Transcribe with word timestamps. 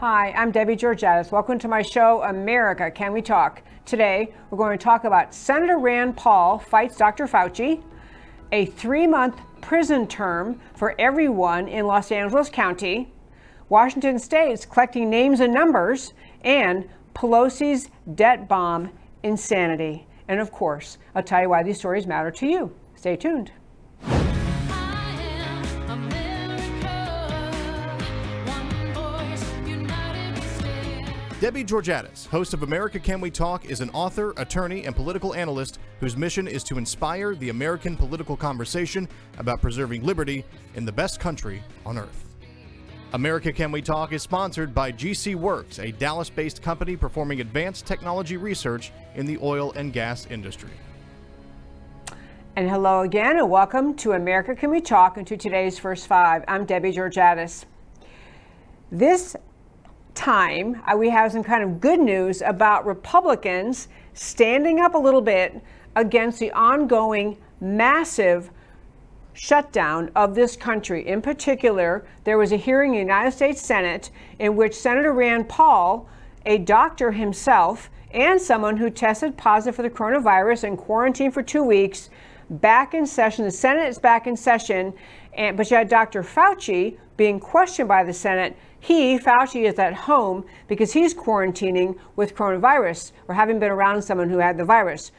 Hi, 0.00 0.32
I'm 0.36 0.52
Debbie 0.52 0.76
Georgatos. 0.76 1.32
Welcome 1.32 1.58
to 1.58 1.66
my 1.66 1.82
show, 1.82 2.22
America 2.22 2.88
Can 2.88 3.12
We 3.12 3.20
Talk? 3.20 3.62
Today, 3.84 4.32
we're 4.48 4.56
going 4.56 4.78
to 4.78 4.82
talk 4.82 5.02
about 5.02 5.34
Senator 5.34 5.76
Rand 5.76 6.16
Paul 6.16 6.60
fights 6.60 6.96
Dr. 6.96 7.26
Fauci, 7.26 7.82
a 8.52 8.66
three 8.66 9.08
month 9.08 9.40
prison 9.60 10.06
term 10.06 10.60
for 10.74 10.94
everyone 11.00 11.66
in 11.66 11.86
Los 11.86 12.12
Angeles 12.12 12.48
County, 12.48 13.12
Washington 13.68 14.18
State's 14.18 14.64
collecting 14.64 15.10
names 15.10 15.40
and 15.40 15.52
numbers, 15.52 16.14
and 16.42 16.88
Pelosi's 17.14 17.90
debt 18.14 18.48
bomb 18.48 18.90
insanity. 19.22 20.06
And 20.28 20.40
of 20.40 20.50
course, 20.50 20.98
I'll 21.14 21.22
tell 21.22 21.42
you 21.42 21.50
why 21.50 21.62
these 21.62 21.78
stories 21.78 22.06
matter 22.06 22.30
to 22.30 22.46
you. 22.46 22.74
Stay 22.94 23.16
tuned. 23.16 23.52
Debbie 31.40 31.62
Georgatos, 31.62 32.26
host 32.26 32.52
of 32.52 32.64
America 32.64 32.98
Can 32.98 33.20
We 33.20 33.30
Talk, 33.30 33.66
is 33.66 33.80
an 33.80 33.90
author, 33.90 34.34
attorney, 34.38 34.86
and 34.86 34.96
political 34.96 35.36
analyst 35.36 35.78
whose 36.00 36.16
mission 36.16 36.48
is 36.48 36.64
to 36.64 36.78
inspire 36.78 37.36
the 37.36 37.50
American 37.50 37.96
political 37.96 38.36
conversation 38.36 39.08
about 39.38 39.60
preserving 39.60 40.02
liberty 40.02 40.44
in 40.74 40.84
the 40.84 40.90
best 40.90 41.20
country 41.20 41.62
on 41.86 41.96
earth. 41.96 42.27
America 43.14 43.50
Can 43.50 43.72
We 43.72 43.80
Talk 43.80 44.12
is 44.12 44.22
sponsored 44.22 44.74
by 44.74 44.92
GC 44.92 45.34
Works, 45.34 45.78
a 45.78 45.92
Dallas 45.92 46.28
based 46.28 46.60
company 46.60 46.94
performing 46.94 47.40
advanced 47.40 47.86
technology 47.86 48.36
research 48.36 48.92
in 49.14 49.24
the 49.24 49.38
oil 49.40 49.72
and 49.76 49.94
gas 49.94 50.26
industry. 50.26 50.68
And 52.54 52.68
hello 52.68 53.00
again, 53.00 53.38
and 53.38 53.48
welcome 53.48 53.94
to 53.94 54.12
America 54.12 54.54
Can 54.54 54.70
We 54.70 54.82
Talk 54.82 55.16
and 55.16 55.26
to 55.26 55.38
today's 55.38 55.78
First 55.78 56.06
Five. 56.06 56.44
I'm 56.48 56.66
Debbie 56.66 56.92
Georgatos. 56.92 57.64
This 58.92 59.34
time, 60.14 60.82
uh, 60.86 60.94
we 60.94 61.08
have 61.08 61.32
some 61.32 61.42
kind 61.42 61.62
of 61.62 61.80
good 61.80 62.00
news 62.00 62.42
about 62.42 62.84
Republicans 62.84 63.88
standing 64.12 64.80
up 64.80 64.92
a 64.92 64.98
little 64.98 65.22
bit 65.22 65.62
against 65.96 66.40
the 66.40 66.52
ongoing 66.52 67.38
massive 67.58 68.50
shutdown 69.38 70.10
of 70.16 70.34
this 70.34 70.56
country. 70.56 71.06
In 71.06 71.22
particular, 71.22 72.04
there 72.24 72.36
was 72.36 72.52
a 72.52 72.56
hearing 72.56 72.94
in 72.94 73.00
the 73.00 73.12
United 73.12 73.30
States 73.30 73.62
Senate 73.62 74.10
in 74.38 74.56
which 74.56 74.74
Senator 74.74 75.12
Rand 75.12 75.48
Paul, 75.48 76.08
a 76.44 76.58
doctor 76.58 77.12
himself, 77.12 77.88
and 78.10 78.40
someone 78.40 78.76
who 78.76 78.90
tested 78.90 79.36
positive 79.36 79.76
for 79.76 79.82
the 79.82 79.90
coronavirus 79.90 80.64
and 80.64 80.76
quarantined 80.76 81.32
for 81.32 81.42
two 81.42 81.62
weeks, 81.62 82.10
back 82.50 82.94
in 82.94 83.06
session. 83.06 83.44
The 83.44 83.50
Senate 83.50 83.88
is 83.88 83.98
back 83.98 84.26
in 84.26 84.36
session, 84.36 84.92
and, 85.34 85.56
but 85.56 85.70
you 85.70 85.76
had 85.76 85.88
Dr. 85.88 86.22
Fauci 86.22 86.98
being 87.16 87.38
questioned 87.38 87.88
by 87.88 88.02
the 88.02 88.12
Senate 88.12 88.56
he, 88.80 89.18
Fauci, 89.18 89.68
is 89.68 89.78
at 89.78 89.92
home 89.92 90.44
because 90.68 90.92
he's 90.92 91.12
quarantining 91.12 91.98
with 92.16 92.34
coronavirus 92.34 93.12
or 93.26 93.34
having 93.34 93.58
been 93.58 93.70
around 93.70 94.02
someone 94.02 94.30
who 94.30 94.38
had 94.38 94.56
the 94.56 94.64
virus. 94.64 95.10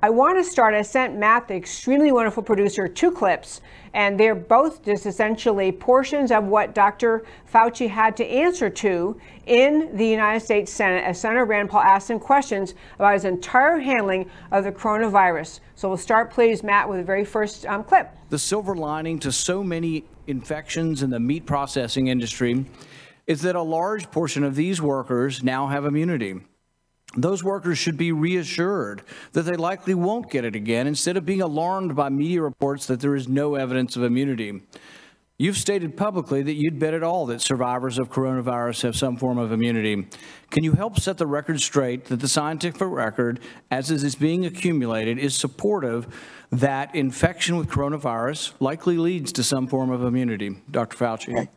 I 0.00 0.10
want 0.10 0.38
to 0.38 0.48
start. 0.48 0.74
I 0.74 0.82
sent 0.82 1.16
Matt, 1.16 1.48
the 1.48 1.56
extremely 1.56 2.12
wonderful 2.12 2.44
producer, 2.44 2.86
two 2.86 3.10
clips, 3.10 3.60
and 3.94 4.18
they're 4.18 4.36
both 4.36 4.84
just 4.84 5.06
essentially 5.06 5.72
portions 5.72 6.30
of 6.30 6.44
what 6.44 6.72
Dr. 6.72 7.24
Fauci 7.52 7.90
had 7.90 8.16
to 8.18 8.24
answer 8.24 8.70
to 8.70 9.20
in 9.46 9.96
the 9.96 10.06
United 10.06 10.38
States 10.38 10.72
Senate 10.72 11.02
as 11.02 11.20
Senator 11.20 11.44
Rand 11.44 11.70
Paul 11.70 11.80
asked 11.80 12.10
him 12.10 12.20
questions 12.20 12.74
about 12.94 13.14
his 13.14 13.24
entire 13.24 13.80
handling 13.80 14.30
of 14.52 14.62
the 14.62 14.70
coronavirus. 14.70 15.58
So 15.74 15.88
we'll 15.88 15.96
start, 15.96 16.30
please, 16.30 16.62
Matt, 16.62 16.88
with 16.88 16.98
the 16.98 17.04
very 17.04 17.24
first 17.24 17.66
um, 17.66 17.82
clip. 17.82 18.08
The 18.30 18.38
silver 18.38 18.76
lining 18.76 19.18
to 19.20 19.32
so 19.32 19.64
many 19.64 20.04
infections 20.28 21.02
in 21.02 21.10
the 21.10 21.18
meat 21.18 21.44
processing 21.44 22.06
industry 22.06 22.66
is 23.26 23.42
that 23.42 23.56
a 23.56 23.62
large 23.62 24.12
portion 24.12 24.44
of 24.44 24.54
these 24.54 24.80
workers 24.80 25.42
now 25.42 25.66
have 25.66 25.84
immunity. 25.84 26.36
Those 27.16 27.42
workers 27.42 27.78
should 27.78 27.96
be 27.96 28.12
reassured 28.12 29.02
that 29.32 29.42
they 29.42 29.56
likely 29.56 29.94
won't 29.94 30.30
get 30.30 30.44
it 30.44 30.54
again 30.54 30.86
instead 30.86 31.16
of 31.16 31.24
being 31.24 31.40
alarmed 31.40 31.96
by 31.96 32.10
media 32.10 32.42
reports 32.42 32.86
that 32.86 33.00
there 33.00 33.14
is 33.14 33.28
no 33.28 33.54
evidence 33.54 33.96
of 33.96 34.02
immunity. 34.02 34.60
You've 35.40 35.56
stated 35.56 35.96
publicly 35.96 36.42
that 36.42 36.54
you'd 36.54 36.80
bet 36.80 36.94
it 36.94 37.04
all 37.04 37.24
that 37.26 37.40
survivors 37.40 37.98
of 37.98 38.10
coronavirus 38.10 38.82
have 38.82 38.96
some 38.96 39.16
form 39.16 39.38
of 39.38 39.52
immunity. 39.52 40.08
Can 40.50 40.64
you 40.64 40.72
help 40.72 40.98
set 40.98 41.16
the 41.16 41.28
record 41.28 41.60
straight 41.60 42.06
that 42.06 42.18
the 42.18 42.28
scientific 42.28 42.88
record, 42.88 43.38
as 43.70 43.92
it 43.92 44.02
is 44.02 44.16
being 44.16 44.44
accumulated, 44.44 45.16
is 45.16 45.36
supportive 45.36 46.08
that 46.50 46.92
infection 46.94 47.56
with 47.56 47.68
coronavirus 47.68 48.52
likely 48.58 48.98
leads 48.98 49.30
to 49.32 49.44
some 49.44 49.68
form 49.68 49.90
of 49.90 50.02
immunity? 50.02 50.56
Dr. 50.72 50.96
Fauci. 50.96 51.48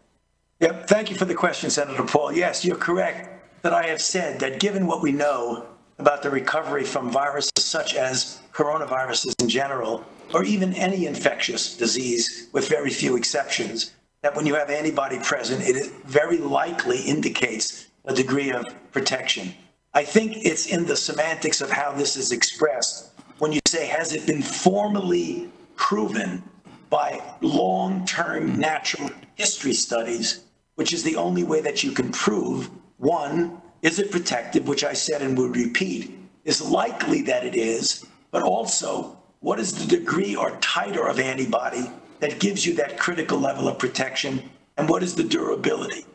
Yep. 0.60 0.88
Thank 0.88 1.10
you 1.10 1.16
for 1.16 1.26
the 1.26 1.34
question, 1.34 1.72
Senator 1.72 2.04
Paul. 2.04 2.34
Yes, 2.34 2.64
you're 2.64 2.76
correct 2.76 3.31
that 3.62 3.74
I 3.74 3.88
have 3.88 4.02
said 4.02 4.40
that 4.40 4.60
given 4.60 4.88
what 4.88 5.02
we 5.02 5.12
know 5.12 5.68
about 6.00 6.24
the 6.24 6.30
recovery 6.30 6.84
from 6.84 7.12
viruses 7.12 7.52
such 7.60 7.96
as 7.96 8.40
coronaviruses 8.54 9.40
in 9.42 9.50
general, 9.50 10.04
or 10.34 10.44
even 10.44 10.74
any 10.74 11.06
infectious 11.06 11.78
disease 11.78 12.50
with 12.54 12.68
very 12.68 12.90
few 12.90 13.16
exceptions, 13.16 13.94
that 14.24 14.36
when 14.36 14.46
you 14.46 14.56
have 14.56 14.70
antibody 14.70 15.20
present, 15.20 15.62
it 15.64 15.92
very 16.06 16.38
likely 16.38 17.02
indicates 17.02 17.88
a 18.06 18.14
degree 18.14 18.52
of 18.52 18.66
protection. 18.92 19.54
I 19.94 20.04
think 20.04 20.38
it's 20.38 20.68
in 20.68 20.86
the 20.86 20.96
semantics 20.96 21.62
of 21.62 21.70
how 21.70 21.92
this 21.92 22.16
is 22.16 22.32
expressed 22.32 23.12
when 23.40 23.52
you 23.52 23.60
say, 23.68 23.88
has 23.88 24.14
it 24.14 24.28
been 24.28 24.42
formally 24.42 25.50
proven 25.76 26.44
by 26.92 27.22
long 27.42 28.06
term 28.06 28.60
natural 28.60 29.10
history 29.36 29.74
studies 29.74 30.46
which 30.76 30.94
is 30.94 31.04
the 31.04 31.16
only 31.16 31.44
way 31.44 31.62
that 31.62 31.84
you 31.84 31.92
can 31.92 32.12
prove 32.12 32.70
one, 33.02 33.60
is 33.82 33.98
it 33.98 34.12
protective, 34.12 34.68
which 34.68 34.84
I 34.84 34.94
said 34.94 35.24
and 35.24 35.38
would 35.38 35.56
repeat, 35.56 36.18
is 36.46 36.62
likely 36.62 37.24
that 37.24 37.44
it 37.44 37.56
is, 37.56 38.06
but 38.30 38.44
also 38.44 39.18
what 39.40 39.60
is 39.60 39.74
the 39.74 39.98
degree 39.98 40.36
or 40.36 40.52
titer 40.58 41.10
of 41.10 41.20
antibody 41.20 41.90
that 42.20 42.40
gives 42.40 42.64
you 42.64 42.76
that 42.76 43.00
critical 43.00 43.40
level 43.40 43.68
of 43.68 43.80
protection, 43.80 44.52
and 44.78 44.88
what 44.88 45.02
is 45.02 45.16
the 45.16 45.24
durability? 45.24 46.06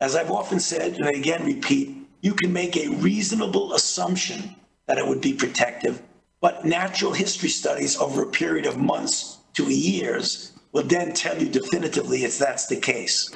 As 0.00 0.16
I've 0.16 0.30
often 0.30 0.60
said, 0.60 0.94
and 0.94 1.04
I 1.06 1.10
again 1.10 1.44
repeat, 1.44 1.94
you 2.22 2.32
can 2.32 2.52
make 2.52 2.76
a 2.76 2.88
reasonable 2.88 3.74
assumption 3.74 4.56
that 4.86 4.96
it 4.96 5.06
would 5.06 5.20
be 5.20 5.34
protective, 5.34 6.02
but 6.40 6.64
natural 6.64 7.12
history 7.12 7.50
studies 7.50 7.98
over 7.98 8.22
a 8.22 8.30
period 8.30 8.64
of 8.64 8.78
months 8.78 9.38
to 9.54 9.64
years 9.64 10.52
will 10.72 10.84
then 10.84 11.12
tell 11.12 11.40
you 11.40 11.48
definitively 11.48 12.24
if 12.24 12.38
that's 12.38 12.66
the 12.66 12.76
case. 12.76 13.30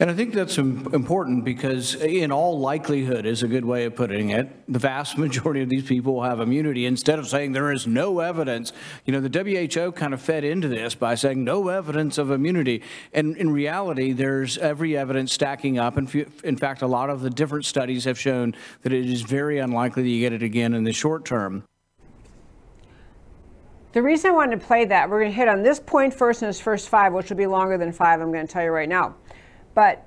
And 0.00 0.10
I 0.10 0.14
think 0.14 0.32
that's 0.32 0.56
important 0.56 1.44
because, 1.44 1.94
eh, 2.00 2.22
in 2.24 2.32
all 2.32 2.58
likelihood, 2.58 3.26
is 3.26 3.42
a 3.42 3.48
good 3.48 3.66
way 3.66 3.84
of 3.84 3.94
putting 3.94 4.30
it. 4.30 4.48
The 4.66 4.78
vast 4.78 5.18
majority 5.18 5.60
of 5.60 5.68
these 5.68 5.84
people 5.84 6.14
will 6.14 6.22
have 6.22 6.40
immunity. 6.40 6.86
Instead 6.86 7.18
of 7.18 7.28
saying 7.28 7.52
there 7.52 7.70
is 7.70 7.86
no 7.86 8.20
evidence, 8.20 8.72
you 9.04 9.12
know, 9.12 9.20
the 9.20 9.28
WHO 9.28 9.92
kind 9.92 10.14
of 10.14 10.22
fed 10.22 10.42
into 10.42 10.68
this 10.68 10.94
by 10.94 11.14
saying 11.16 11.44
no 11.44 11.68
evidence 11.68 12.16
of 12.16 12.30
immunity. 12.30 12.82
And 13.12 13.36
in 13.36 13.50
reality, 13.50 14.12
there's 14.12 14.56
every 14.56 14.96
evidence 14.96 15.34
stacking 15.34 15.78
up. 15.78 15.98
And 15.98 16.12
in 16.44 16.56
fact, 16.56 16.80
a 16.80 16.86
lot 16.86 17.10
of 17.10 17.20
the 17.20 17.30
different 17.30 17.66
studies 17.66 18.04
have 18.04 18.18
shown 18.18 18.54
that 18.82 18.94
it 18.94 19.04
is 19.04 19.20
very 19.20 19.58
unlikely 19.58 20.02
that 20.02 20.08
you 20.08 20.20
get 20.20 20.32
it 20.32 20.42
again 20.42 20.72
in 20.72 20.84
the 20.84 20.92
short 20.94 21.26
term. 21.26 21.64
The 23.92 24.00
reason 24.00 24.30
I 24.30 24.34
wanted 24.34 24.60
to 24.60 24.66
play 24.66 24.84
that, 24.84 25.10
we're 25.10 25.18
going 25.18 25.32
to 25.32 25.36
hit 25.36 25.48
on 25.48 25.64
this 25.64 25.80
point 25.80 26.14
first 26.14 26.42
in 26.42 26.48
this 26.48 26.60
first 26.60 26.88
five, 26.88 27.12
which 27.12 27.28
will 27.28 27.36
be 27.36 27.46
longer 27.46 27.76
than 27.76 27.90
five, 27.90 28.20
I'm 28.20 28.30
going 28.30 28.46
to 28.46 28.52
tell 28.52 28.62
you 28.62 28.70
right 28.70 28.88
now. 28.88 29.16
But 29.74 30.06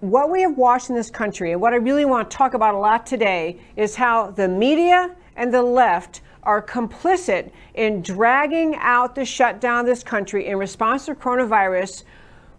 what 0.00 0.28
we 0.28 0.42
have 0.42 0.56
watched 0.56 0.90
in 0.90 0.96
this 0.96 1.08
country, 1.08 1.52
and 1.52 1.60
what 1.60 1.72
I 1.72 1.76
really 1.76 2.04
want 2.04 2.28
to 2.28 2.36
talk 2.36 2.54
about 2.54 2.74
a 2.74 2.78
lot 2.78 3.06
today, 3.06 3.60
is 3.76 3.94
how 3.94 4.32
the 4.32 4.48
media 4.48 5.14
and 5.36 5.54
the 5.54 5.62
left 5.62 6.22
are 6.42 6.60
complicit 6.60 7.52
in 7.74 8.02
dragging 8.02 8.74
out 8.76 9.14
the 9.14 9.24
shutdown 9.24 9.80
of 9.80 9.86
this 9.86 10.02
country 10.02 10.48
in 10.48 10.58
response 10.58 11.06
to 11.06 11.14
coronavirus, 11.14 12.02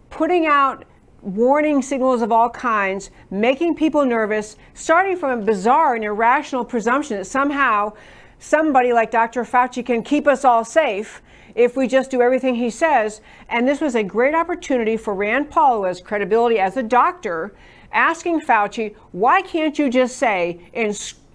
putting 0.08 0.46
out 0.46 0.86
warning 1.20 1.82
signals 1.82 2.22
of 2.22 2.32
all 2.32 2.48
kinds, 2.48 3.10
making 3.30 3.74
people 3.74 4.04
nervous, 4.04 4.56
starting 4.72 5.16
from 5.16 5.40
a 5.40 5.44
bizarre 5.44 5.94
and 5.94 6.04
irrational 6.04 6.64
presumption 6.64 7.18
that 7.18 7.26
somehow 7.26 7.92
somebody 8.38 8.92
like 8.92 9.10
Dr. 9.10 9.44
Fauci 9.44 9.84
can 9.84 10.02
keep 10.02 10.26
us 10.26 10.44
all 10.44 10.64
safe 10.64 11.22
if 11.54 11.76
we 11.76 11.88
just 11.88 12.10
do 12.10 12.22
everything 12.22 12.54
he 12.54 12.70
says. 12.70 13.20
And 13.48 13.66
this 13.66 13.80
was 13.80 13.94
a 13.94 14.02
great 14.02 14.34
opportunity 14.34 14.96
for 14.96 15.14
Rand 15.14 15.50
Paul, 15.50 15.78
who 15.78 15.84
has 15.84 16.00
credibility 16.00 16.58
as 16.58 16.76
a 16.76 16.82
doctor, 16.82 17.54
asking 17.92 18.40
Fauci, 18.40 18.94
why 19.12 19.42
can't 19.42 19.78
you 19.78 19.90
just 19.90 20.16
say 20.16 20.60
in 20.72 20.94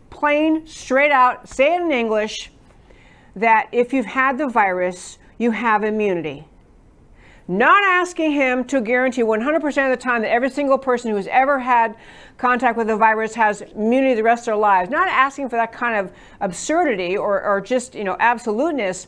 plain, 0.10 0.66
straight 0.66 1.12
out, 1.12 1.50
say 1.50 1.76
it 1.76 1.82
in 1.82 1.92
English, 1.92 2.52
that 3.36 3.68
if 3.72 3.92
you've 3.92 4.06
had 4.06 4.38
the 4.38 4.48
virus, 4.48 5.18
you 5.38 5.52
have 5.52 5.84
immunity? 5.84 6.46
Not 7.48 7.84
asking 7.84 8.32
him 8.32 8.64
to 8.66 8.80
guarantee 8.80 9.22
100% 9.22 9.66
of 9.66 9.74
the 9.74 10.02
time 10.02 10.22
that 10.22 10.32
every 10.32 10.50
single 10.50 10.78
person 10.78 11.12
who 11.12 11.18
has 11.18 11.28
ever 11.28 11.60
had 11.60 11.96
contact 12.38 12.78
with 12.78 12.88
the 12.88 12.96
virus 12.96 13.36
has 13.36 13.62
immunity 13.62 14.16
the 14.16 14.24
rest 14.24 14.44
of 14.44 14.46
their 14.46 14.56
lives, 14.56 14.90
not 14.90 15.08
asking 15.08 15.50
for 15.50 15.58
that 15.58 15.72
kind 15.72 15.98
of 15.98 16.14
absurdity 16.40 17.18
or, 17.18 17.42
or 17.42 17.60
just, 17.60 17.96
you 17.96 18.04
know, 18.04 18.16
absoluteness. 18.20 19.08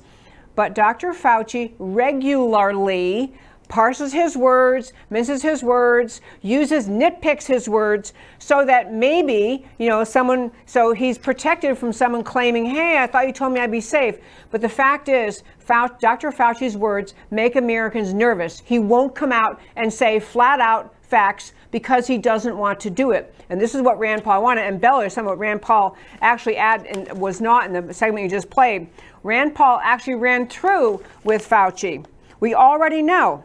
But 0.56 0.76
Dr. 0.76 1.12
Fauci 1.14 1.74
regularly 1.80 3.34
parses 3.68 4.14
his 4.14 4.38
words, 4.38 4.94
misses 5.10 5.42
his 5.42 5.64
words, 5.64 6.22
uses 6.42 6.88
nitpicks 6.88 7.46
his 7.46 7.68
words 7.68 8.14
so 8.40 8.66
that 8.66 8.94
maybe, 8.94 9.66
you 9.78 9.90
know, 9.90 10.04
someone, 10.04 10.52
so 10.66 10.94
he's 10.94 11.18
protected 11.18 11.78
from 11.78 11.92
someone 11.92 12.24
claiming, 12.24 12.66
hey, 12.66 12.98
I 12.98 13.08
thought 13.08 13.28
you 13.28 13.34
told 13.34 13.54
me 13.54 13.60
I'd 13.60 13.72
be 13.72 13.82
safe. 13.82 14.18
But 14.52 14.62
the 14.62 14.70
fact 14.70 15.10
is, 15.10 15.44
Dr. 15.68 16.32
Fauci's 16.32 16.78
words 16.78 17.14
make 17.32 17.56
Americans 17.56 18.14
nervous. 18.14 18.62
He 18.66 18.80
won't 18.80 19.16
come 19.16 19.32
out 19.32 19.60
and 19.76 19.92
say 19.92 20.20
flat 20.20 20.60
out 20.60 20.94
facts 21.02 21.54
because 21.72 22.08
he 22.08 22.18
doesn't 22.18 22.58
want 22.58 22.80
to 22.80 22.90
do 22.90 23.12
it. 23.12 23.34
And 23.50 23.62
this 23.62 23.76
is 23.76 23.82
what 23.82 24.00
Rand 24.00 24.24
Paul, 24.24 24.42
wanted. 24.42 24.62
want 24.62 24.70
to 24.70 24.74
embellish 24.74 25.14
some 25.14 25.26
of 25.26 25.32
what 25.32 25.40
Rand 25.40 25.62
Paul 25.62 25.96
actually 26.22 26.58
add 26.58 26.86
and 26.86 27.20
was 27.20 27.42
not 27.42 27.66
in 27.68 27.88
the 27.88 27.94
segment 27.94 28.24
you 28.24 28.30
just 28.30 28.50
played. 28.50 28.88
Rand 29.24 29.54
Paul 29.56 29.80
actually 29.84 30.16
ran 30.16 30.48
through 30.48 31.04
with 31.24 31.48
Fauci. 31.48 32.06
We 32.40 32.54
already 32.54 33.02
know 33.02 33.44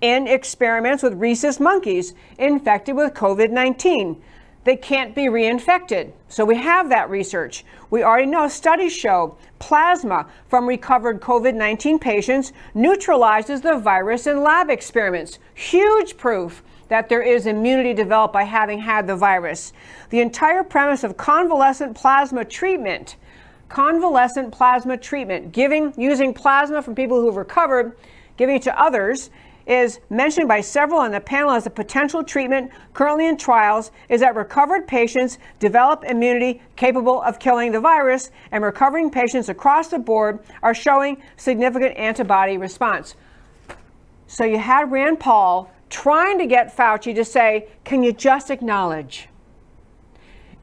in 0.00 0.26
experiments 0.26 1.02
with 1.02 1.14
rhesus 1.14 1.58
monkeys 1.60 2.14
infected 2.38 2.96
with 2.96 3.14
COVID 3.14 3.50
19. 3.50 4.22
They 4.64 4.76
can't 4.76 5.14
be 5.14 5.26
reinfected. 5.26 6.12
So 6.28 6.44
we 6.44 6.56
have 6.56 6.90
that 6.90 7.08
research. 7.08 7.64
We 7.90 8.02
already 8.02 8.26
know 8.26 8.48
studies 8.48 8.94
show 8.94 9.38
plasma 9.58 10.26
from 10.48 10.66
recovered 10.66 11.20
COVID 11.20 11.54
19 11.54 11.98
patients 11.98 12.52
neutralizes 12.74 13.62
the 13.62 13.78
virus 13.78 14.26
in 14.26 14.42
lab 14.42 14.68
experiments. 14.68 15.38
Huge 15.54 16.16
proof 16.16 16.62
that 16.88 17.08
there 17.08 17.22
is 17.22 17.46
immunity 17.46 17.94
developed 17.94 18.32
by 18.32 18.44
having 18.44 18.80
had 18.80 19.06
the 19.06 19.16
virus. 19.16 19.72
The 20.10 20.20
entire 20.20 20.64
premise 20.64 21.04
of 21.04 21.16
convalescent 21.16 21.96
plasma 21.96 22.44
treatment, 22.44 23.16
convalescent 23.68 24.52
plasma 24.52 24.96
treatment, 24.96 25.52
giving 25.52 25.94
using 25.96 26.32
plasma 26.34 26.82
from 26.82 26.94
people 26.94 27.20
who've 27.20 27.36
recovered, 27.36 27.96
giving 28.36 28.56
it 28.56 28.62
to 28.62 28.80
others 28.80 29.30
is 29.68 30.00
mentioned 30.08 30.48
by 30.48 30.62
several 30.62 30.98
on 30.98 31.12
the 31.12 31.20
panel 31.20 31.50
as 31.50 31.66
a 31.66 31.70
potential 31.70 32.24
treatment 32.24 32.72
currently 32.94 33.28
in 33.28 33.36
trials 33.36 33.92
is 34.08 34.22
that 34.22 34.34
recovered 34.34 34.88
patients 34.88 35.38
develop 35.60 36.02
immunity 36.04 36.62
capable 36.74 37.20
of 37.22 37.38
killing 37.38 37.70
the 37.70 37.80
virus, 37.80 38.30
and 38.50 38.64
recovering 38.64 39.10
patients 39.10 39.50
across 39.50 39.88
the 39.88 39.98
board 39.98 40.40
are 40.62 40.74
showing 40.74 41.22
significant 41.36 41.96
antibody 41.96 42.56
response. 42.56 43.14
So 44.26 44.44
you 44.44 44.58
had 44.58 44.90
Rand 44.90 45.20
Paul 45.20 45.70
trying 45.90 46.38
to 46.38 46.46
get 46.46 46.74
Fauci 46.74 47.14
to 47.14 47.24
say, 47.24 47.68
Can 47.84 48.02
you 48.02 48.12
just 48.12 48.50
acknowledge? 48.50 49.28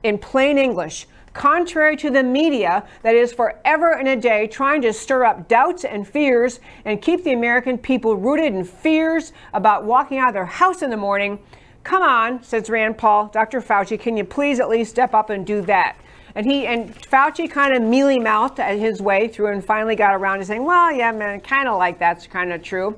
In 0.03 0.17
plain 0.17 0.57
English, 0.57 1.07
contrary 1.35 1.97
to 1.97 2.09
the 2.09 2.23
media 2.23 2.83
that 3.03 3.13
is 3.13 3.31
forever 3.31 3.91
and 3.91 4.07
a 4.07 4.15
day 4.15 4.47
trying 4.47 4.81
to 4.81 4.91
stir 4.91 5.25
up 5.25 5.47
doubts 5.47 5.83
and 5.83 6.07
fears 6.07 6.59
and 6.85 7.01
keep 7.01 7.23
the 7.23 7.33
American 7.33 7.77
people 7.77 8.15
rooted 8.15 8.55
in 8.55 8.63
fears 8.63 9.33
about 9.53 9.83
walking 9.83 10.17
out 10.17 10.29
of 10.29 10.33
their 10.33 10.45
house 10.45 10.81
in 10.81 10.89
the 10.89 10.97
morning. 10.97 11.37
Come 11.83 12.01
on, 12.01 12.41
says 12.41 12.69
Rand 12.69 12.97
Paul, 12.97 13.27
Dr. 13.27 13.61
Fauci, 13.61 13.99
can 13.99 14.17
you 14.17 14.23
please 14.23 14.59
at 14.59 14.69
least 14.69 14.89
step 14.89 15.13
up 15.13 15.29
and 15.29 15.45
do 15.45 15.61
that? 15.63 15.97
And 16.33 16.45
he 16.45 16.65
and 16.65 16.95
Fauci 16.95 17.49
kind 17.51 17.75
of 17.75 17.83
mealy 17.83 18.17
mouthed 18.17 18.57
his 18.57 19.01
way 19.01 19.27
through 19.27 19.47
and 19.47 19.63
finally 19.63 19.95
got 19.95 20.15
around 20.15 20.39
to 20.39 20.45
saying, 20.45 20.63
well, 20.63 20.91
yeah, 20.91 21.11
man, 21.11 21.41
kind 21.41 21.67
of 21.67 21.77
like 21.77 21.99
that's 21.99 22.27
kind 22.27 22.51
of 22.51 22.63
true. 22.63 22.97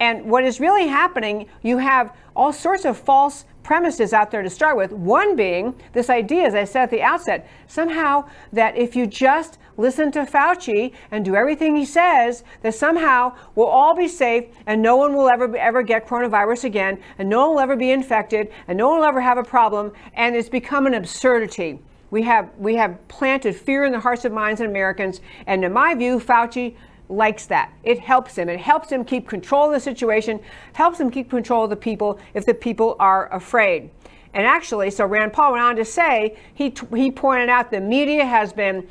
And 0.00 0.24
what 0.24 0.44
is 0.44 0.60
really 0.60 0.88
happening, 0.88 1.46
you 1.62 1.78
have 1.78 2.16
all 2.34 2.52
sorts 2.52 2.84
of 2.84 2.96
false 2.96 3.44
premises 3.62 4.12
out 4.12 4.30
there 4.30 4.42
to 4.42 4.50
start 4.50 4.76
with. 4.76 4.92
One 4.92 5.36
being 5.36 5.74
this 5.92 6.10
idea, 6.10 6.44
as 6.44 6.54
I 6.54 6.64
said 6.64 6.84
at 6.84 6.90
the 6.90 7.02
outset, 7.02 7.48
somehow 7.66 8.28
that 8.52 8.76
if 8.76 8.96
you 8.96 9.06
just 9.06 9.58
listen 9.76 10.10
to 10.12 10.24
Fauci 10.24 10.92
and 11.10 11.24
do 11.24 11.34
everything 11.34 11.76
he 11.76 11.84
says, 11.84 12.44
that 12.62 12.74
somehow 12.74 13.34
we'll 13.54 13.66
all 13.66 13.94
be 13.94 14.08
safe 14.08 14.46
and 14.66 14.82
no 14.82 14.96
one 14.96 15.14
will 15.14 15.28
ever 15.28 15.56
ever 15.56 15.82
get 15.82 16.06
coronavirus 16.06 16.64
again, 16.64 17.00
and 17.18 17.28
no 17.28 17.46
one 17.46 17.54
will 17.54 17.60
ever 17.60 17.76
be 17.76 17.90
infected, 17.90 18.50
and 18.68 18.76
no 18.76 18.88
one 18.88 18.98
will 18.98 19.06
ever 19.06 19.20
have 19.20 19.38
a 19.38 19.44
problem, 19.44 19.92
and 20.14 20.36
it's 20.36 20.48
become 20.48 20.86
an 20.86 20.94
absurdity. 20.94 21.78
We 22.10 22.22
have 22.22 22.50
we 22.58 22.74
have 22.76 23.06
planted 23.08 23.54
fear 23.54 23.84
in 23.84 23.92
the 23.92 24.00
hearts 24.00 24.24
and 24.24 24.34
minds 24.34 24.60
of 24.60 24.68
Americans, 24.68 25.20
and 25.46 25.64
in 25.64 25.72
my 25.72 25.94
view, 25.94 26.18
Fauci 26.18 26.76
likes 27.10 27.46
that. 27.46 27.72
It 27.82 27.98
helps 27.98 28.36
him. 28.36 28.48
It 28.48 28.60
helps 28.60 28.90
him 28.90 29.04
keep 29.04 29.28
control 29.28 29.66
of 29.66 29.72
the 29.72 29.80
situation, 29.80 30.40
helps 30.72 31.00
him 31.00 31.10
keep 31.10 31.28
control 31.30 31.64
of 31.64 31.70
the 31.70 31.76
people 31.76 32.18
if 32.34 32.46
the 32.46 32.54
people 32.54 32.96
are 32.98 33.32
afraid. 33.34 33.90
And 34.32 34.46
actually, 34.46 34.90
so 34.90 35.06
Rand 35.06 35.32
Paul 35.32 35.52
went 35.52 35.64
on 35.64 35.76
to 35.76 35.84
say, 35.84 36.36
he, 36.54 36.72
he 36.94 37.10
pointed 37.10 37.48
out 37.48 37.70
the 37.70 37.80
media 37.80 38.24
has 38.24 38.52
been 38.52 38.86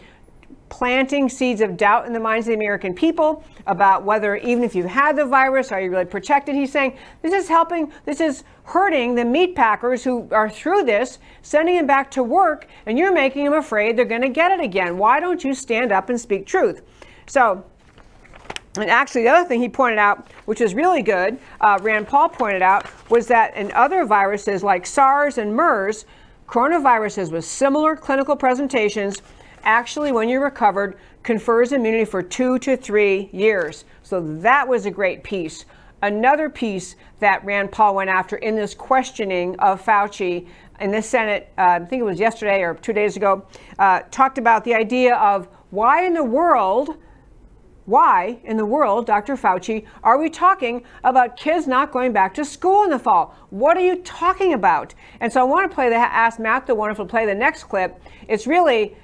planting 0.68 1.28
seeds 1.28 1.62
of 1.62 1.78
doubt 1.78 2.06
in 2.06 2.14
the 2.14 2.20
minds 2.20 2.46
of 2.48 2.52
the 2.52 2.56
American 2.56 2.94
people 2.94 3.44
about 3.66 4.04
whether, 4.04 4.36
even 4.38 4.64
if 4.64 4.76
you 4.76 4.86
had 4.86 5.16
the 5.16 5.26
virus, 5.26 5.72
are 5.72 5.82
you 5.82 5.90
really 5.90 6.06
protected? 6.06 6.56
He's 6.56 6.72
saying 6.72 6.98
this 7.22 7.34
is 7.34 7.48
helping, 7.48 7.92
this 8.06 8.22
is 8.22 8.44
hurting 8.64 9.16
the 9.16 9.26
meat 9.26 9.56
packers 9.56 10.04
who 10.04 10.28
are 10.32 10.50
through 10.50 10.84
this, 10.84 11.20
sending 11.42 11.76
them 11.76 11.88
back 11.88 12.12
to 12.12 12.24
work, 12.24 12.68
and 12.86 13.00
you're 13.00 13.14
making 13.14 13.46
them 13.46 13.54
afraid 13.54 13.98
they're 13.98 14.06
going 14.06 14.22
to 14.22 14.30
get 14.30 14.52
it 14.52 14.60
again. 14.60 14.98
Why 14.98 15.20
don't 15.20 15.44
you 15.44 15.54
stand 15.54 15.92
up 15.92 16.10
and 16.10 16.20
speak 16.20 16.46
truth? 16.46 16.84
So, 17.26 17.66
and 18.82 18.90
actually, 18.90 19.24
the 19.24 19.30
other 19.30 19.48
thing 19.48 19.62
he 19.62 19.70
pointed 19.70 20.00
out, 20.00 20.28
which 20.46 20.62
is 20.62 20.74
really 20.74 21.02
good, 21.02 21.40
uh, 21.62 21.80
Rand 21.82 22.08
Paul 22.08 22.30
pointed 22.30 22.62
out, 22.62 22.86
was 23.10 23.28
that 23.28 23.56
in 23.56 23.72
other 23.74 24.06
viruses 24.06 24.64
like 24.64 24.86
SARS 24.86 25.38
and 25.38 25.56
MERS, 25.56 26.06
coronaviruses 26.48 27.32
with 27.32 27.46
similar 27.46 27.96
clinical 27.96 28.36
presentations 28.36 29.22
actually, 29.64 30.12
when 30.12 30.30
you're 30.30 30.44
recovered, 30.44 30.98
confers 31.24 31.72
immunity 31.72 32.06
for 32.06 32.22
two 32.22 32.60
to 32.60 32.78
three 32.78 33.30
years. 33.32 33.86
So 34.04 34.22
that 34.40 34.68
was 34.68 34.86
a 34.86 34.92
great 34.92 35.24
piece. 35.24 35.66
Another 36.02 36.50
piece 36.50 36.96
that 37.20 37.44
Rand 37.44 37.72
Paul 37.72 37.96
went 37.96 38.10
after 38.10 38.38
in 38.38 38.56
this 38.56 38.74
questioning 38.74 39.60
of 39.60 39.84
Fauci 39.84 40.48
in 40.80 40.92
the 40.92 41.02
Senate, 41.02 41.52
uh, 41.58 41.80
I 41.82 41.86
think 41.86 42.00
it 42.00 42.06
was 42.06 42.20
yesterday 42.20 42.62
or 42.62 42.74
two 42.76 42.94
days 42.94 43.18
ago, 43.18 43.46
uh, 43.78 44.02
talked 44.12 44.38
about 44.38 44.64
the 44.64 44.74
idea 44.74 45.16
of 45.16 45.50
why 45.72 46.06
in 46.06 46.14
the 46.14 46.24
world 46.24 46.96
why 47.90 48.40
in 48.44 48.56
the 48.56 48.66
world, 48.66 49.08
Dr. 49.08 49.36
Fauci, 49.36 49.86
are 50.04 50.20
we 50.20 50.30
talking 50.30 50.84
about 51.04 51.36
kids 51.36 51.66
not 51.68 51.92
going 51.92 52.14
back 52.14 52.34
to 52.36 52.46
school 52.46 52.84
in 52.84 52.92
the 52.92 53.00
fall? 53.00 53.36
What 53.50 53.78
are 53.78 53.86
you 53.86 53.98
talking 53.98 54.54
about? 54.54 54.94
And 55.20 55.34
so 55.34 55.42
I 55.42 55.44
want 55.44 55.70
to 55.70 55.74
play 55.74 55.90
the 55.90 55.96
ask 55.96 56.40
Matt 56.40 56.68
the 56.68 56.76
Wonderful 56.76 57.06
play 57.08 57.26
the 57.26 57.34
next 57.34 57.64
clip. 57.64 58.00
It's 58.28 58.46
really 58.46 58.96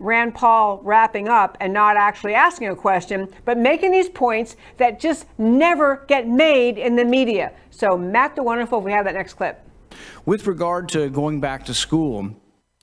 Rand 0.00 0.34
Paul 0.34 0.80
wrapping 0.82 1.28
up 1.28 1.56
and 1.60 1.72
not 1.72 1.96
actually 1.96 2.34
asking 2.34 2.68
a 2.68 2.76
question, 2.76 3.28
but 3.44 3.56
making 3.56 3.92
these 3.92 4.08
points 4.08 4.56
that 4.76 4.98
just 4.98 5.26
never 5.38 6.04
get 6.08 6.26
made 6.26 6.78
in 6.78 6.96
the 6.96 7.04
media. 7.04 7.52
So 7.70 7.96
Matt 7.96 8.34
the 8.34 8.42
Wonderful, 8.42 8.80
if 8.80 8.84
we 8.84 8.90
have 8.90 9.04
that 9.04 9.14
next 9.14 9.34
clip. 9.34 9.64
With 10.26 10.46
regard 10.48 10.88
to 10.90 11.08
going 11.10 11.40
back 11.40 11.64
to 11.66 11.74
school, 11.74 12.34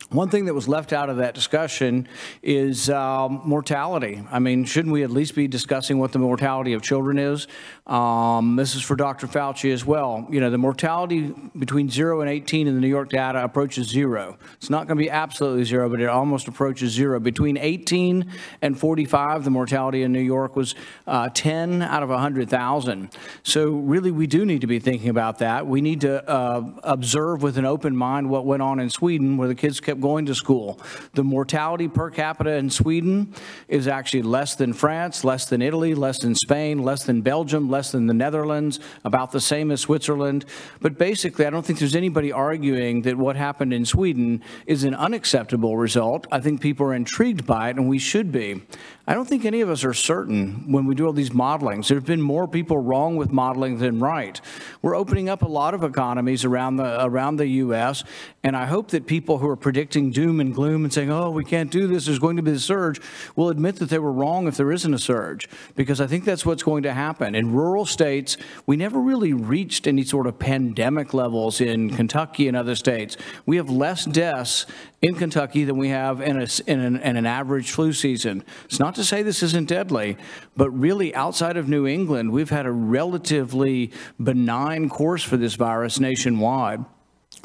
one 0.09 0.29
thing 0.29 0.45
that 0.45 0.55
was 0.55 0.67
left 0.67 0.91
out 0.91 1.09
of 1.09 1.17
that 1.17 1.35
discussion 1.35 2.07
is 2.41 2.89
um, 2.89 3.41
mortality. 3.45 4.23
I 4.31 4.39
mean, 4.39 4.65
shouldn't 4.65 4.91
we 4.91 5.03
at 5.03 5.11
least 5.11 5.35
be 5.35 5.47
discussing 5.47 5.99
what 5.99 6.13
the 6.13 6.19
mortality 6.19 6.73
of 6.73 6.81
children 6.81 7.19
is? 7.19 7.47
Um, 7.89 8.55
this 8.55 8.75
is 8.75 8.83
for 8.83 8.95
Dr. 8.95 9.25
Fauci 9.25 9.73
as 9.73 9.83
well. 9.83 10.27
You 10.29 10.39
know, 10.39 10.51
the 10.51 10.59
mortality 10.59 11.33
between 11.57 11.89
0 11.89 12.21
and 12.21 12.29
18 12.29 12.67
in 12.67 12.75
the 12.75 12.79
New 12.79 12.87
York 12.87 13.09
data 13.09 13.43
approaches 13.43 13.87
zero. 13.87 14.37
It's 14.57 14.69
not 14.69 14.85
going 14.85 14.95
to 14.95 15.03
be 15.03 15.09
absolutely 15.09 15.63
zero, 15.63 15.89
but 15.89 15.99
it 15.99 16.05
almost 16.05 16.47
approaches 16.47 16.91
zero. 16.91 17.19
Between 17.19 17.57
18 17.57 18.31
and 18.61 18.79
45, 18.79 19.43
the 19.43 19.49
mortality 19.49 20.03
in 20.03 20.13
New 20.13 20.19
York 20.19 20.55
was 20.55 20.75
uh, 21.07 21.29
10 21.33 21.81
out 21.81 22.03
of 22.03 22.09
100,000. 22.09 23.09
So, 23.41 23.71
really, 23.71 24.11
we 24.11 24.27
do 24.27 24.45
need 24.45 24.61
to 24.61 24.67
be 24.67 24.77
thinking 24.77 25.09
about 25.09 25.39
that. 25.39 25.65
We 25.65 25.81
need 25.81 26.01
to 26.01 26.29
uh, 26.29 26.61
observe 26.83 27.41
with 27.41 27.57
an 27.57 27.65
open 27.65 27.95
mind 27.95 28.29
what 28.29 28.45
went 28.45 28.61
on 28.61 28.79
in 28.79 28.91
Sweden, 28.91 29.35
where 29.35 29.47
the 29.47 29.55
kids 29.55 29.79
kept 29.79 29.99
going 29.99 30.27
to 30.27 30.35
school. 30.35 30.79
The 31.15 31.23
mortality 31.23 31.87
per 31.87 32.11
capita 32.11 32.51
in 32.51 32.69
Sweden 32.69 33.33
is 33.67 33.87
actually 33.87 34.21
less 34.21 34.53
than 34.53 34.73
France, 34.73 35.23
less 35.23 35.45
than 35.45 35.63
Italy, 35.63 35.95
less 35.95 36.19
than 36.19 36.35
Spain, 36.35 36.83
less 36.83 37.03
than 37.03 37.21
Belgium, 37.21 37.67
less 37.67 37.78
than 37.91 38.07
the 38.07 38.13
Netherlands, 38.13 38.79
about 39.03 39.31
the 39.31 39.39
same 39.39 39.71
as 39.71 39.81
Switzerland. 39.81 40.45
But 40.81 40.97
basically, 40.97 41.45
I 41.45 41.49
don't 41.49 41.65
think 41.65 41.79
there's 41.79 41.95
anybody 41.95 42.31
arguing 42.31 43.03
that 43.03 43.17
what 43.17 43.35
happened 43.35 43.73
in 43.73 43.85
Sweden 43.85 44.43
is 44.65 44.83
an 44.83 44.93
unacceptable 44.93 45.77
result. 45.77 46.27
I 46.31 46.39
think 46.39 46.61
people 46.61 46.85
are 46.87 46.93
intrigued 46.93 47.45
by 47.45 47.69
it, 47.69 47.77
and 47.77 47.87
we 47.87 47.99
should 47.99 48.31
be. 48.31 48.61
I 49.07 49.15
don't 49.15 49.27
think 49.27 49.43
any 49.43 49.61
of 49.61 49.71
us 49.71 49.83
are 49.83 49.93
certain 49.93 50.71
when 50.71 50.85
we 50.85 50.93
do 50.93 51.07
all 51.07 51.13
these 51.13 51.31
modelings. 51.31 51.87
There 51.87 51.97
have 51.97 52.05
been 52.05 52.21
more 52.21 52.47
people 52.47 52.77
wrong 52.77 53.15
with 53.15 53.31
modeling 53.31 53.79
than 53.79 53.99
right. 53.99 54.39
We're 54.83 54.95
opening 54.95 55.29
up 55.29 55.41
a 55.41 55.47
lot 55.47 55.73
of 55.73 55.83
economies 55.83 56.45
around 56.45 56.75
the 56.75 57.03
around 57.03 57.37
the 57.37 57.47
U.S., 57.47 58.03
and 58.43 58.55
I 58.55 58.65
hope 58.65 58.89
that 58.91 59.07
people 59.07 59.39
who 59.39 59.49
are 59.49 59.55
predicting 59.55 60.11
doom 60.11 60.39
and 60.39 60.53
gloom 60.53 60.83
and 60.83 60.93
saying, 60.93 61.11
oh, 61.11 61.31
we 61.31 61.43
can't 61.43 61.71
do 61.71 61.87
this, 61.87 62.05
there's 62.05 62.19
going 62.19 62.37
to 62.37 62.43
be 62.43 62.51
a 62.51 62.59
surge, 62.59 63.01
will 63.35 63.49
admit 63.49 63.77
that 63.77 63.89
they 63.89 63.99
were 63.99 64.11
wrong 64.11 64.47
if 64.47 64.55
there 64.57 64.71
isn't 64.71 64.93
a 64.93 64.99
surge, 64.99 65.49
because 65.75 65.99
I 65.99 66.07
think 66.07 66.23
that's 66.23 66.45
what's 66.45 66.63
going 66.63 66.83
to 66.83 66.93
happen. 66.93 67.35
In 67.35 67.51
rural 67.51 67.68
states, 67.85 68.37
we 68.65 68.75
never 68.77 68.99
really 68.99 69.33
reached 69.33 69.87
any 69.87 70.03
sort 70.03 70.27
of 70.27 70.39
pandemic 70.39 71.13
levels 71.13 71.61
in 71.61 71.89
Kentucky 71.89 72.47
and 72.47 72.57
other 72.57 72.75
states. 72.75 73.17
We 73.45 73.57
have 73.57 73.69
less 73.69 74.05
deaths 74.05 74.65
in 75.01 75.15
Kentucky 75.15 75.63
than 75.63 75.77
we 75.77 75.89
have 75.89 76.21
in, 76.21 76.41
a, 76.41 76.47
in, 76.67 76.79
an, 76.79 76.97
in 76.97 77.17
an 77.17 77.25
average 77.25 77.71
flu 77.71 77.93
season. 77.93 78.43
It's 78.65 78.79
not 78.79 78.95
to 78.95 79.03
say 79.03 79.23
this 79.23 79.43
isn't 79.43 79.69
deadly, 79.69 80.17
but 80.57 80.69
really 80.71 81.13
outside 81.15 81.57
of 81.57 81.69
New 81.69 81.87
England, 81.87 82.31
we've 82.31 82.49
had 82.49 82.65
a 82.65 82.71
relatively 82.71 83.91
benign 84.21 84.89
course 84.89 85.23
for 85.23 85.37
this 85.37 85.55
virus 85.55 85.99
nationwide. 85.99 86.83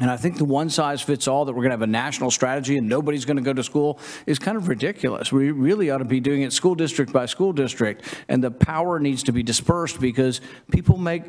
And 0.00 0.10
I 0.10 0.16
think 0.16 0.38
the 0.38 0.44
one 0.44 0.70
size 0.70 1.00
fits 1.02 1.28
all 1.28 1.44
that 1.44 1.52
we're 1.52 1.62
going 1.62 1.70
to 1.70 1.74
have 1.74 1.82
a 1.82 1.86
national 1.86 2.32
strategy 2.32 2.76
and 2.76 2.88
nobody's 2.88 3.24
going 3.24 3.36
to 3.36 3.42
go 3.42 3.52
to 3.52 3.62
school 3.62 4.00
is 4.26 4.40
kind 4.40 4.56
of 4.56 4.66
ridiculous. 4.66 5.30
We 5.30 5.52
really 5.52 5.90
ought 5.90 5.98
to 5.98 6.04
be 6.04 6.18
doing 6.18 6.42
it 6.42 6.52
school 6.52 6.74
district 6.74 7.12
by 7.12 7.26
school 7.26 7.52
district. 7.52 8.02
And 8.28 8.42
the 8.42 8.50
power 8.50 8.98
needs 8.98 9.22
to 9.24 9.32
be 9.32 9.44
dispersed 9.44 10.00
because 10.00 10.40
people 10.72 10.96
make 10.96 11.22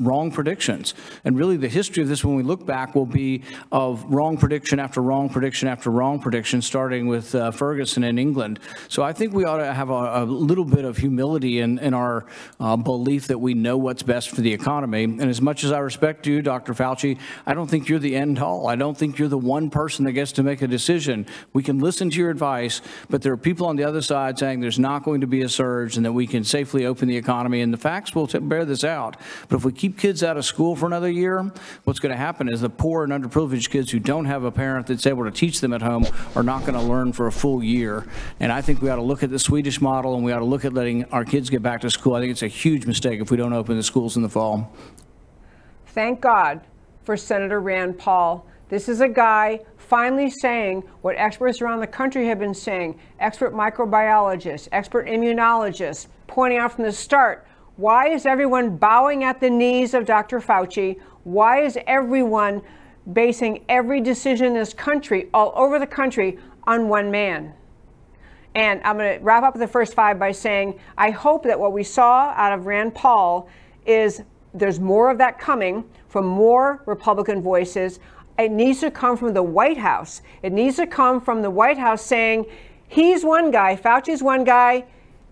wrong 0.00 0.30
predictions. 0.30 0.94
And 1.24 1.38
really, 1.38 1.56
the 1.56 1.68
history 1.68 2.02
of 2.02 2.08
this, 2.08 2.24
when 2.24 2.36
we 2.36 2.42
look 2.42 2.64
back, 2.64 2.94
will 2.94 3.06
be 3.06 3.42
of 3.72 4.04
wrong 4.04 4.36
prediction 4.36 4.78
after 4.78 5.00
wrong 5.00 5.28
prediction 5.28 5.68
after 5.68 5.90
wrong 5.90 6.20
prediction, 6.20 6.62
starting 6.62 7.06
with 7.06 7.34
uh, 7.34 7.50
Ferguson 7.50 8.04
in 8.04 8.18
England. 8.18 8.60
So 8.88 9.02
I 9.02 9.12
think 9.12 9.32
we 9.32 9.44
ought 9.44 9.58
to 9.58 9.72
have 9.72 9.90
a, 9.90 10.22
a 10.22 10.24
little 10.24 10.64
bit 10.64 10.84
of 10.84 10.96
humility 10.96 11.60
in, 11.60 11.78
in 11.78 11.94
our 11.94 12.26
uh, 12.60 12.76
belief 12.76 13.26
that 13.28 13.38
we 13.38 13.54
know 13.54 13.76
what's 13.76 14.02
best 14.02 14.30
for 14.30 14.40
the 14.40 14.52
economy. 14.52 15.04
And 15.04 15.22
as 15.22 15.40
much 15.40 15.64
as 15.64 15.72
I 15.72 15.78
respect 15.78 16.26
you, 16.26 16.42
Dr. 16.42 16.74
Fauci, 16.74 17.18
I 17.46 17.54
don't 17.54 17.68
think 17.68 17.88
you're 17.88 17.98
the 17.98 18.16
end 18.16 18.38
all. 18.38 18.68
I 18.68 18.76
don't 18.76 18.96
think 18.96 19.18
you're 19.18 19.28
the 19.28 19.38
one 19.38 19.70
person 19.70 20.04
that 20.04 20.12
gets 20.12 20.32
to 20.32 20.42
make 20.42 20.62
a 20.62 20.66
decision. 20.66 21.26
We 21.52 21.62
can 21.62 21.78
listen 21.78 22.10
to 22.10 22.16
your 22.16 22.30
advice, 22.30 22.80
but 23.08 23.22
there 23.22 23.32
are 23.32 23.38
people 23.38 23.66
on 23.66 23.76
the 23.76 23.84
other 23.84 24.02
side 24.02 24.38
saying 24.38 24.60
there's 24.60 24.78
not 24.78 25.04
going 25.04 25.20
to 25.20 25.26
be 25.26 25.42
a 25.42 25.48
surge 25.48 25.96
and 25.96 26.04
that 26.04 26.12
we 26.12 26.26
can 26.26 26.44
safely 26.44 26.86
open 26.86 27.08
the 27.08 27.16
economy. 27.16 27.60
And 27.60 27.72
the 27.72 27.78
facts 27.78 28.14
will 28.14 28.26
bear 28.26 28.64
this 28.64 28.84
out. 28.84 29.16
But 29.48 29.56
if 29.56 29.64
we 29.64 29.72
keep 29.72 29.87
keep 29.88 29.98
kids 29.98 30.22
out 30.22 30.36
of 30.36 30.44
school 30.44 30.76
for 30.76 30.86
another 30.86 31.10
year, 31.10 31.50
what's 31.84 31.98
going 31.98 32.10
to 32.10 32.16
happen 32.16 32.48
is 32.48 32.60
the 32.60 32.68
poor 32.68 33.04
and 33.04 33.12
underprivileged 33.12 33.70
kids 33.70 33.90
who 33.90 33.98
don't 33.98 34.26
have 34.26 34.44
a 34.44 34.50
parent 34.50 34.86
that's 34.86 35.06
able 35.06 35.24
to 35.24 35.30
teach 35.30 35.60
them 35.60 35.72
at 35.72 35.80
home 35.80 36.06
are 36.34 36.42
not 36.42 36.60
going 36.60 36.74
to 36.74 36.80
learn 36.80 37.12
for 37.12 37.26
a 37.26 37.32
full 37.32 37.62
year. 37.62 38.06
And 38.38 38.52
I 38.52 38.60
think 38.60 38.82
we 38.82 38.90
ought 38.90 38.96
to 38.96 39.02
look 39.02 39.22
at 39.22 39.30
the 39.30 39.38
Swedish 39.38 39.80
model 39.80 40.14
and 40.14 40.22
we 40.22 40.32
ought 40.32 40.40
to 40.40 40.44
look 40.44 40.66
at 40.66 40.74
letting 40.74 41.04
our 41.06 41.24
kids 41.24 41.48
get 41.48 41.62
back 41.62 41.80
to 41.80 41.90
school. 41.90 42.14
I 42.14 42.20
think 42.20 42.32
it's 42.32 42.42
a 42.42 42.48
huge 42.48 42.84
mistake 42.84 43.20
if 43.20 43.30
we 43.30 43.38
don't 43.38 43.54
open 43.54 43.76
the 43.76 43.82
schools 43.82 44.16
in 44.16 44.22
the 44.22 44.28
fall. 44.28 44.72
Thank 45.86 46.20
God 46.20 46.60
for 47.04 47.16
Senator 47.16 47.60
Rand 47.60 47.98
Paul. 47.98 48.46
This 48.68 48.90
is 48.90 49.00
a 49.00 49.08
guy 49.08 49.60
finally 49.78 50.28
saying 50.28 50.82
what 51.00 51.16
experts 51.16 51.62
around 51.62 51.80
the 51.80 51.86
country 51.86 52.26
have 52.26 52.38
been 52.38 52.54
saying 52.54 53.00
expert 53.20 53.54
microbiologists, 53.54 54.68
expert 54.72 55.06
immunologists, 55.06 56.08
pointing 56.26 56.58
out 56.58 56.72
from 56.72 56.84
the 56.84 56.92
start 56.92 57.46
why 57.78 58.08
is 58.08 58.26
everyone 58.26 58.76
bowing 58.76 59.22
at 59.22 59.40
the 59.40 59.48
knees 59.48 59.94
of 59.94 60.04
Dr. 60.04 60.40
Fauci? 60.40 60.98
Why 61.22 61.62
is 61.62 61.78
everyone 61.86 62.60
basing 63.12 63.64
every 63.68 64.00
decision 64.00 64.46
in 64.46 64.54
this 64.54 64.74
country, 64.74 65.28
all 65.32 65.52
over 65.54 65.78
the 65.78 65.86
country, 65.86 66.38
on 66.64 66.88
one 66.88 67.08
man? 67.12 67.54
And 68.56 68.82
I'm 68.82 68.98
going 68.98 69.16
to 69.16 69.24
wrap 69.24 69.44
up 69.44 69.54
the 69.54 69.68
first 69.68 69.94
five 69.94 70.18
by 70.18 70.32
saying 70.32 70.80
I 70.98 71.10
hope 71.10 71.44
that 71.44 71.60
what 71.60 71.72
we 71.72 71.84
saw 71.84 72.34
out 72.36 72.52
of 72.52 72.66
Rand 72.66 72.96
Paul 72.96 73.48
is 73.86 74.22
there's 74.52 74.80
more 74.80 75.08
of 75.08 75.18
that 75.18 75.38
coming 75.38 75.88
from 76.08 76.26
more 76.26 76.82
Republican 76.84 77.40
voices. 77.40 78.00
It 78.40 78.50
needs 78.50 78.80
to 78.80 78.90
come 78.90 79.16
from 79.16 79.34
the 79.34 79.42
White 79.44 79.78
House. 79.78 80.20
It 80.42 80.52
needs 80.52 80.74
to 80.78 80.86
come 80.88 81.20
from 81.20 81.42
the 81.42 81.50
White 81.50 81.78
House 81.78 82.04
saying, 82.04 82.46
he's 82.88 83.24
one 83.24 83.52
guy, 83.52 83.76
Fauci's 83.76 84.20
one 84.20 84.42
guy, 84.42 84.84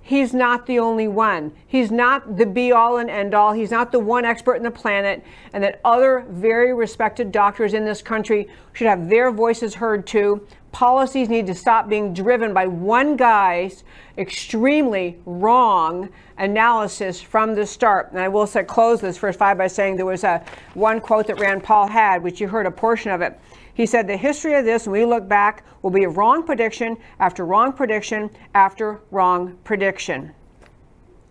he's 0.07 0.33
not 0.33 0.67
the 0.67 0.79
only 0.79 1.09
one. 1.09 1.51
He's 1.67 1.91
not 1.91 2.37
the 2.37 2.47
be 2.47 2.71
all 2.71 2.99
and 2.99 3.11
end 3.11 3.35
all. 3.35 3.53
He's 3.53 3.73
not 3.73 3.91
the 3.91 3.99
one 3.99 4.25
expert 4.25 4.55
in 4.55 4.63
the 4.63 4.71
planet, 4.71 5.25
and 5.53 5.65
that 5.65 5.81
other 5.85 6.25
very 6.29 6.73
respected 6.73 7.33
doctors 7.33 7.75
in 7.75 7.85
this 7.85 8.03
country 8.03 8.49
should 8.73 8.87
have 8.87 9.09
their 9.09 9.33
voices 9.33 9.75
heard 9.75 10.07
too. 10.07 10.47
Policies 10.71 11.29
need 11.29 11.47
to 11.49 11.55
stop 11.57 11.89
being 11.89 12.15
driven 12.15 12.55
by 12.55 12.69
one 12.69 13.17
guy's 13.17 13.83
extremely 14.17 15.19
wrong 15.27 16.09
analysis 16.39 17.21
from 17.21 17.57
the 17.57 17.67
start. 17.67 18.13
And 18.13 18.21
I 18.21 18.29
will 18.29 18.47
say, 18.47 18.63
close 18.63 19.01
this 19.01 19.19
first 19.19 19.41
five 19.41 19.59
by 19.59 19.67
saying 19.67 19.97
there 19.97 20.07
was 20.07 20.23
a 20.23 20.45
one 20.75 21.01
quote 21.01 21.27
that 21.27 21.41
Rand 21.41 21.65
Paul 21.65 21.89
had, 21.89 22.23
which 22.23 22.41
you 22.41 22.47
heard 22.47 22.67
a 22.67 22.71
portion 22.71 23.11
of 23.11 23.23
it. 23.23 23.41
He 23.77 23.85
said 23.85 24.07
the 24.07 24.17
history 24.17 24.55
of 24.55 24.65
this, 24.65 24.87
when 24.87 25.01
we 25.01 25.05
look 25.05 25.29
back, 25.29 25.63
will 25.83 25.91
be 25.91 26.05
a 26.05 26.09
wrong 26.09 26.45
prediction 26.45 26.97
after 27.21 27.45
wrong 27.45 27.75
prediction 27.75 28.31
after 28.55 29.03
wrong 29.11 29.59
prediction. 29.65 30.33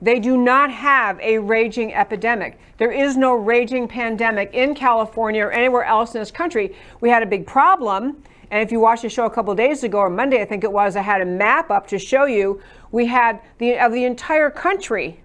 They 0.00 0.20
do 0.20 0.36
not 0.36 0.70
have 0.70 1.18
a 1.20 1.38
raging 1.38 1.92
epidemic. 1.92 2.58
There 2.76 2.92
is 2.92 3.16
no 3.16 3.34
raging 3.34 3.88
pandemic 3.88 4.54
in 4.54 4.74
California 4.74 5.44
or 5.44 5.50
anywhere 5.50 5.84
else 5.84 6.14
in 6.14 6.20
this 6.20 6.30
country. 6.30 6.74
We 7.00 7.10
had 7.10 7.22
a 7.22 7.26
big 7.26 7.46
problem. 7.46 8.22
And 8.50 8.62
if 8.62 8.72
you 8.72 8.80
watched 8.80 9.02
the 9.02 9.08
show 9.08 9.26
a 9.26 9.30
couple 9.30 9.54
days 9.54 9.82
ago, 9.82 9.98
or 9.98 10.08
Monday, 10.08 10.40
I 10.40 10.44
think 10.44 10.64
it 10.64 10.72
was, 10.72 10.96
I 10.96 11.02
had 11.02 11.20
a 11.20 11.26
map 11.26 11.70
up 11.70 11.86
to 11.88 11.98
show 11.98 12.24
you 12.24 12.62
we 12.92 13.06
had 13.06 13.40
the 13.58 13.78
of 13.78 13.92
the 13.92 14.04
entire 14.04 14.50
country. 14.50 15.20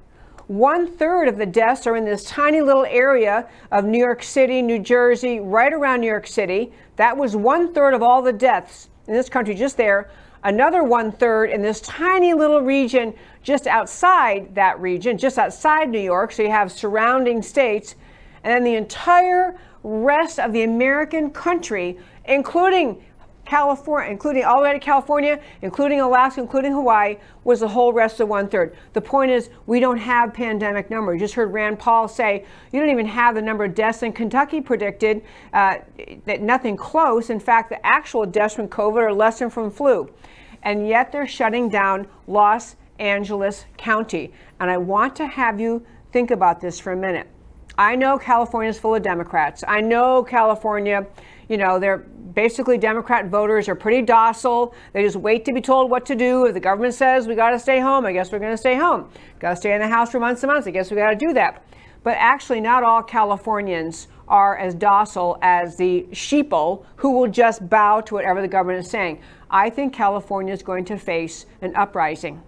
One 0.47 0.87
third 0.87 1.29
of 1.29 1.37
the 1.37 1.45
deaths 1.45 1.87
are 1.87 1.95
in 1.95 2.03
this 2.03 2.25
tiny 2.25 2.61
little 2.61 2.85
area 2.85 3.47
of 3.71 3.85
New 3.85 3.97
York 3.97 4.23
City, 4.23 4.61
New 4.61 4.79
Jersey, 4.79 5.39
right 5.39 5.71
around 5.71 6.01
New 6.01 6.07
York 6.07 6.27
City. 6.27 6.73
That 6.97 7.15
was 7.15 7.35
one 7.35 7.73
third 7.73 7.93
of 7.93 8.03
all 8.03 8.21
the 8.21 8.33
deaths 8.33 8.89
in 9.07 9.13
this 9.13 9.29
country 9.29 9.55
just 9.55 9.77
there 9.77 10.09
another 10.43 10.83
one 10.83 11.11
third 11.11 11.49
in 11.49 11.61
this 11.61 11.81
tiny 11.81 12.33
little 12.33 12.61
region 12.61 13.13
just 13.41 13.67
outside 13.67 14.53
that 14.55 14.79
region, 14.79 15.17
just 15.17 15.37
outside 15.37 15.89
New 15.89 15.99
York. 15.99 16.31
So 16.31 16.43
you 16.43 16.51
have 16.51 16.71
surrounding 16.71 17.41
states. 17.41 17.95
And 18.43 18.53
then 18.53 18.63
the 18.63 18.75
entire 18.75 19.57
rest 19.83 20.39
of 20.39 20.53
the 20.53 20.63
American 20.63 21.29
country, 21.31 21.97
including 22.25 23.03
California, 23.45 24.09
including 24.09 24.43
all 24.43 24.57
the 24.57 24.63
way 24.63 24.73
to 24.73 24.79
California, 24.79 25.39
including 25.61 25.99
Alaska, 25.99 26.41
including 26.41 26.71
Hawaii, 26.71 27.17
was 27.43 27.59
the 27.59 27.67
whole 27.67 27.91
rest 27.91 28.19
of 28.19 28.29
one 28.29 28.47
third. 28.47 28.75
The 28.93 29.01
point 29.01 29.31
is, 29.31 29.49
we 29.65 29.79
don't 29.79 29.97
have 29.97 30.33
pandemic 30.33 30.89
numbers. 30.89 31.15
You 31.15 31.19
just 31.19 31.33
heard 31.33 31.51
Rand 31.51 31.79
Paul 31.79 32.07
say 32.07 32.45
you 32.71 32.79
don't 32.79 32.89
even 32.89 33.05
have 33.05 33.35
the 33.35 33.41
number 33.41 33.65
of 33.65 33.75
deaths 33.75 34.01
in 34.01 34.13
Kentucky 34.13 34.61
predicted, 34.61 35.23
uh, 35.53 35.77
that 36.25 36.41
nothing 36.41 36.77
close. 36.77 37.29
In 37.29 37.39
fact, 37.39 37.69
the 37.69 37.85
actual 37.85 38.25
deaths 38.25 38.55
from 38.55 38.67
COVID 38.67 38.97
are 38.97 39.13
less 39.13 39.39
than 39.39 39.49
from 39.49 39.69
flu. 39.69 40.09
And 40.63 40.87
yet 40.87 41.11
they're 41.11 41.27
shutting 41.27 41.67
down 41.67 42.07
Los 42.27 42.77
Angeles 42.99 43.65
County. 43.77 44.31
And 44.59 44.71
I 44.71 44.77
want 44.77 45.15
to 45.17 45.27
have 45.27 45.59
you 45.59 45.85
think 46.13 46.31
about 46.31 46.61
this 46.61 46.79
for 46.79 46.93
a 46.93 46.95
minute. 46.95 47.27
I 47.77 47.95
know 47.95 48.17
California 48.17 48.69
is 48.69 48.79
full 48.79 48.95
of 48.95 49.01
Democrats. 49.01 49.63
I 49.67 49.81
know 49.81 50.23
California, 50.23 51.07
you 51.49 51.57
know, 51.57 51.79
they're 51.79 52.05
basically 52.33 52.77
Democrat 52.77 53.27
voters 53.27 53.67
are 53.69 53.75
pretty 53.75 54.01
docile. 54.01 54.73
They 54.93 55.03
just 55.03 55.15
wait 55.15 55.45
to 55.45 55.53
be 55.53 55.61
told 55.61 55.89
what 55.89 56.05
to 56.07 56.15
do. 56.15 56.45
If 56.45 56.53
the 56.53 56.59
government 56.59 56.93
says 56.93 57.27
we 57.27 57.35
got 57.35 57.51
to 57.51 57.59
stay 57.59 57.79
home, 57.79 58.05
I 58.05 58.13
guess 58.13 58.31
we're 58.31 58.39
going 58.39 58.51
to 58.53 58.57
stay 58.57 58.75
home. 58.75 59.09
Got 59.39 59.51
to 59.51 59.55
stay 59.55 59.73
in 59.73 59.81
the 59.81 59.87
house 59.87 60.11
for 60.11 60.19
months 60.19 60.43
and 60.43 60.51
months. 60.51 60.67
I 60.67 60.71
guess 60.71 60.91
we 60.91 60.97
got 60.97 61.11
to 61.11 61.15
do 61.15 61.33
that. 61.33 61.63
But 62.03 62.17
actually, 62.17 62.59
not 62.59 62.83
all 62.83 63.01
Californians 63.01 64.07
are 64.27 64.57
as 64.57 64.75
docile 64.75 65.37
as 65.41 65.75
the 65.77 66.07
sheeple 66.11 66.85
who 66.97 67.11
will 67.11 67.27
just 67.27 67.67
bow 67.69 68.01
to 68.01 68.13
whatever 68.15 68.41
the 68.41 68.47
government 68.47 68.83
is 68.83 68.89
saying. 68.89 69.21
I 69.49 69.69
think 69.69 69.93
California 69.93 70.53
is 70.53 70.63
going 70.63 70.85
to 70.85 70.97
face 70.97 71.45
an 71.61 71.75
uprising. 71.75 72.41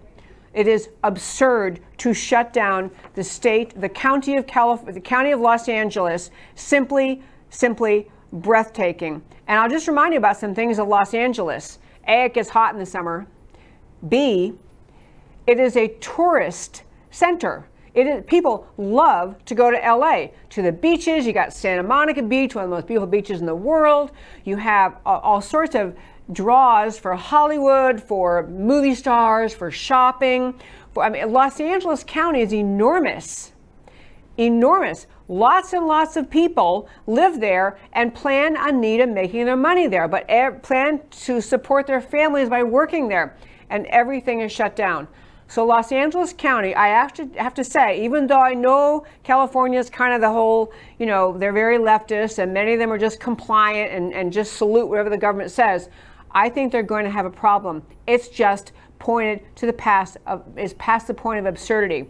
It 0.52 0.66
is 0.66 0.88
absurd 1.04 1.80
to 1.98 2.14
shut 2.14 2.52
down 2.52 2.90
the 3.14 3.22
state, 3.22 3.78
the 3.78 3.90
county 3.90 4.36
of 4.36 4.46
Calif- 4.46 4.86
the 4.86 5.00
county 5.00 5.30
of 5.32 5.40
Los 5.40 5.68
Angeles, 5.68 6.30
simply, 6.54 7.22
simply 7.50 8.10
breathtaking. 8.40 9.22
And 9.46 9.58
I'll 9.60 9.68
just 9.68 9.88
remind 9.88 10.12
you 10.12 10.18
about 10.18 10.36
some 10.36 10.54
things 10.54 10.78
of 10.78 10.88
Los 10.88 11.14
Angeles. 11.14 11.78
A, 12.08 12.24
it 12.26 12.34
gets 12.34 12.48
hot 12.48 12.74
in 12.74 12.80
the 12.80 12.86
summer. 12.86 13.26
B, 14.08 14.54
it 15.46 15.58
is 15.58 15.76
a 15.76 15.88
tourist 16.00 16.82
center. 17.10 17.68
People 18.26 18.66
love 18.76 19.42
to 19.46 19.54
go 19.54 19.70
to 19.70 19.76
LA, 19.78 20.26
to 20.50 20.60
the 20.60 20.72
beaches. 20.72 21.26
You 21.26 21.32
got 21.32 21.52
Santa 21.52 21.82
Monica 21.82 22.22
Beach, 22.22 22.54
one 22.54 22.64
of 22.64 22.70
the 22.70 22.76
most 22.76 22.86
beautiful 22.86 23.06
beaches 23.06 23.40
in 23.40 23.46
the 23.46 23.54
world. 23.54 24.10
You 24.44 24.56
have 24.58 24.98
all 25.06 25.40
sorts 25.40 25.74
of 25.74 25.96
draws 26.30 26.98
for 26.98 27.14
Hollywood, 27.14 28.02
for 28.02 28.46
movie 28.48 28.94
stars, 28.94 29.54
for 29.54 29.70
shopping. 29.70 30.60
I 30.98 31.08
mean, 31.08 31.32
Los 31.32 31.58
Angeles 31.58 32.04
County 32.04 32.42
is 32.42 32.52
enormous, 32.52 33.52
enormous. 34.36 35.06
Lots 35.28 35.72
and 35.72 35.86
lots 35.86 36.16
of 36.16 36.30
people 36.30 36.88
live 37.06 37.40
there 37.40 37.78
and 37.92 38.14
plan 38.14 38.56
on 38.56 38.80
NETA 38.80 39.08
making 39.08 39.46
their 39.46 39.56
money 39.56 39.88
there, 39.88 40.06
but 40.06 40.28
plan 40.62 41.00
to 41.10 41.40
support 41.40 41.86
their 41.86 42.00
families 42.00 42.48
by 42.48 42.62
working 42.62 43.08
there, 43.08 43.36
and 43.68 43.86
everything 43.86 44.40
is 44.40 44.52
shut 44.52 44.76
down. 44.76 45.08
So 45.48 45.64
Los 45.64 45.92
Angeles 45.92 46.32
County, 46.32 46.74
I 46.74 46.88
have 46.88 47.12
to 47.14 47.26
have 47.36 47.54
to 47.54 47.64
say, 47.64 48.04
even 48.04 48.26
though 48.26 48.40
I 48.40 48.54
know 48.54 49.04
California 49.22 49.78
is 49.78 49.88
kind 49.88 50.12
of 50.12 50.20
the 50.20 50.30
whole, 50.30 50.72
you 50.98 51.06
know, 51.06 51.38
they're 51.38 51.52
very 51.52 51.78
leftist 51.78 52.38
and 52.38 52.52
many 52.52 52.72
of 52.72 52.80
them 52.80 52.92
are 52.92 52.98
just 52.98 53.20
compliant 53.20 53.92
and, 53.92 54.12
and 54.12 54.32
just 54.32 54.54
salute 54.54 54.88
whatever 54.88 55.08
the 55.08 55.16
government 55.16 55.52
says. 55.52 55.88
I 56.32 56.48
think 56.48 56.72
they're 56.72 56.82
going 56.82 57.04
to 57.04 57.10
have 57.10 57.26
a 57.26 57.30
problem. 57.30 57.82
It's 58.08 58.28
just 58.28 58.72
pointed 58.98 59.40
to 59.56 59.66
the 59.66 59.72
past 59.72 60.16
of 60.26 60.42
is 60.58 60.74
past 60.74 61.06
the 61.06 61.14
point 61.14 61.38
of 61.38 61.46
absurdity. 61.46 62.06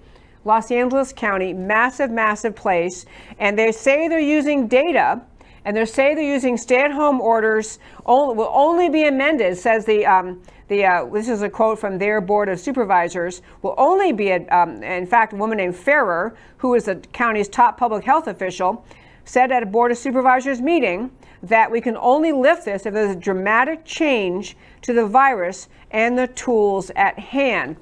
Los 0.47 0.71
Angeles 0.71 1.13
County, 1.13 1.53
massive, 1.53 2.11
massive 2.11 2.55
place, 2.55 3.05
and 3.41 3.59
they 3.59 3.73
say 3.73 4.07
they're 4.07 4.21
using 4.21 4.69
data, 4.69 5.21
and 5.65 5.77
they 5.77 5.85
say 5.85 6.15
they're 6.15 6.23
using 6.23 6.57
stay-at-home 6.57 7.21
orders 7.21 7.81
only, 8.07 8.37
will 8.37 8.53
only 8.55 8.89
be 8.89 9.05
amended. 9.09 9.59
Says 9.59 9.85
the 9.85 10.07
um, 10.07 10.41
the 10.69 10.85
uh, 10.85 11.05
this 11.07 11.29
is 11.29 11.43
a 11.43 11.51
quote 11.51 11.81
from 11.81 11.99
their 11.99 12.21
board 12.21 12.49
of 12.49 12.61
supervisors 12.61 13.43
will 13.63 13.75
only 13.77 14.13
be 14.13 14.33
um, 14.33 14.83
in 14.85 15.07
fact 15.07 15.33
a 15.33 15.37
woman 15.37 15.59
named 15.59 15.75
Ferrer, 15.75 16.37
who 16.59 16.75
is 16.75 16.85
the 16.85 16.95
county's 17.13 17.49
top 17.49 17.77
public 17.77 18.05
health 18.05 18.29
official, 18.29 18.85
said 19.25 19.51
at 19.51 19.65
a 19.65 19.67
board 19.67 19.91
of 19.91 19.99
supervisors 19.99 20.61
meeting 20.61 21.11
that 21.43 21.71
we 21.71 21.81
can 21.81 21.97
only 21.97 22.31
lift 22.31 22.65
this 22.65 22.87
if 22.87 22.95
there's 22.95 23.17
a 23.17 23.19
dramatic 23.19 23.85
change 23.85 24.57
to 24.83 24.93
the 24.93 25.05
virus 25.07 25.69
and 25.91 26.17
the 26.17 26.29
tools 26.29 26.91
at 26.95 27.19
hand. 27.19 27.77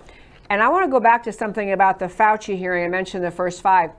And 0.50 0.62
I 0.62 0.68
want 0.68 0.84
to 0.84 0.90
go 0.90 1.00
back 1.00 1.22
to 1.24 1.32
something 1.32 1.72
about 1.72 1.98
the 1.98 2.06
Fauci 2.06 2.56
hearing 2.56 2.84
I 2.84 2.88
mentioned 2.88 3.24
the 3.24 3.30
first 3.30 3.62
five. 3.62 3.90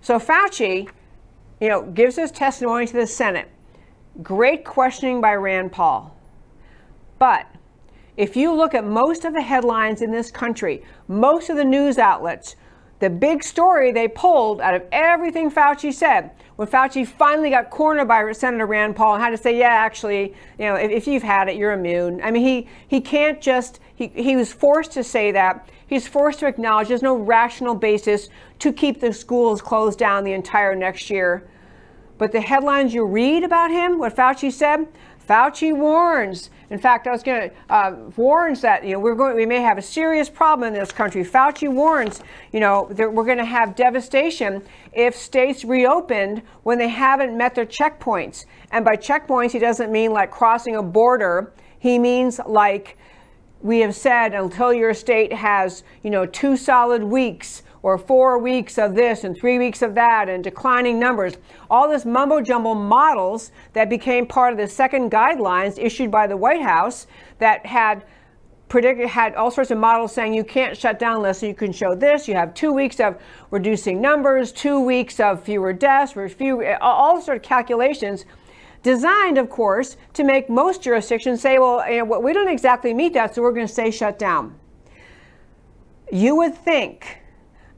So 0.00 0.18
Fauci, 0.18 0.88
you 1.60 1.68
know, 1.68 1.82
gives 1.82 2.16
his 2.16 2.30
testimony 2.30 2.86
to 2.86 2.92
the 2.92 3.06
Senate. 3.06 3.48
Great 4.22 4.64
questioning 4.64 5.20
by 5.20 5.34
Rand 5.34 5.72
Paul. 5.72 6.14
But 7.18 7.46
if 8.16 8.36
you 8.36 8.54
look 8.54 8.74
at 8.74 8.84
most 8.84 9.24
of 9.24 9.32
the 9.32 9.40
headlines 9.40 10.02
in 10.02 10.10
this 10.10 10.30
country, 10.30 10.84
most 11.08 11.48
of 11.50 11.56
the 11.56 11.64
news 11.64 11.98
outlets, 11.98 12.56
the 13.00 13.10
big 13.10 13.42
story 13.42 13.90
they 13.92 14.06
pulled 14.06 14.60
out 14.60 14.74
of 14.74 14.82
everything 14.92 15.50
Fauci 15.50 15.92
said, 15.92 16.30
when 16.56 16.68
Fauci 16.68 17.06
finally 17.06 17.50
got 17.50 17.70
cornered 17.70 18.06
by 18.06 18.30
Senator 18.32 18.66
Rand 18.66 18.94
Paul 18.94 19.14
and 19.14 19.22
had 19.22 19.30
to 19.30 19.36
say, 19.36 19.58
yeah, 19.58 19.68
actually, 19.68 20.34
you 20.58 20.66
know, 20.66 20.76
if, 20.76 20.90
if 20.90 21.06
you've 21.06 21.22
had 21.22 21.48
it, 21.48 21.56
you're 21.56 21.72
immune. 21.72 22.20
I 22.22 22.30
mean, 22.30 22.44
he, 22.44 22.68
he 22.86 23.00
can't 23.00 23.40
just, 23.40 23.80
he, 23.96 24.08
he 24.08 24.36
was 24.36 24.52
forced 24.52 24.92
to 24.92 25.02
say 25.02 25.32
that. 25.32 25.68
He's 25.86 26.06
forced 26.06 26.38
to 26.40 26.46
acknowledge 26.46 26.88
there's 26.88 27.02
no 27.02 27.16
rational 27.16 27.74
basis 27.74 28.28
to 28.60 28.72
keep 28.72 29.00
the 29.00 29.12
schools 29.12 29.60
closed 29.60 29.98
down 29.98 30.24
the 30.24 30.32
entire 30.32 30.74
next 30.74 31.10
year. 31.10 31.48
But 32.18 32.30
the 32.30 32.40
headlines 32.40 32.94
you 32.94 33.04
read 33.04 33.42
about 33.42 33.70
him, 33.70 33.98
what 33.98 34.14
Fauci 34.14 34.52
said, 34.52 34.86
Fauci 35.28 35.74
warns. 35.74 36.50
In 36.70 36.78
fact, 36.78 37.06
I 37.06 37.10
was 37.10 37.22
going 37.22 37.50
to 37.50 37.74
uh, 37.74 37.96
warns 38.16 38.60
that 38.60 38.84
you 38.84 38.92
know 38.92 38.98
we're 38.98 39.14
going 39.14 39.34
we 39.36 39.46
may 39.46 39.60
have 39.60 39.78
a 39.78 39.82
serious 39.82 40.28
problem 40.28 40.68
in 40.68 40.78
this 40.78 40.92
country. 40.92 41.24
Fauci 41.24 41.68
warns 41.68 42.20
you 42.52 42.60
know 42.60 42.88
that 42.90 43.12
we're 43.12 43.24
going 43.24 43.38
to 43.38 43.44
have 43.44 43.74
devastation 43.74 44.62
if 44.92 45.16
states 45.16 45.64
reopened 45.64 46.42
when 46.62 46.78
they 46.78 46.88
haven't 46.88 47.36
met 47.36 47.54
their 47.54 47.66
checkpoints. 47.66 48.44
And 48.70 48.84
by 48.84 48.96
checkpoints, 48.96 49.52
he 49.52 49.58
doesn't 49.58 49.90
mean 49.90 50.12
like 50.12 50.30
crossing 50.30 50.76
a 50.76 50.82
border. 50.82 51.52
He 51.78 51.98
means 51.98 52.40
like 52.46 52.96
we 53.60 53.80
have 53.80 53.94
said 53.94 54.34
until 54.34 54.72
your 54.72 54.94
state 54.94 55.32
has 55.32 55.84
you 56.02 56.10
know 56.10 56.26
two 56.26 56.56
solid 56.56 57.02
weeks 57.02 57.62
or 57.84 57.98
four 57.98 58.38
weeks 58.38 58.78
of 58.78 58.94
this 58.94 59.24
and 59.24 59.36
three 59.36 59.58
weeks 59.58 59.82
of 59.82 59.94
that 59.94 60.26
and 60.26 60.42
declining 60.42 60.98
numbers. 60.98 61.34
All 61.68 61.86
this 61.86 62.06
mumbo 62.06 62.40
jumbo 62.40 62.72
models 62.72 63.52
that 63.74 63.90
became 63.90 64.26
part 64.26 64.52
of 64.54 64.58
the 64.58 64.66
second 64.66 65.10
guidelines 65.10 65.78
issued 65.78 66.10
by 66.10 66.26
the 66.26 66.34
White 66.34 66.62
House 66.62 67.06
that 67.40 67.66
had 67.66 68.06
predicted 68.70 69.06
had 69.06 69.34
all 69.34 69.50
sorts 69.50 69.70
of 69.70 69.76
models 69.76 70.14
saying 70.14 70.32
you 70.32 70.44
can't 70.44 70.74
shut 70.74 70.98
down 70.98 71.16
unless 71.16 71.42
you 71.42 71.52
can 71.52 71.72
show 71.72 71.94
this. 71.94 72.26
You 72.26 72.34
have 72.36 72.54
two 72.54 72.72
weeks 72.72 73.00
of 73.00 73.20
reducing 73.50 74.00
numbers, 74.00 74.50
two 74.50 74.80
weeks 74.80 75.20
of 75.20 75.42
fewer 75.42 75.74
deaths, 75.74 76.14
few 76.32 76.64
all 76.80 77.20
sort 77.20 77.36
of 77.36 77.42
calculations 77.42 78.24
designed, 78.82 79.36
of 79.36 79.50
course, 79.50 79.98
to 80.14 80.24
make 80.24 80.48
most 80.48 80.82
jurisdictions 80.82 81.42
say, 81.42 81.58
well, 81.58 81.86
you 81.90 81.98
know, 81.98 82.18
we 82.18 82.32
don't 82.32 82.48
exactly 82.48 82.94
meet 82.94 83.12
that, 83.12 83.34
so 83.34 83.42
we're 83.42 83.52
going 83.52 83.66
to 83.66 83.72
stay 83.72 83.90
shut 83.90 84.18
down. 84.18 84.58
You 86.10 86.34
would 86.36 86.54
think 86.54 87.18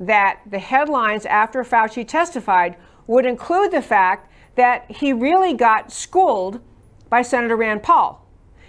that 0.00 0.40
the 0.50 0.58
headlines 0.58 1.26
after 1.26 1.62
Fauci 1.64 2.06
testified 2.06 2.76
would 3.06 3.26
include 3.26 3.72
the 3.72 3.82
fact 3.82 4.30
that 4.56 4.90
he 4.90 5.12
really 5.12 5.54
got 5.54 5.92
schooled 5.92 6.60
by 7.08 7.22
Senator 7.22 7.56
Rand 7.56 7.82
Paul 7.82 8.26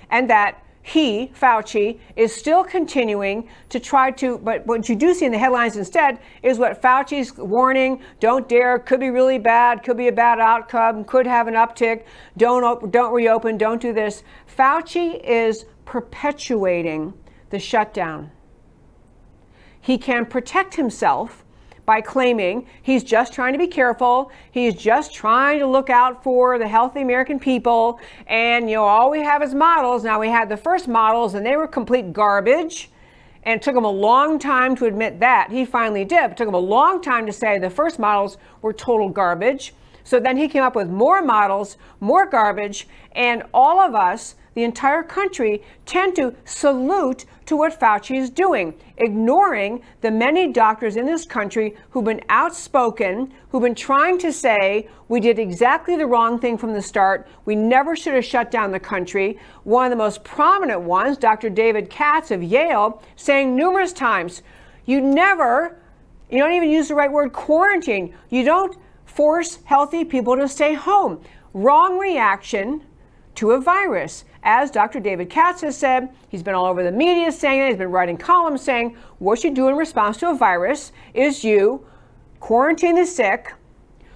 and 0.09 0.29
that 0.29 0.63
he, 0.87 1.33
Fauci, 1.37 1.99
is 2.15 2.33
still 2.33 2.63
continuing 2.63 3.49
to 3.67 3.77
try 3.77 4.09
to, 4.11 4.37
but 4.37 4.65
what 4.65 4.87
you 4.87 4.95
do 4.95 5.13
see 5.13 5.25
in 5.25 5.33
the 5.33 5.37
headlines 5.37 5.75
instead 5.75 6.19
is 6.43 6.57
what 6.57 6.81
Fauci's 6.81 7.35
warning, 7.37 8.01
don't 8.21 8.47
dare, 8.47 8.79
could 8.79 9.01
be 9.01 9.09
really 9.09 9.37
bad, 9.37 9.83
could 9.83 9.97
be 9.97 10.07
a 10.07 10.13
bad 10.13 10.39
outcome, 10.39 11.03
could 11.03 11.27
have 11.27 11.49
an 11.49 11.55
uptick, 11.55 12.05
don't, 12.37 12.89
don't 12.89 13.13
reopen, 13.13 13.57
don't 13.57 13.81
do 13.81 13.91
this. 13.91 14.23
Fauci 14.57 15.21
is 15.25 15.65
perpetuating 15.83 17.13
the 17.49 17.59
shutdown. 17.59 18.31
He 19.88 19.97
can 19.97 20.26
protect 20.26 20.76
himself 20.76 21.45
by 21.86 22.02
claiming 22.02 22.67
he's 22.82 23.06
just 23.06 23.32
trying 23.32 23.54
to 23.54 23.58
be 23.58 23.67
careful. 23.67 24.30
He's 24.52 24.76
just 24.76 25.13
trying 25.13 25.60
to 25.60 25.65
look 25.65 25.89
out 25.89 26.21
for 26.21 26.60
the 26.60 26.67
healthy 26.67 27.04
American 27.04 27.39
people. 27.39 27.97
And, 28.28 28.69
you 28.69 28.76
know, 28.76 28.84
all 28.84 29.10
we 29.10 29.21
have 29.21 29.41
is 29.41 29.56
models. 29.56 30.04
Now, 30.04 30.19
we 30.19 30.28
had 30.28 30.50
the 30.50 30.58
first 30.58 30.89
models, 30.89 31.36
and 31.36 31.45
they 31.45 31.56
were 31.56 31.69
complete 31.69 32.12
garbage. 32.12 32.89
And 33.43 33.62
it 33.62 33.63
took 33.63 33.78
him 33.78 33.86
a 33.86 33.89
long 33.89 34.39
time 34.39 34.76
to 34.76 34.88
admit 34.88 35.21
that. 35.21 35.52
He 35.52 35.63
finally 35.63 36.04
did. 36.04 36.32
It 36.32 36.36
took 36.36 36.50
him 36.50 36.54
a 36.54 36.60
long 36.60 37.02
time 37.02 37.26
to 37.26 37.32
say 37.32 37.58
the 37.58 37.69
first 37.69 37.97
models 37.97 38.38
were 38.62 38.73
total 38.73 39.08
garbage. 39.08 39.73
So 40.04 40.19
then 40.19 40.36
he 40.36 40.50
came 40.50 40.63
up 40.63 40.76
with 40.76 40.89
more 40.89 41.21
models, 41.21 41.78
more 42.02 42.26
garbage, 42.26 42.89
and 43.13 43.43
all 43.54 43.80
of 43.80 43.95
us 43.95 44.36
the 44.57 44.63
entire 44.63 45.03
country 45.03 45.61
tend 45.85 46.15
to 46.15 46.33
salute 46.43 47.25
to 47.45 47.55
what 47.55 47.79
Fauci 47.79 48.17
is 48.17 48.31
doing, 48.31 48.73
ignoring 48.97 49.83
the 50.01 50.09
many 50.09 50.51
doctors 50.51 50.95
in 50.95 51.05
this 51.05 51.25
country 51.25 51.75
who've 51.91 52.03
been 52.03 52.23
outspoken, 52.29 53.31
who've 53.49 53.61
been 53.61 53.75
trying 53.75 54.17
to 54.17 54.33
say 54.33 54.89
we 55.09 55.19
did 55.19 55.37
exactly 55.37 55.95
the 55.95 56.07
wrong 56.07 56.39
thing 56.39 56.57
from 56.57 56.73
the 56.73 56.81
start. 56.81 57.27
We 57.45 57.53
never 57.53 57.95
should 57.95 58.15
have 58.15 58.25
shut 58.25 58.49
down 58.49 58.71
the 58.71 58.79
country. 58.79 59.37
One 59.63 59.85
of 59.85 59.91
the 59.91 59.95
most 59.95 60.23
prominent 60.23 60.81
ones, 60.81 61.19
Dr. 61.19 61.51
David 61.51 61.91
Katz 61.91 62.31
of 62.31 62.41
Yale, 62.41 63.03
saying 63.15 63.55
numerous 63.55 63.93
times, 63.93 64.41
you 64.87 65.01
never, 65.01 65.77
you 66.31 66.39
don't 66.39 66.53
even 66.53 66.71
use 66.71 66.87
the 66.87 66.95
right 66.95 67.11
word 67.11 67.31
quarantine. 67.31 68.15
You 68.31 68.43
don't 68.43 68.75
force 69.05 69.59
healthy 69.65 70.03
people 70.03 70.35
to 70.35 70.47
stay 70.47 70.73
home. 70.73 71.21
Wrong 71.53 71.99
reaction 71.99 72.81
to 73.37 73.51
a 73.51 73.61
virus. 73.61 74.25
As 74.49 74.71
Dr. 74.71 75.01
David 75.01 75.29
Katz 75.29 75.60
has 75.60 75.75
said, 75.75 76.07
he's 76.29 76.41
been 76.41 76.55
all 76.55 76.67
over 76.67 76.81
the 76.81 76.91
media 76.91 77.33
saying 77.33 77.60
it, 77.60 77.67
he's 77.67 77.77
been 77.77 77.91
writing 77.91 78.15
columns 78.15 78.62
saying 78.62 78.95
what 79.19 79.43
you 79.43 79.53
do 79.53 79.67
in 79.67 79.75
response 79.75 80.15
to 80.17 80.29
a 80.29 80.36
virus 80.36 80.93
is 81.13 81.43
you 81.43 81.86
quarantine 82.39 82.95
the 82.95 83.05
sick, 83.05 83.53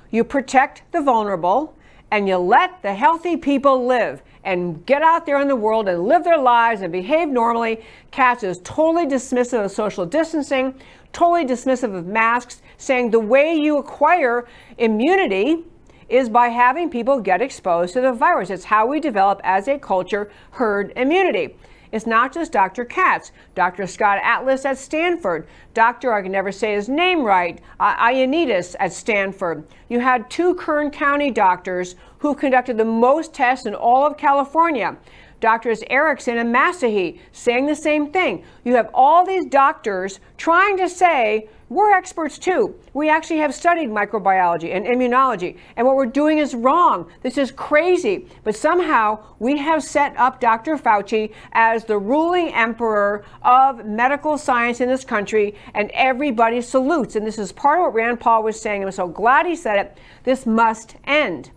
you 0.09 0.23
protect 0.23 0.89
the 0.93 1.01
vulnerable, 1.01 1.75
and 2.11 2.29
you 2.29 2.37
let 2.37 2.81
the 2.81 2.93
healthy 2.93 3.35
people 3.35 3.85
live 3.85 4.21
and 4.45 4.85
get 4.85 5.01
out 5.01 5.25
there 5.25 5.41
in 5.41 5.49
the 5.49 5.55
world 5.55 5.89
and 5.89 6.05
live 6.05 6.23
their 6.23 6.37
lives 6.37 6.79
and 6.81 6.93
behave 6.93 7.27
normally. 7.27 7.83
Katz 8.11 8.41
is 8.43 8.59
totally 8.63 9.07
dismissive 9.07 9.65
of 9.65 9.71
social 9.71 10.05
distancing, 10.05 10.73
totally 11.11 11.43
dismissive 11.43 11.93
of 11.93 12.07
masks, 12.07 12.61
saying 12.77 13.11
the 13.11 13.19
way 13.19 13.53
you 13.53 13.79
acquire 13.79 14.47
immunity 14.77 15.65
is 16.11 16.29
by 16.29 16.49
having 16.49 16.89
people 16.89 17.19
get 17.19 17.41
exposed 17.41 17.93
to 17.93 18.01
the 18.01 18.11
virus. 18.11 18.49
It's 18.49 18.65
how 18.65 18.85
we 18.85 18.99
develop 18.99 19.39
as 19.43 19.67
a 19.67 19.79
culture 19.79 20.29
herd 20.51 20.91
immunity. 20.95 21.55
It's 21.91 22.05
not 22.05 22.33
just 22.33 22.51
Dr. 22.51 22.85
Katz, 22.85 23.31
Dr. 23.53 23.85
Scott 23.85 24.19
Atlas 24.23 24.63
at 24.65 24.77
Stanford, 24.77 25.47
Dr. 25.73 26.13
I 26.13 26.21
can 26.21 26.31
never 26.31 26.51
say 26.51 26.73
his 26.73 26.87
name 26.87 27.23
right, 27.23 27.59
Ioannidis 27.79 28.75
at 28.79 28.93
Stanford. 28.93 29.65
You 29.89 29.99
had 29.99 30.29
two 30.29 30.55
Kern 30.55 30.89
County 30.89 31.31
doctors 31.31 31.95
who 32.19 32.35
conducted 32.35 32.77
the 32.77 32.85
most 32.85 33.33
tests 33.33 33.65
in 33.65 33.75
all 33.75 34.05
of 34.05 34.17
California. 34.17 34.95
Doctors 35.41 35.83
Erickson 35.89 36.37
and 36.37 36.53
Massihi 36.53 37.19
saying 37.31 37.65
the 37.65 37.75
same 37.75 38.11
thing. 38.11 38.43
You 38.63 38.75
have 38.75 38.91
all 38.93 39.25
these 39.25 39.45
doctors 39.47 40.19
trying 40.37 40.77
to 40.77 40.87
say, 40.87 41.49
we're 41.71 41.93
experts 41.93 42.37
too. 42.37 42.75
We 42.93 43.09
actually 43.09 43.37
have 43.37 43.55
studied 43.55 43.89
microbiology 43.89 44.75
and 44.75 44.85
immunology, 44.85 45.57
and 45.77 45.87
what 45.87 45.95
we're 45.95 46.05
doing 46.05 46.37
is 46.37 46.53
wrong. 46.53 47.09
This 47.21 47.37
is 47.37 47.49
crazy. 47.49 48.27
But 48.43 48.57
somehow 48.57 49.23
we 49.39 49.57
have 49.57 49.81
set 49.81 50.15
up 50.17 50.41
Dr. 50.41 50.75
Fauci 50.75 51.31
as 51.53 51.85
the 51.85 51.97
ruling 51.97 52.53
emperor 52.53 53.23
of 53.41 53.85
medical 53.85 54.37
science 54.37 54.81
in 54.81 54.89
this 54.89 55.05
country, 55.05 55.55
and 55.73 55.89
everybody 55.93 56.59
salutes. 56.59 57.15
And 57.15 57.25
this 57.25 57.39
is 57.39 57.53
part 57.53 57.79
of 57.79 57.85
what 57.85 57.93
Rand 57.93 58.19
Paul 58.19 58.43
was 58.43 58.61
saying. 58.61 58.83
I'm 58.83 58.91
so 58.91 59.07
glad 59.07 59.45
he 59.45 59.55
said 59.55 59.79
it. 59.79 59.97
This 60.25 60.45
must 60.45 60.97
end. 61.05 61.51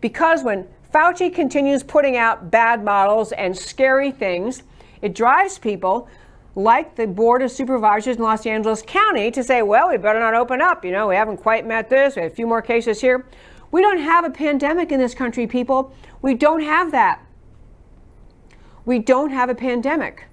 Because 0.00 0.44
when 0.44 0.68
Fauci 0.94 1.34
continues 1.34 1.82
putting 1.82 2.16
out 2.16 2.50
bad 2.50 2.84
models 2.84 3.32
and 3.32 3.56
scary 3.56 4.12
things. 4.12 4.62
It 5.02 5.14
drives 5.14 5.58
people 5.58 6.08
like 6.56 6.96
the 6.96 7.06
Board 7.06 7.42
of 7.42 7.50
Supervisors 7.50 8.16
in 8.16 8.22
Los 8.22 8.46
Angeles 8.46 8.82
County 8.84 9.30
to 9.30 9.44
say, 9.44 9.60
well, 9.62 9.90
we 9.90 9.98
better 9.98 10.18
not 10.18 10.34
open 10.34 10.62
up. 10.62 10.84
You 10.84 10.90
know, 10.90 11.06
we 11.06 11.14
haven't 11.14 11.36
quite 11.36 11.66
met 11.66 11.90
this. 11.90 12.16
We 12.16 12.22
have 12.22 12.32
a 12.32 12.34
few 12.34 12.46
more 12.46 12.62
cases 12.62 13.00
here. 13.00 13.26
We 13.70 13.82
don't 13.82 13.98
have 13.98 14.24
a 14.24 14.30
pandemic 14.30 14.90
in 14.90 14.98
this 14.98 15.14
country, 15.14 15.46
people. 15.46 15.94
We 16.22 16.34
don't 16.34 16.62
have 16.62 16.92
that. 16.92 17.20
We 18.86 18.98
don't 18.98 19.30
have 19.30 19.50
a 19.50 19.54
pandemic. 19.54 20.24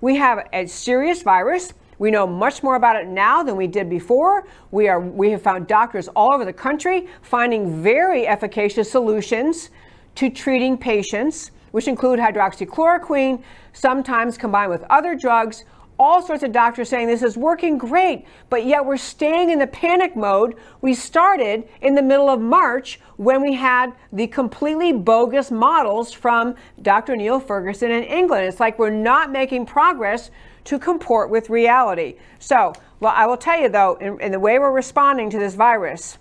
We 0.00 0.16
have 0.16 0.46
a 0.52 0.66
serious 0.66 1.22
virus. 1.22 1.72
We 1.98 2.12
know 2.12 2.26
much 2.26 2.62
more 2.62 2.76
about 2.76 2.96
it 2.96 3.08
now 3.08 3.42
than 3.42 3.56
we 3.56 3.66
did 3.66 3.90
before. 3.90 4.46
We, 4.70 4.86
are, 4.86 5.00
we 5.00 5.30
have 5.30 5.42
found 5.42 5.66
doctors 5.66 6.06
all 6.08 6.32
over 6.32 6.44
the 6.44 6.52
country 6.52 7.08
finding 7.22 7.82
very 7.82 8.26
efficacious 8.26 8.90
solutions 8.90 9.70
to 10.16 10.30
treating 10.30 10.78
patients, 10.78 11.50
which 11.70 11.88
include 11.88 12.18
hydroxychloroquine, 12.18 13.42
sometimes 13.72 14.38
combined 14.38 14.70
with 14.70 14.84
other 14.90 15.14
drugs. 15.14 15.64
All 15.98 16.20
sorts 16.20 16.42
of 16.42 16.52
doctors 16.52 16.90
saying 16.90 17.06
this 17.06 17.22
is 17.22 17.38
working 17.38 17.78
great, 17.78 18.26
but 18.50 18.66
yet 18.66 18.84
we're 18.84 18.98
staying 18.98 19.48
in 19.48 19.58
the 19.58 19.66
panic 19.66 20.14
mode 20.14 20.56
we 20.82 20.92
started 20.92 21.66
in 21.80 21.94
the 21.94 22.02
middle 22.02 22.28
of 22.28 22.38
March 22.38 23.00
when 23.16 23.40
we 23.40 23.54
had 23.54 23.94
the 24.12 24.26
completely 24.26 24.92
bogus 24.92 25.50
models 25.50 26.12
from 26.12 26.54
Dr. 26.82 27.16
Neil 27.16 27.40
Ferguson 27.40 27.90
in 27.90 28.04
England. 28.04 28.46
It's 28.46 28.60
like 28.60 28.78
we're 28.78 28.90
not 28.90 29.32
making 29.32 29.64
progress 29.64 30.30
to 30.64 30.78
comport 30.78 31.30
with 31.30 31.48
reality. 31.48 32.16
So, 32.40 32.74
well, 33.00 33.14
I 33.16 33.26
will 33.26 33.36
tell 33.36 33.58
you 33.58 33.70
though, 33.70 33.94
in, 33.94 34.20
in 34.20 34.32
the 34.32 34.40
way 34.40 34.58
we're 34.58 34.72
responding 34.72 35.30
to 35.30 35.38
this 35.38 35.54
virus, 35.54 36.18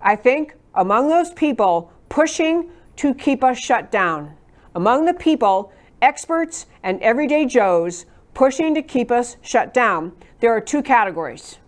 I 0.00 0.16
think 0.16 0.54
among 0.74 1.08
those 1.08 1.32
people 1.32 1.92
pushing 2.08 2.70
to 2.98 3.14
keep 3.14 3.44
us 3.44 3.56
shut 3.56 3.92
down. 3.92 4.36
Among 4.74 5.04
the 5.04 5.14
people, 5.14 5.72
experts 6.02 6.66
and 6.82 7.00
everyday 7.00 7.46
Joes 7.46 8.06
pushing 8.34 8.74
to 8.74 8.82
keep 8.82 9.10
us 9.10 9.36
shut 9.40 9.72
down, 9.72 10.12
there 10.40 10.52
are 10.52 10.60
two 10.60 10.82
categories. 10.82 11.58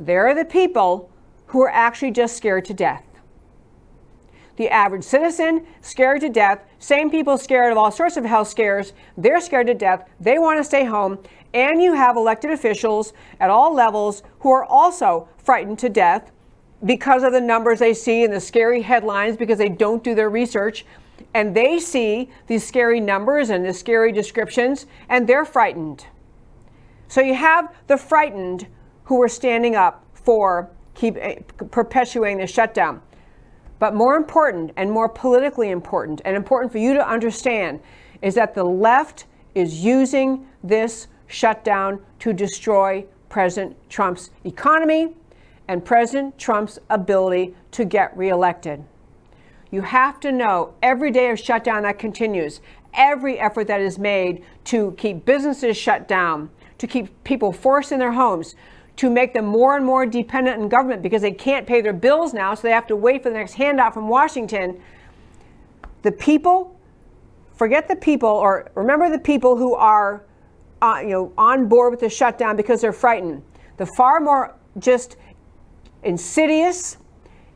There 0.00 0.26
are 0.26 0.34
the 0.34 0.44
people 0.44 1.10
who 1.46 1.62
are 1.62 1.70
actually 1.70 2.10
just 2.10 2.36
scared 2.36 2.64
to 2.66 2.74
death. 2.74 3.04
The 4.56 4.68
average 4.68 5.04
citizen 5.04 5.64
scared 5.80 6.20
to 6.22 6.28
death, 6.28 6.64
same 6.80 7.08
people 7.08 7.38
scared 7.38 7.70
of 7.70 7.78
all 7.78 7.92
sorts 7.92 8.16
of 8.16 8.24
health 8.24 8.48
scares, 8.48 8.92
they're 9.16 9.40
scared 9.40 9.68
to 9.68 9.74
death, 9.74 10.08
they 10.18 10.38
want 10.38 10.58
to 10.58 10.64
stay 10.64 10.84
home, 10.84 11.18
and 11.54 11.80
you 11.80 11.94
have 11.94 12.16
elected 12.16 12.50
officials 12.50 13.12
at 13.38 13.48
all 13.48 13.72
levels 13.72 14.24
who 14.40 14.50
are 14.50 14.64
also 14.64 15.28
frightened 15.38 15.78
to 15.78 15.88
death 15.88 16.32
because 16.84 17.22
of 17.22 17.32
the 17.32 17.40
numbers 17.40 17.78
they 17.78 17.94
see 17.94 18.24
and 18.24 18.32
the 18.32 18.40
scary 18.40 18.82
headlines 18.82 19.36
because 19.36 19.58
they 19.58 19.68
don't 19.68 20.02
do 20.02 20.14
their 20.14 20.30
research 20.30 20.84
and 21.34 21.54
they 21.54 21.78
see 21.78 22.30
these 22.46 22.66
scary 22.66 23.00
numbers 23.00 23.50
and 23.50 23.64
the 23.64 23.72
scary 23.72 24.12
descriptions 24.12 24.86
and 25.08 25.26
they're 25.26 25.44
frightened. 25.44 26.06
So 27.08 27.20
you 27.20 27.34
have 27.34 27.74
the 27.86 27.96
frightened 27.96 28.66
who 29.04 29.22
are 29.22 29.28
standing 29.28 29.76
up 29.76 30.04
for 30.14 30.70
keep 30.94 31.16
eh, 31.16 31.40
perpetuating 31.70 32.38
the 32.38 32.46
shutdown. 32.46 33.02
But 33.78 33.94
more 33.94 34.16
important 34.16 34.72
and 34.76 34.90
more 34.90 35.08
politically 35.08 35.70
important 35.70 36.20
and 36.24 36.36
important 36.36 36.72
for 36.72 36.78
you 36.78 36.94
to 36.94 37.06
understand 37.06 37.80
is 38.22 38.34
that 38.34 38.54
the 38.54 38.64
left 38.64 39.24
is 39.54 39.82
using 39.82 40.46
this 40.62 41.08
shutdown 41.26 42.00
to 42.18 42.32
destroy 42.32 43.04
President 43.28 43.76
Trump's 43.88 44.30
economy 44.44 45.14
and 45.70 45.84
President 45.84 46.36
Trump's 46.36 46.80
ability 46.90 47.54
to 47.70 47.84
get 47.84 48.16
reelected. 48.16 48.82
You 49.70 49.82
have 49.82 50.18
to 50.18 50.32
know 50.32 50.74
every 50.82 51.12
day 51.12 51.30
of 51.30 51.38
shutdown 51.38 51.84
that 51.84 51.96
continues, 51.96 52.60
every 52.92 53.38
effort 53.38 53.68
that 53.68 53.80
is 53.80 53.96
made 53.96 54.44
to 54.64 54.92
keep 54.98 55.24
businesses 55.24 55.76
shut 55.76 56.08
down, 56.08 56.50
to 56.78 56.88
keep 56.88 57.22
people 57.22 57.52
forced 57.52 57.92
in 57.92 58.00
their 58.00 58.10
homes, 58.10 58.56
to 58.96 59.08
make 59.08 59.32
them 59.32 59.44
more 59.44 59.76
and 59.76 59.86
more 59.86 60.06
dependent 60.06 60.60
on 60.60 60.68
government 60.68 61.02
because 61.02 61.22
they 61.22 61.30
can't 61.30 61.68
pay 61.68 61.80
their 61.80 61.92
bills 61.92 62.34
now, 62.34 62.52
so 62.52 62.62
they 62.62 62.72
have 62.72 62.88
to 62.88 62.96
wait 62.96 63.22
for 63.22 63.28
the 63.28 63.36
next 63.36 63.52
handout 63.52 63.94
from 63.94 64.08
Washington. 64.08 64.80
The 66.02 66.10
people, 66.10 66.76
forget 67.54 67.86
the 67.86 67.94
people, 67.94 68.28
or 68.28 68.72
remember 68.74 69.08
the 69.08 69.20
people 69.20 69.56
who 69.56 69.76
are, 69.76 70.24
uh, 70.82 70.98
you 71.00 71.10
know, 71.10 71.32
on 71.38 71.68
board 71.68 71.92
with 71.92 72.00
the 72.00 72.10
shutdown 72.10 72.56
because 72.56 72.80
they're 72.80 72.92
frightened. 72.92 73.44
The 73.76 73.86
far 73.86 74.18
more 74.18 74.56
just 74.78 75.16
insidious, 76.02 76.96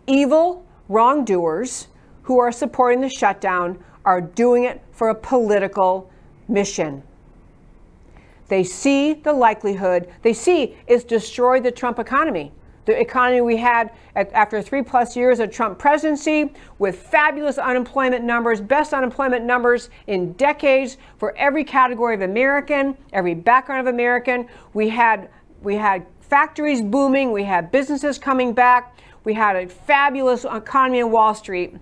evil 0.07 0.67
wrongdoers 0.89 1.89
who 2.23 2.39
are 2.39 2.53
supporting 2.53 3.01
the 3.01 3.11
shutdown 3.11 3.83
are 4.05 4.21
doing 4.21 4.65
it 4.65 4.83
for 4.93 5.09
a 5.09 5.15
political 5.15 6.11
mission. 6.49 7.03
They 8.49 8.65
see 8.65 9.15
the 9.15 9.33
likelihood, 9.33 10.13
they 10.23 10.33
see 10.33 10.77
it's 10.87 11.05
destroyed 11.05 11.63
the 11.63 11.71
Trump 11.71 11.99
economy. 11.99 12.53
The 12.85 13.01
economy 13.01 13.41
we 13.41 13.57
had 13.57 13.93
at, 14.15 14.31
after 14.35 14.61
three 14.61 14.83
plus 14.83 15.17
years 15.17 15.41
of 15.41 15.51
Trump 15.51 15.79
presidency 15.79 16.53
with 16.79 16.99
fabulous 16.99 17.57
unemployment 17.57 18.25
numbers, 18.25 18.61
best 18.61 18.93
unemployment 18.93 19.47
numbers 19.47 19.89
in 20.07 20.35
decades 20.35 20.99
for 21.17 21.35
every 21.39 21.65
category 21.65 22.15
of 22.15 22.21
American, 22.21 22.95
every 23.15 23.35
background 23.35 23.89
of 23.89 23.95
American. 23.95 24.47
We 24.75 24.91
had, 24.91 25.31
we 25.63 25.77
had 25.77 26.05
factories 26.29 26.83
booming, 26.83 27.33
we 27.33 27.45
had 27.45 27.71
businesses 27.71 28.19
coming 28.19 28.53
back, 28.53 28.97
we 29.25 29.35
had 29.35 29.57
a 29.57 29.69
fabulous 29.69 30.45
economy 30.45 30.99
in 30.99 31.11
Wall 31.11 31.35
Street. 31.35 31.77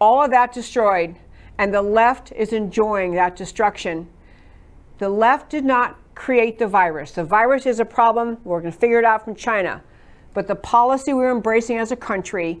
All 0.00 0.24
of 0.24 0.30
that 0.30 0.52
destroyed, 0.52 1.16
and 1.58 1.72
the 1.72 1.82
left 1.82 2.32
is 2.32 2.52
enjoying 2.52 3.14
that 3.14 3.36
destruction. 3.36 4.08
The 4.98 5.08
left 5.08 5.50
did 5.50 5.64
not 5.64 5.98
create 6.14 6.58
the 6.58 6.66
virus. 6.66 7.12
The 7.12 7.24
virus 7.24 7.66
is 7.66 7.80
a 7.80 7.84
problem. 7.84 8.38
We're 8.44 8.60
going 8.60 8.72
to 8.72 8.78
figure 8.78 8.98
it 8.98 9.04
out 9.04 9.24
from 9.24 9.34
China. 9.34 9.82
But 10.34 10.46
the 10.46 10.56
policy 10.56 11.12
we're 11.12 11.30
embracing 11.30 11.78
as 11.78 11.92
a 11.92 11.96
country, 11.96 12.60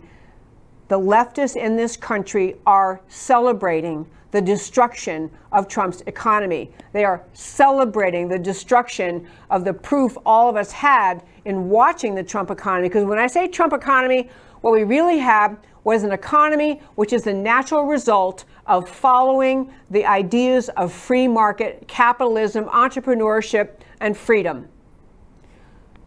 the 0.88 0.98
leftists 0.98 1.56
in 1.56 1.76
this 1.76 1.96
country 1.96 2.56
are 2.66 3.00
celebrating 3.08 4.08
the 4.32 4.40
destruction 4.40 5.30
of 5.52 5.68
Trump's 5.68 6.00
economy. 6.06 6.72
They 6.92 7.04
are 7.04 7.22
celebrating 7.34 8.28
the 8.28 8.38
destruction 8.38 9.28
of 9.50 9.64
the 9.64 9.72
proof 9.72 10.16
all 10.26 10.48
of 10.48 10.56
us 10.56 10.72
had 10.72 11.22
in 11.44 11.68
watching 11.68 12.14
the 12.14 12.22
Trump 12.22 12.50
economy. 12.50 12.88
Because 12.88 13.04
when 13.04 13.18
I 13.18 13.26
say 13.26 13.46
Trump 13.46 13.72
economy, 13.72 14.28
what 14.62 14.72
we 14.72 14.84
really 14.84 15.18
have 15.18 15.58
was 15.84 16.02
an 16.02 16.12
economy 16.12 16.80
which 16.94 17.12
is 17.12 17.22
the 17.22 17.32
natural 17.32 17.84
result 17.84 18.44
of 18.66 18.88
following 18.88 19.70
the 19.90 20.06
ideas 20.06 20.68
of 20.70 20.92
free 20.92 21.28
market 21.28 21.86
capitalism, 21.86 22.64
entrepreneurship, 22.66 23.70
and 24.00 24.16
freedom. 24.16 24.68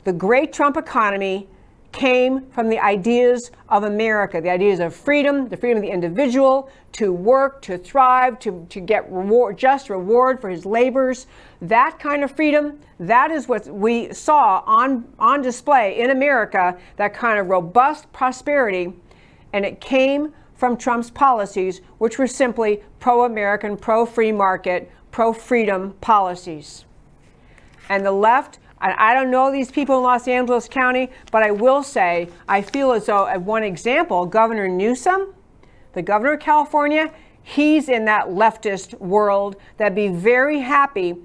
The 0.03 0.13
great 0.13 0.53
Trump 0.53 0.77
economy 0.77 1.47
came 1.95 2.45
from 2.51 2.69
the 2.69 2.77
ideas 2.77 3.51
of 3.69 3.85
America, 3.85 4.41
the 4.41 4.49
ideas 4.49 4.81
of 4.81 4.93
freedom, 4.93 5.47
the 5.47 5.55
freedom 5.55 5.77
of 5.77 5.81
the 5.81 5.89
individual 5.89 6.69
to 6.91 7.13
work, 7.13 7.61
to 7.61 7.77
thrive, 7.77 8.37
to, 8.39 8.67
to 8.69 8.81
get 8.81 9.09
reward, 9.09 9.57
just 9.57 9.89
reward 9.89 10.41
for 10.41 10.49
his 10.49 10.65
labors. 10.65 11.25
That 11.61 11.97
kind 11.97 12.23
of 12.23 12.35
freedom, 12.35 12.79
that 12.99 13.31
is 13.31 13.47
what 13.47 13.65
we 13.67 14.13
saw 14.13 14.61
on, 14.65 15.05
on 15.17 15.41
display 15.41 15.97
in 15.97 16.11
America, 16.11 16.77
that 16.97 17.13
kind 17.13 17.39
of 17.39 17.47
robust 17.47 18.11
prosperity. 18.11 18.93
And 19.53 19.65
it 19.65 19.79
came 19.79 20.33
from 20.53 20.75
Trump's 20.75 21.09
policies, 21.09 21.79
which 21.97 22.19
were 22.19 22.27
simply 22.27 22.83
pro 22.99 23.23
American, 23.23 23.77
pro 23.77 24.05
free 24.05 24.33
market, 24.33 24.91
pro 25.11 25.31
freedom 25.31 25.93
policies. 26.01 26.83
And 27.87 28.05
the 28.05 28.11
left 28.11 28.59
I 28.79 29.13
don't 29.13 29.31
know 29.31 29.51
these 29.51 29.71
people 29.71 29.97
in 29.97 30.03
Los 30.03 30.27
Angeles 30.27 30.67
County, 30.67 31.09
but 31.31 31.43
I 31.43 31.51
will 31.51 31.81
say 31.81 32.29
I 32.47 32.61
feel 32.61 32.91
as 32.91 33.05
though, 33.05 33.25
at 33.25 33.41
one 33.41 33.63
example, 33.63 34.25
Governor 34.25 34.67
Newsom, 34.67 35.33
the 35.93 36.01
governor 36.01 36.33
of 36.33 36.41
California, 36.41 37.11
he's 37.41 37.89
in 37.89 38.05
that 38.05 38.27
leftist 38.27 38.99
world 38.99 39.55
that'd 39.77 39.95
be 39.95 40.09
very 40.09 40.59
happy 40.59 41.15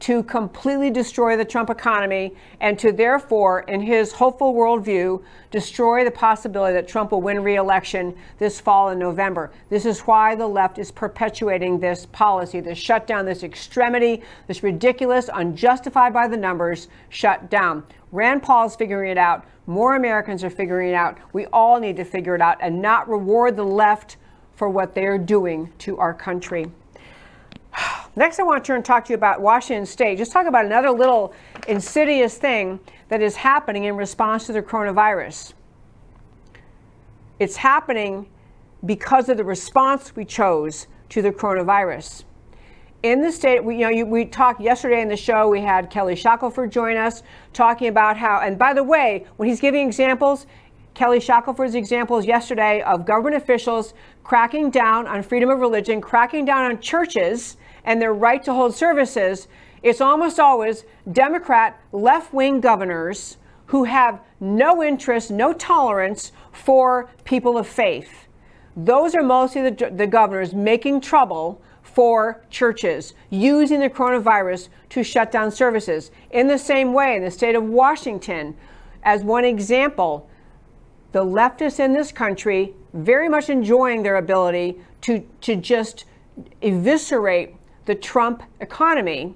to 0.00 0.22
completely 0.24 0.90
destroy 0.90 1.36
the 1.36 1.44
Trump 1.44 1.70
economy 1.70 2.34
and 2.60 2.78
to 2.78 2.92
therefore, 2.92 3.60
in 3.60 3.80
his 3.80 4.12
hopeful 4.12 4.54
worldview, 4.54 5.22
destroy 5.50 6.04
the 6.04 6.10
possibility 6.10 6.74
that 6.74 6.86
Trump 6.86 7.10
will 7.10 7.20
win 7.20 7.42
re-election 7.42 8.16
this 8.38 8.60
fall 8.60 8.90
in 8.90 8.98
November. 8.98 9.50
This 9.70 9.84
is 9.84 10.00
why 10.00 10.34
the 10.34 10.46
left 10.46 10.78
is 10.78 10.92
perpetuating 10.92 11.80
this 11.80 12.06
policy, 12.06 12.60
this 12.60 12.78
shutdown, 12.78 13.26
this 13.26 13.42
extremity, 13.42 14.22
this 14.46 14.62
ridiculous, 14.62 15.28
unjustified 15.32 16.12
by 16.12 16.28
the 16.28 16.36
numbers 16.36 16.88
shutdown. 17.08 17.82
Rand 18.12 18.42
Paul 18.42 18.66
is 18.66 18.76
figuring 18.76 19.10
it 19.10 19.18
out. 19.18 19.44
More 19.66 19.96
Americans 19.96 20.44
are 20.44 20.50
figuring 20.50 20.90
it 20.90 20.94
out. 20.94 21.18
We 21.32 21.46
all 21.46 21.78
need 21.78 21.96
to 21.96 22.04
figure 22.04 22.34
it 22.34 22.40
out 22.40 22.56
and 22.60 22.80
not 22.80 23.08
reward 23.08 23.56
the 23.56 23.64
left 23.64 24.16
for 24.54 24.68
what 24.68 24.94
they 24.94 25.06
are 25.06 25.18
doing 25.18 25.72
to 25.78 25.98
our 25.98 26.14
country. 26.14 26.66
Next, 28.18 28.40
I 28.40 28.42
want 28.42 28.64
to 28.64 28.66
turn 28.66 28.76
and 28.78 28.84
talk 28.84 29.04
to 29.04 29.10
you 29.10 29.14
about 29.14 29.40
Washington 29.40 29.86
State. 29.86 30.18
Just 30.18 30.32
talk 30.32 30.48
about 30.48 30.64
another 30.64 30.90
little 30.90 31.32
insidious 31.68 32.36
thing 32.36 32.80
that 33.10 33.22
is 33.22 33.36
happening 33.36 33.84
in 33.84 33.96
response 33.96 34.46
to 34.46 34.52
the 34.52 34.60
coronavirus. 34.60 35.52
It's 37.38 37.54
happening 37.54 38.28
because 38.84 39.28
of 39.28 39.36
the 39.36 39.44
response 39.44 40.16
we 40.16 40.24
chose 40.24 40.88
to 41.10 41.22
the 41.22 41.30
coronavirus. 41.30 42.24
In 43.04 43.22
the 43.22 43.30
state, 43.30 43.62
we, 43.62 43.76
you 43.76 43.82
know, 43.82 43.90
you, 43.90 44.04
we 44.04 44.24
talked 44.24 44.60
yesterday 44.60 45.00
in 45.00 45.06
the 45.06 45.16
show, 45.16 45.48
we 45.48 45.60
had 45.60 45.88
Kelly 45.88 46.16
Shackelford 46.16 46.72
join 46.72 46.96
us 46.96 47.22
talking 47.52 47.86
about 47.86 48.16
how, 48.16 48.40
and 48.40 48.58
by 48.58 48.74
the 48.74 48.82
way, 48.82 49.26
when 49.36 49.48
he's 49.48 49.60
giving 49.60 49.86
examples, 49.86 50.48
Kelly 50.94 51.20
Shackelford's 51.20 51.76
examples 51.76 52.26
yesterday 52.26 52.82
of 52.82 53.06
government 53.06 53.36
officials 53.36 53.94
cracking 54.24 54.70
down 54.70 55.06
on 55.06 55.22
freedom 55.22 55.50
of 55.50 55.60
religion, 55.60 56.00
cracking 56.00 56.44
down 56.44 56.64
on 56.68 56.80
churches 56.80 57.56
and 57.88 58.02
their 58.02 58.12
right 58.12 58.44
to 58.44 58.52
hold 58.52 58.74
services, 58.76 59.48
it's 59.82 60.02
almost 60.02 60.38
always 60.38 60.84
Democrat 61.10 61.80
left 61.90 62.34
wing 62.34 62.60
governors 62.60 63.38
who 63.64 63.84
have 63.84 64.20
no 64.40 64.82
interest, 64.82 65.30
no 65.30 65.54
tolerance 65.54 66.30
for 66.52 67.08
people 67.24 67.56
of 67.56 67.66
faith. 67.66 68.28
Those 68.76 69.14
are 69.14 69.22
mostly 69.22 69.70
the, 69.70 69.90
the 69.90 70.06
governors 70.06 70.52
making 70.52 71.00
trouble 71.00 71.62
for 71.82 72.44
churches, 72.50 73.14
using 73.30 73.80
the 73.80 73.88
coronavirus 73.88 74.68
to 74.90 75.02
shut 75.02 75.32
down 75.32 75.50
services. 75.50 76.10
In 76.30 76.46
the 76.46 76.58
same 76.58 76.92
way, 76.92 77.16
in 77.16 77.24
the 77.24 77.30
state 77.30 77.54
of 77.54 77.64
Washington, 77.64 78.54
as 79.02 79.22
one 79.22 79.46
example, 79.46 80.28
the 81.12 81.24
leftists 81.24 81.80
in 81.80 81.94
this 81.94 82.12
country 82.12 82.74
very 82.92 83.30
much 83.30 83.48
enjoying 83.48 84.02
their 84.02 84.16
ability 84.16 84.78
to, 85.00 85.26
to 85.40 85.56
just 85.56 86.04
eviscerate 86.60 87.54
the 87.88 87.94
Trump 87.94 88.42
economy 88.60 89.34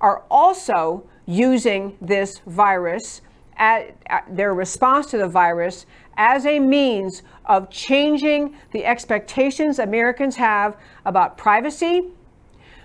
are 0.00 0.22
also 0.30 1.02
using 1.26 1.98
this 2.00 2.38
virus, 2.46 3.20
at, 3.56 3.96
at 4.06 4.24
their 4.34 4.54
response 4.54 5.06
to 5.10 5.18
the 5.18 5.26
virus, 5.26 5.84
as 6.16 6.46
a 6.46 6.60
means 6.60 7.24
of 7.46 7.68
changing 7.68 8.56
the 8.70 8.84
expectations 8.84 9.80
Americans 9.80 10.36
have 10.36 10.76
about 11.04 11.36
privacy, 11.36 12.04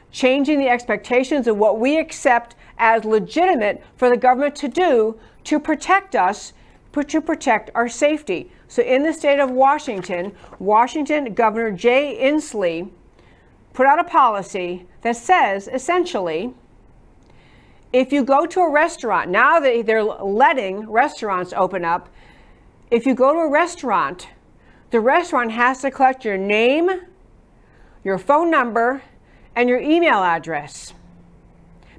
changing 0.10 0.58
the 0.58 0.68
expectations 0.68 1.46
of 1.46 1.56
what 1.56 1.80
we 1.80 2.00
accept 2.00 2.56
as 2.80 3.06
legitimate 3.06 3.84
for 3.96 4.10
the 4.10 4.18
government 4.18 4.56
to 4.56 4.68
do 4.68 5.20
to 5.44 5.60
protect 5.60 6.16
us, 6.16 6.54
to 7.08 7.22
protect 7.22 7.70
our 7.76 7.88
safety. 7.88 8.52
So, 8.68 8.82
in 8.82 9.04
the 9.04 9.14
state 9.14 9.40
of 9.40 9.52
Washington, 9.52 10.36
Washington 10.58 11.36
Governor 11.36 11.70
Jay 11.70 12.18
Inslee 12.20 12.90
put 13.78 13.86
out 13.86 14.00
a 14.00 14.04
policy 14.04 14.88
that 15.04 15.16
says 15.16 15.70
essentially 15.72 16.52
if 17.94 18.12
you 18.12 18.24
go 18.24 18.48
to 18.48 18.60
a 18.62 18.72
restaurant, 18.72 19.30
now 19.30 19.60
that 19.60 19.86
they're 19.86 20.04
letting 20.04 20.90
restaurants 20.90 21.54
open 21.56 21.86
up, 21.86 22.10
if 22.90 23.06
you 23.06 23.14
go 23.14 23.34
to 23.34 23.40
a 23.40 23.52
restaurant, 23.52 24.30
the 24.90 25.00
restaurant 25.00 25.52
has 25.52 25.82
to 25.82 25.92
collect 25.92 26.26
your 26.26 26.40
name, 26.40 26.90
your 28.04 28.18
phone 28.18 28.50
number, 28.50 29.04
and 29.56 29.70
your 29.70 29.80
email 29.80 30.24
address. 30.24 30.96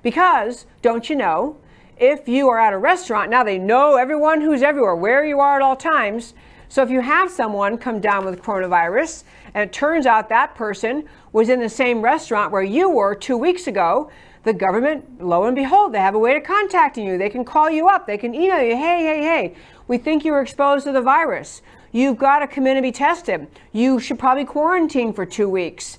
Because, 0.02 0.66
don't 0.82 1.08
you 1.08 1.14
know, 1.14 1.58
if 1.96 2.26
you 2.26 2.48
are 2.48 2.58
at 2.58 2.72
a 2.72 2.78
restaurant, 2.78 3.30
now 3.30 3.44
they 3.44 3.56
know 3.56 3.94
everyone 3.94 4.40
who's 4.40 4.62
everywhere, 4.62 4.96
where 4.96 5.24
you 5.24 5.38
are 5.38 5.56
at 5.56 5.62
all 5.62 5.76
times. 5.76 6.34
So 6.68 6.82
if 6.82 6.90
you 6.90 7.02
have 7.02 7.30
someone 7.30 7.78
come 7.78 8.00
down 8.00 8.24
with 8.24 8.42
coronavirus, 8.42 9.22
and 9.54 9.68
it 9.68 9.72
turns 9.72 10.06
out 10.06 10.28
that 10.28 10.54
person 10.54 11.04
was 11.32 11.48
in 11.48 11.60
the 11.60 11.68
same 11.68 12.02
restaurant 12.02 12.52
where 12.52 12.62
you 12.62 12.90
were 12.90 13.14
two 13.14 13.36
weeks 13.36 13.66
ago, 13.66 14.10
the 14.44 14.52
government, 14.52 15.22
lo 15.22 15.44
and 15.44 15.56
behold, 15.56 15.92
they 15.92 15.98
have 15.98 16.14
a 16.14 16.18
way 16.18 16.34
to 16.34 16.40
contacting 16.40 17.06
you. 17.06 17.18
They 17.18 17.30
can 17.30 17.44
call 17.44 17.70
you 17.70 17.88
up, 17.88 18.06
they 18.06 18.18
can 18.18 18.34
email 18.34 18.62
you, 18.62 18.76
hey, 18.76 19.04
hey, 19.04 19.22
hey, 19.22 19.54
we 19.88 19.98
think 19.98 20.24
you 20.24 20.32
were 20.32 20.40
exposed 20.40 20.84
to 20.84 20.92
the 20.92 21.02
virus. 21.02 21.62
You've 21.92 22.18
got 22.18 22.40
to 22.40 22.46
come 22.46 22.66
in 22.66 22.76
and 22.76 22.82
be 22.82 22.92
tested. 22.92 23.46
You 23.72 23.98
should 23.98 24.18
probably 24.18 24.44
quarantine 24.44 25.12
for 25.12 25.24
two 25.24 25.48
weeks. 25.48 25.98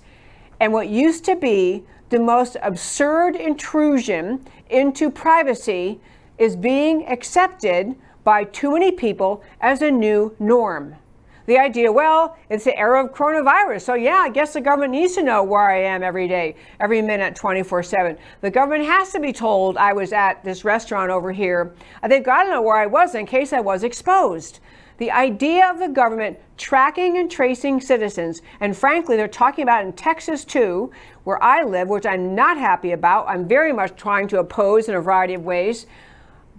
And 0.60 0.72
what 0.74 0.90
used 0.90 1.26
to 1.26 1.36
be 1.36 1.84
the 2.10 2.20
most 2.20 2.58
absurd 2.62 3.36
intrusion 3.36 4.46
into 4.70 5.10
privacy 5.10 6.00
is 6.38 6.56
being 6.56 7.08
accepted 7.08 7.96
by 8.24 8.44
too 8.44 8.74
many 8.74 8.92
people 8.92 9.44
as 9.62 9.82
a 9.82 9.92
new 9.92 10.36
norm 10.40 10.96
the 11.50 11.58
idea, 11.58 11.92
well, 11.92 12.38
it's 12.52 12.64
the 12.64 12.78
era 12.78 13.04
of 13.04 13.12
coronavirus. 13.12 13.82
So, 13.82 13.96
yeah, 13.96 14.18
I 14.18 14.30
guess 14.30 14.54
the 14.54 14.62
government 14.62 14.92
needs 14.92 15.16
to 15.16 15.24
know 15.24 15.42
where 15.42 15.68
I 15.68 15.82
am 15.82 16.04
every 16.04 16.28
day, 16.28 16.56
every 16.80 17.02
minute, 17.02 17.36
24 17.36 17.82
7. 17.82 18.18
The 18.42 18.52
government 18.52 18.86
has 18.86 19.12
to 19.14 19.20
be 19.20 19.34
told 19.34 19.76
I 19.76 19.92
was 19.92 20.14
at 20.14 20.44
this 20.44 20.64
restaurant 20.64 21.10
over 21.10 21.32
here. 21.32 21.74
Uh, 22.04 22.08
they've 22.08 22.24
got 22.24 22.44
to 22.44 22.52
know 22.52 22.62
where 22.62 22.78
I 22.78 22.86
was 22.86 23.16
in 23.16 23.26
case 23.26 23.52
I 23.52 23.62
was 23.62 23.84
exposed. 23.84 24.60
The 25.00 25.10
idea 25.10 25.68
of 25.72 25.80
the 25.80 25.88
government 25.88 26.38
tracking 26.58 27.18
and 27.18 27.32
tracing 27.32 27.82
citizens, 27.82 28.44
and 28.60 28.78
frankly, 28.78 29.18
they're 29.18 29.28
talking 29.28 29.64
about 29.64 29.84
in 29.84 29.94
Texas 29.94 30.46
too, 30.46 30.92
where 31.24 31.42
I 31.42 31.64
live, 31.64 31.88
which 31.88 32.06
I'm 32.06 32.36
not 32.36 32.60
happy 32.60 32.92
about. 32.92 33.28
I'm 33.28 33.48
very 33.48 33.74
much 33.74 33.96
trying 33.96 34.28
to 34.28 34.38
oppose 34.38 34.88
in 34.88 34.94
a 34.94 35.02
variety 35.02 35.34
of 35.34 35.46
ways. 35.46 35.88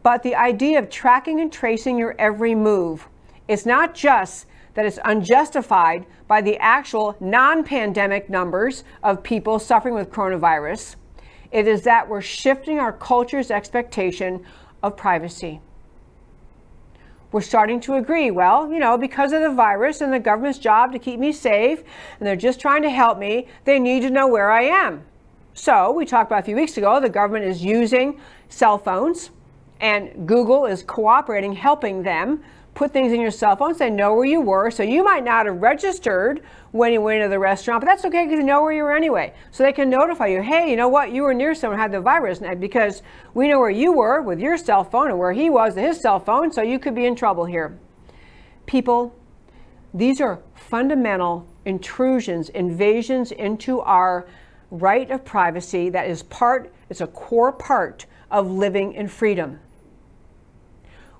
But 0.02 0.24
the 0.24 0.34
idea 0.34 0.80
of 0.80 0.90
tracking 0.90 1.38
and 1.38 1.52
tracing 1.52 1.96
your 1.96 2.16
every 2.18 2.56
move 2.56 3.08
is 3.46 3.66
not 3.66 3.94
just 3.94 4.46
that 4.74 4.86
is 4.86 5.00
unjustified 5.04 6.06
by 6.28 6.40
the 6.40 6.56
actual 6.58 7.16
non 7.20 7.64
pandemic 7.64 8.30
numbers 8.30 8.84
of 9.02 9.22
people 9.22 9.58
suffering 9.58 9.94
with 9.94 10.10
coronavirus. 10.10 10.96
It 11.50 11.66
is 11.66 11.82
that 11.82 12.08
we're 12.08 12.20
shifting 12.20 12.78
our 12.78 12.92
culture's 12.92 13.50
expectation 13.50 14.44
of 14.82 14.96
privacy. 14.96 15.60
We're 17.32 17.40
starting 17.42 17.80
to 17.82 17.94
agree, 17.94 18.30
well, 18.30 18.72
you 18.72 18.78
know, 18.80 18.98
because 18.98 19.32
of 19.32 19.42
the 19.42 19.50
virus 19.50 20.00
and 20.00 20.12
the 20.12 20.18
government's 20.18 20.58
job 20.58 20.92
to 20.92 20.98
keep 20.98 21.20
me 21.20 21.32
safe, 21.32 21.78
and 22.18 22.26
they're 22.26 22.34
just 22.34 22.60
trying 22.60 22.82
to 22.82 22.90
help 22.90 23.18
me, 23.18 23.46
they 23.64 23.78
need 23.78 24.00
to 24.00 24.10
know 24.10 24.26
where 24.26 24.50
I 24.50 24.62
am. 24.62 25.04
So, 25.54 25.92
we 25.92 26.06
talked 26.06 26.30
about 26.30 26.40
a 26.40 26.44
few 26.44 26.56
weeks 26.56 26.76
ago, 26.76 27.00
the 27.00 27.08
government 27.08 27.44
is 27.44 27.62
using 27.62 28.20
cell 28.48 28.78
phones 28.78 29.30
And 29.80 30.28
Google 30.28 30.66
is 30.66 30.82
cooperating, 30.82 31.54
helping 31.54 32.02
them 32.02 32.42
put 32.80 32.94
things 32.94 33.12
in 33.12 33.20
your 33.20 33.30
cell 33.30 33.54
phone 33.56 33.76
they 33.76 33.90
know 33.90 34.14
where 34.14 34.24
you 34.24 34.40
were. 34.40 34.70
So 34.70 34.82
you 34.82 35.04
might 35.04 35.22
not 35.22 35.44
have 35.44 35.60
registered 35.60 36.40
when 36.70 36.94
you 36.94 37.02
went 37.02 37.18
into 37.18 37.28
the 37.28 37.38
restaurant, 37.38 37.82
but 37.82 37.86
that's 37.86 38.06
okay 38.06 38.24
because 38.24 38.38
you 38.38 38.46
know 38.46 38.62
where 38.62 38.72
you 38.72 38.84
were 38.84 38.96
anyway. 38.96 39.34
So 39.50 39.62
they 39.62 39.72
can 39.74 39.90
notify 39.90 40.28
you, 40.28 40.40
hey, 40.40 40.70
you 40.70 40.76
know 40.76 40.88
what, 40.88 41.12
you 41.12 41.24
were 41.24 41.34
near 41.34 41.54
someone 41.54 41.76
who 41.76 41.82
had 41.82 41.92
the 41.92 42.00
virus, 42.00 42.40
and 42.40 42.58
because 42.58 43.02
we 43.34 43.48
know 43.48 43.58
where 43.58 43.68
you 43.68 43.92
were 43.92 44.22
with 44.22 44.40
your 44.40 44.56
cell 44.56 44.82
phone 44.82 45.10
and 45.10 45.18
where 45.18 45.32
he 45.32 45.50
was 45.50 45.74
with 45.74 45.84
his 45.84 46.00
cell 46.00 46.18
phone, 46.18 46.50
so 46.50 46.62
you 46.62 46.78
could 46.78 46.94
be 46.94 47.04
in 47.04 47.14
trouble 47.14 47.44
here. 47.44 47.78
People, 48.64 49.14
these 49.92 50.18
are 50.22 50.40
fundamental 50.54 51.46
intrusions, 51.66 52.48
invasions 52.48 53.30
into 53.30 53.80
our 53.80 54.26
right 54.70 55.10
of 55.10 55.22
privacy 55.22 55.90
that 55.90 56.08
is 56.08 56.22
part, 56.22 56.72
it's 56.88 57.02
a 57.02 57.06
core 57.08 57.52
part 57.52 58.06
of 58.30 58.50
living 58.50 58.94
in 58.94 59.06
freedom. 59.06 59.60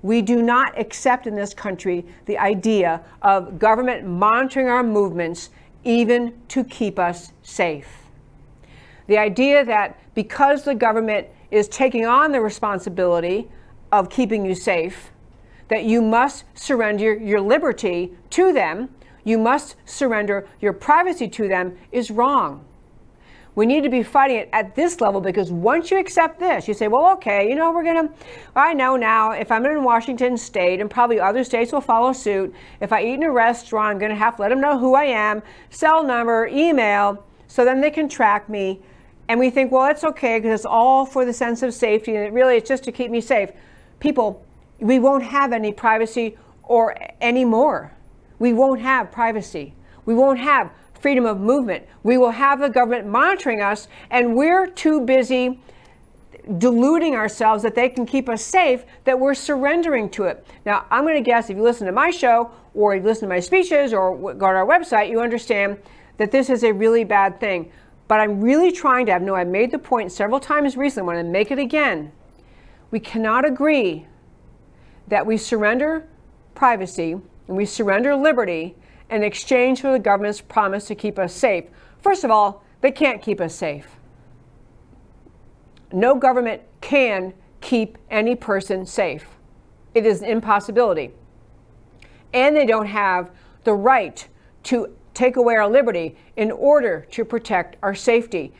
We 0.02 0.22
do 0.22 0.42
not 0.42 0.78
accept 0.78 1.26
in 1.26 1.34
this 1.34 1.52
country 1.52 2.06
the 2.26 2.38
idea 2.38 3.02
of 3.22 3.58
government 3.58 4.06
monitoring 4.06 4.68
our 4.68 4.82
movements 4.82 5.50
even 5.84 6.40
to 6.48 6.64
keep 6.64 6.98
us 6.98 7.32
safe. 7.42 7.88
The 9.06 9.18
idea 9.18 9.64
that 9.64 9.98
because 10.14 10.64
the 10.64 10.74
government 10.74 11.28
is 11.50 11.68
taking 11.68 12.06
on 12.06 12.32
the 12.32 12.40
responsibility 12.40 13.48
of 13.92 14.08
keeping 14.08 14.44
you 14.44 14.54
safe, 14.54 15.10
that 15.68 15.84
you 15.84 16.00
must 16.02 16.44
surrender 16.54 17.14
your 17.14 17.40
liberty 17.40 18.12
to 18.30 18.52
them, 18.52 18.88
you 19.24 19.38
must 19.38 19.76
surrender 19.84 20.48
your 20.60 20.72
privacy 20.72 21.28
to 21.28 21.48
them, 21.48 21.76
is 21.92 22.10
wrong. 22.10 22.64
We 23.60 23.66
need 23.66 23.82
to 23.82 23.90
be 23.90 24.02
fighting 24.02 24.38
it 24.38 24.48
at 24.54 24.74
this 24.74 25.02
level 25.02 25.20
because 25.20 25.52
once 25.52 25.90
you 25.90 25.98
accept 25.98 26.40
this, 26.40 26.66
you 26.66 26.72
say, 26.72 26.88
well, 26.88 27.12
okay, 27.12 27.46
you 27.46 27.54
know, 27.54 27.72
we're 27.72 27.84
going 27.84 28.08
to, 28.08 28.14
I 28.56 28.72
know 28.72 28.96
now 28.96 29.32
if 29.32 29.52
I'm 29.52 29.66
in 29.66 29.84
Washington 29.84 30.38
state 30.38 30.80
and 30.80 30.90
probably 30.90 31.20
other 31.20 31.44
states 31.44 31.70
will 31.70 31.82
follow 31.82 32.14
suit, 32.14 32.54
if 32.80 32.90
I 32.90 33.04
eat 33.04 33.12
in 33.12 33.22
a 33.22 33.30
restaurant, 33.30 33.90
I'm 33.90 33.98
going 33.98 34.12
to 34.12 34.16
have 34.16 34.36
to 34.36 34.40
let 34.40 34.48
them 34.48 34.62
know 34.62 34.78
who 34.78 34.94
I 34.94 35.04
am, 35.04 35.42
cell 35.68 36.02
number, 36.02 36.46
email, 36.46 37.22
so 37.48 37.66
then 37.66 37.82
they 37.82 37.90
can 37.90 38.08
track 38.08 38.48
me. 38.48 38.80
And 39.28 39.38
we 39.38 39.50
think, 39.50 39.70
well, 39.70 39.90
it's 39.90 40.04
okay 40.04 40.38
because 40.38 40.60
it's 40.60 40.64
all 40.64 41.04
for 41.04 41.26
the 41.26 41.32
sense 41.34 41.62
of 41.62 41.74
safety 41.74 42.16
and 42.16 42.24
it 42.24 42.32
really 42.32 42.56
it's 42.56 42.66
just 42.66 42.84
to 42.84 42.92
keep 42.92 43.10
me 43.10 43.20
safe. 43.20 43.50
People, 43.98 44.42
we 44.78 44.98
won't 44.98 45.24
have 45.24 45.52
any 45.52 45.70
privacy 45.70 46.38
or 46.62 46.96
any 47.20 47.44
more. 47.44 47.92
We 48.38 48.54
won't 48.54 48.80
have 48.80 49.12
privacy. 49.12 49.74
We 50.06 50.14
won't 50.14 50.38
have 50.38 50.72
freedom 51.00 51.24
of 51.26 51.40
movement. 51.40 51.86
We 52.02 52.18
will 52.18 52.30
have 52.30 52.60
the 52.60 52.68
government 52.68 53.06
monitoring 53.06 53.60
us, 53.60 53.88
and 54.10 54.36
we're 54.36 54.66
too 54.66 55.00
busy 55.00 55.60
deluding 56.58 57.14
ourselves 57.14 57.62
that 57.62 57.74
they 57.74 57.88
can 57.88 58.06
keep 58.06 58.28
us 58.28 58.42
safe 58.42 58.84
that 59.04 59.18
we're 59.18 59.34
surrendering 59.34 60.08
to 60.10 60.24
it. 60.24 60.46
Now, 60.64 60.86
I'm 60.90 61.04
going 61.04 61.14
to 61.14 61.20
guess 61.20 61.50
if 61.50 61.56
you 61.56 61.62
listen 61.62 61.86
to 61.86 61.92
my 61.92 62.10
show 62.10 62.50
or 62.74 62.94
you 62.94 63.02
listen 63.02 63.28
to 63.28 63.34
my 63.34 63.40
speeches 63.40 63.92
or 63.92 64.16
go 64.16 64.32
to 64.34 64.44
our 64.46 64.66
website, 64.66 65.10
you 65.10 65.20
understand 65.20 65.78
that 66.16 66.30
this 66.30 66.50
is 66.50 66.64
a 66.64 66.72
really 66.72 67.04
bad 67.04 67.40
thing. 67.40 67.70
But 68.08 68.20
I'm 68.20 68.40
really 68.40 68.72
trying 68.72 69.06
to, 69.06 69.12
I 69.12 69.18
know 69.18 69.34
I've 69.34 69.48
made 69.48 69.70
the 69.70 69.78
point 69.78 70.12
several 70.12 70.40
times 70.40 70.76
recently, 70.76 71.12
I 71.12 71.14
want 71.14 71.26
to 71.26 71.30
make 71.30 71.50
it 71.50 71.58
again. 71.58 72.12
We 72.90 73.00
cannot 73.00 73.44
agree 73.44 74.06
that 75.08 75.24
we 75.24 75.36
surrender 75.36 76.06
privacy 76.54 77.12
and 77.12 77.56
we 77.56 77.64
surrender 77.64 78.16
liberty 78.16 78.76
in 79.10 79.22
exchange 79.22 79.80
for 79.80 79.92
the 79.92 79.98
government's 79.98 80.40
promise 80.40 80.86
to 80.86 80.94
keep 80.94 81.18
us 81.18 81.34
safe. 81.34 81.64
First 82.00 82.24
of 82.24 82.30
all, 82.30 82.64
they 82.80 82.90
can't 82.90 83.20
keep 83.20 83.40
us 83.40 83.54
safe. 83.54 83.86
No 85.92 86.14
government 86.14 86.62
can 86.80 87.34
keep 87.60 87.98
any 88.10 88.34
person 88.34 88.86
safe. 88.86 89.26
It 89.94 90.06
is 90.06 90.22
an 90.22 90.28
impossibility. 90.28 91.10
And 92.32 92.56
they 92.56 92.66
don't 92.66 92.86
have 92.86 93.30
the 93.64 93.74
right 93.74 94.26
to 94.64 94.94
take 95.14 95.36
away 95.36 95.56
our 95.56 95.68
liberty 95.68 96.16
in 96.36 96.50
order 96.50 97.06
to 97.10 97.24
protect 97.24 97.76
our 97.82 97.94
safety. 97.94 98.52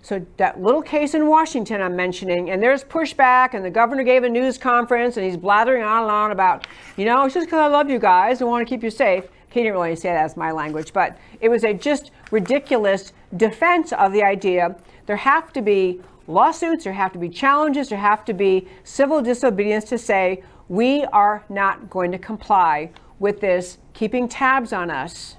So, 0.00 0.24
that 0.36 0.60
little 0.60 0.80
case 0.80 1.14
in 1.14 1.26
Washington 1.26 1.82
I'm 1.82 1.96
mentioning, 1.96 2.50
and 2.50 2.62
there's 2.62 2.84
pushback, 2.84 3.54
and 3.54 3.64
the 3.64 3.70
governor 3.70 4.04
gave 4.04 4.22
a 4.22 4.28
news 4.28 4.56
conference, 4.56 5.16
and 5.16 5.26
he's 5.26 5.36
blathering 5.36 5.82
on 5.82 6.04
and 6.04 6.10
on 6.10 6.30
about, 6.30 6.66
you 6.96 7.04
know, 7.04 7.24
it's 7.24 7.34
just 7.34 7.46
because 7.46 7.58
I 7.58 7.66
love 7.66 7.90
you 7.90 7.98
guys 7.98 8.40
and 8.40 8.48
want 8.48 8.66
to 8.66 8.72
keep 8.72 8.84
you 8.84 8.90
safe. 8.90 9.24
He 9.58 9.64
didn't 9.64 9.74
really 9.74 9.96
say 9.96 10.10
that 10.10 10.24
as 10.24 10.36
my 10.36 10.52
language, 10.52 10.92
but 10.92 11.18
it 11.40 11.48
was 11.48 11.64
a 11.64 11.74
just 11.74 12.12
ridiculous 12.30 13.12
defense 13.36 13.92
of 13.92 14.12
the 14.12 14.22
idea 14.22 14.76
there 15.06 15.16
have 15.16 15.52
to 15.54 15.62
be 15.62 16.00
lawsuits, 16.28 16.84
there 16.84 16.92
have 16.92 17.12
to 17.14 17.18
be 17.18 17.28
challenges, 17.28 17.88
there 17.88 17.98
have 17.98 18.24
to 18.26 18.32
be 18.32 18.68
civil 18.84 19.20
disobedience 19.20 19.86
to 19.86 19.98
say 19.98 20.44
we 20.68 21.02
are 21.06 21.44
not 21.48 21.90
going 21.90 22.12
to 22.12 22.18
comply 22.18 22.92
with 23.18 23.40
this 23.40 23.78
keeping 23.94 24.28
tabs 24.28 24.72
on 24.72 24.92
us 24.92 25.34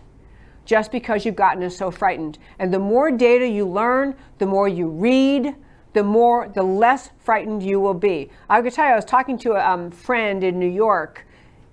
just 0.65 0.91
because 0.91 1.23
you've 1.23 1.37
gotten 1.37 1.63
us 1.63 1.77
so 1.77 1.89
frightened. 1.89 2.37
And 2.59 2.73
the 2.73 2.79
more 2.79 3.11
data 3.11 3.47
you 3.47 3.65
learn, 3.65 4.15
the 4.37 4.45
more 4.45 4.67
you 4.67 4.89
read, 4.89 5.55
the 5.93 6.03
more, 6.03 6.49
the 6.49 6.63
less 6.63 7.11
frightened 7.19 7.63
you 7.63 7.79
will 7.79 7.93
be. 7.93 8.29
I 8.49 8.61
could 8.61 8.73
tell 8.73 8.85
you, 8.85 8.91
I 8.91 8.95
was 8.97 9.05
talking 9.05 9.37
to 9.37 9.53
a 9.53 9.65
um, 9.65 9.91
friend 9.91 10.43
in 10.43 10.59
New 10.59 10.67
York 10.69 11.25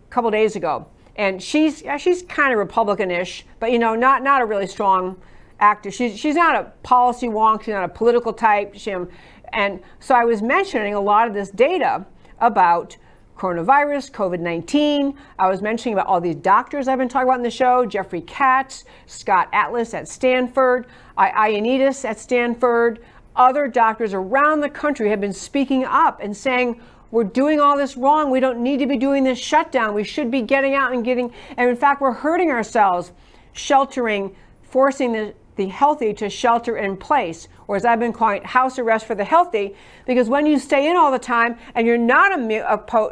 a 0.07 0.13
couple 0.13 0.31
days 0.31 0.55
ago, 0.55 0.87
and 1.17 1.43
she's 1.43 1.83
she's 1.99 2.23
kind 2.23 2.53
of 2.53 2.59
Republican-ish, 2.59 3.45
but 3.59 3.73
you 3.73 3.79
know, 3.79 3.95
not 3.95 4.23
not 4.23 4.43
a 4.43 4.45
really 4.45 4.67
strong 4.67 5.21
actor. 5.59 5.91
She's 5.91 6.19
she's 6.19 6.37
not 6.37 6.55
a 6.55 6.73
policy 6.83 7.29
wonk. 7.29 7.63
She's 7.63 7.73
not 7.73 7.85
a 7.85 7.89
political 7.89 8.33
type. 8.33 8.75
She, 8.77 8.93
um, 8.93 9.09
and 9.53 9.81
so 9.99 10.15
I 10.15 10.25
was 10.25 10.43
mentioning 10.43 10.95
a 10.95 11.01
lot 11.01 11.27
of 11.27 11.35
this 11.35 11.51
data 11.51 12.05
about 12.41 12.97
coronavirus, 13.37 14.11
COVID 14.13 14.41
19. 14.41 15.15
I 15.39 15.49
was 15.49 15.63
mentioning 15.63 15.95
about 15.95 16.07
all 16.07 16.21
these 16.21 16.37
doctors 16.37 16.89
I've 16.89 16.99
been 16.99 17.09
talking 17.09 17.29
about 17.29 17.39
in 17.39 17.43
the 17.43 17.51
show 17.51 17.87
Jeffrey 17.87 18.21
Katz, 18.23 18.85
Scott 19.07 19.49
Atlas 19.53 19.95
at 19.95 20.09
Stanford, 20.09 20.87
Ioannidis 21.19 22.05
at 22.05 22.19
Stanford. 22.19 23.01
Other 23.35 23.69
doctors 23.69 24.15
around 24.15 24.61
the 24.61 24.71
country 24.71 25.11
have 25.11 25.21
been 25.21 25.35
speaking 25.35 25.85
up 25.85 26.21
and 26.23 26.35
saying, 26.35 26.81
we're 27.11 27.25
doing 27.25 27.61
all 27.61 27.77
this 27.77 27.97
wrong. 27.97 28.31
We 28.31 28.41
don't 28.41 28.63
need 28.63 28.79
to 28.79 28.87
be 28.87 28.97
doing 28.97 29.25
this 29.25 29.39
shutdown. 29.39 29.95
We 29.95 30.05
should 30.05 30.31
be 30.31 30.43
getting 30.43 30.75
out 30.75 30.93
and 30.93 31.05
getting, 31.05 31.33
and 31.57 31.71
in 31.71 31.77
fact, 31.77 32.01
we're 32.01 32.13
hurting 32.13 32.51
ourselves, 32.51 33.13
sheltering, 33.53 34.35
forcing 34.63 35.13
the, 35.13 35.35
the 35.57 35.69
healthy 35.69 36.13
to 36.15 36.29
shelter 36.29 36.77
in 36.77 36.97
place, 36.97 37.49
or 37.69 37.77
as 37.77 37.85
I've 37.85 38.01
been 38.01 38.13
calling 38.13 38.39
it, 38.39 38.47
house 38.47 38.79
arrest 38.79 39.07
for 39.07 39.15
the 39.15 39.25
healthy, 39.25 39.75
because 40.05 40.29
when 40.29 40.47
you 40.47 40.59
stay 40.59 40.91
in 40.91 40.97
all 40.97 41.11
the 41.11 41.19
time 41.19 41.57
and 41.75 41.87
you're 41.87 41.97
not 41.97 42.33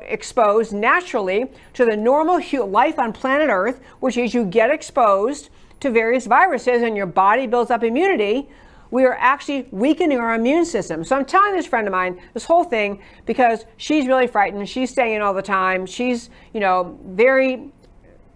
exposed 0.03 0.73
naturally 0.73 1.47
to 1.73 1.85
the 1.85 1.97
normal 1.97 2.41
life 2.67 2.99
on 2.99 3.13
planet 3.13 3.49
Earth, 3.49 3.81
which 4.01 4.17
is 4.17 4.35
you 4.35 4.45
get 4.45 4.71
exposed 4.71 5.49
to 5.81 5.91
various 5.91 6.27
viruses 6.27 6.83
and 6.83 6.97
your 6.97 7.07
body 7.07 7.47
builds 7.47 7.71
up 7.71 7.83
immunity, 7.83 8.49
we 8.95 9.05
are 9.05 9.17
actually 9.19 9.67
weakening 9.73 10.21
our 10.21 10.37
immune 10.37 10.65
system. 10.65 11.03
So 11.03 11.17
I'm 11.17 11.25
telling 11.25 11.57
this 11.57 11.67
friend 11.67 11.89
of 11.89 11.91
mine 11.91 12.21
this 12.33 12.45
whole 12.45 12.63
thing 12.63 13.03
because 13.27 13.65
she's 13.77 14.07
really 14.07 14.29
frightened. 14.29 14.69
She's 14.69 14.89
staying 14.89 15.21
all 15.21 15.35
the 15.35 15.43
time. 15.43 15.85
She's, 15.85 16.31
you 16.53 16.61
know, 16.61 16.97
very 17.05 17.73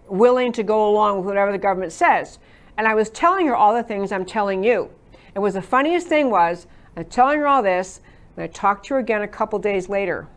willing 0.09 0.51
to 0.51 0.63
go 0.63 0.89
along 0.89 1.19
with 1.19 1.27
whatever 1.27 1.53
the 1.53 1.57
government 1.57 1.93
says. 1.93 2.39
And 2.77 2.85
I 2.85 2.93
was 2.93 3.09
telling 3.09 3.47
her 3.47 3.55
all 3.55 3.73
the 3.73 3.83
things 3.83 4.11
I'm 4.11 4.25
telling 4.25 4.61
you. 4.61 4.89
And 5.33 5.41
was 5.41 5.53
the 5.53 5.61
funniest 5.61 6.07
thing 6.07 6.29
was 6.29 6.67
I'm 6.97 7.05
telling 7.05 7.39
her 7.39 7.47
all 7.47 7.63
this, 7.63 8.01
and 8.35 8.43
I 8.43 8.47
talked 8.47 8.85
to 8.87 8.95
her 8.95 8.99
again 8.99 9.21
a 9.21 9.29
couple 9.29 9.59
days 9.59 9.87
later. 9.87 10.27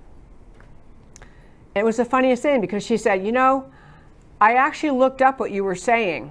It 1.75 1.85
was 1.85 1.97
the 1.97 2.05
funniest 2.05 2.45
thing 2.45 2.61
because 2.61 2.87
she 2.87 2.97
said, 2.97 3.27
you 3.27 3.33
know, 3.33 3.73
I 4.41 4.55
actually 4.55 4.97
looked 4.97 5.21
up 5.21 5.41
what 5.41 5.51
you 5.51 5.65
were 5.65 5.75
saying. 5.75 6.31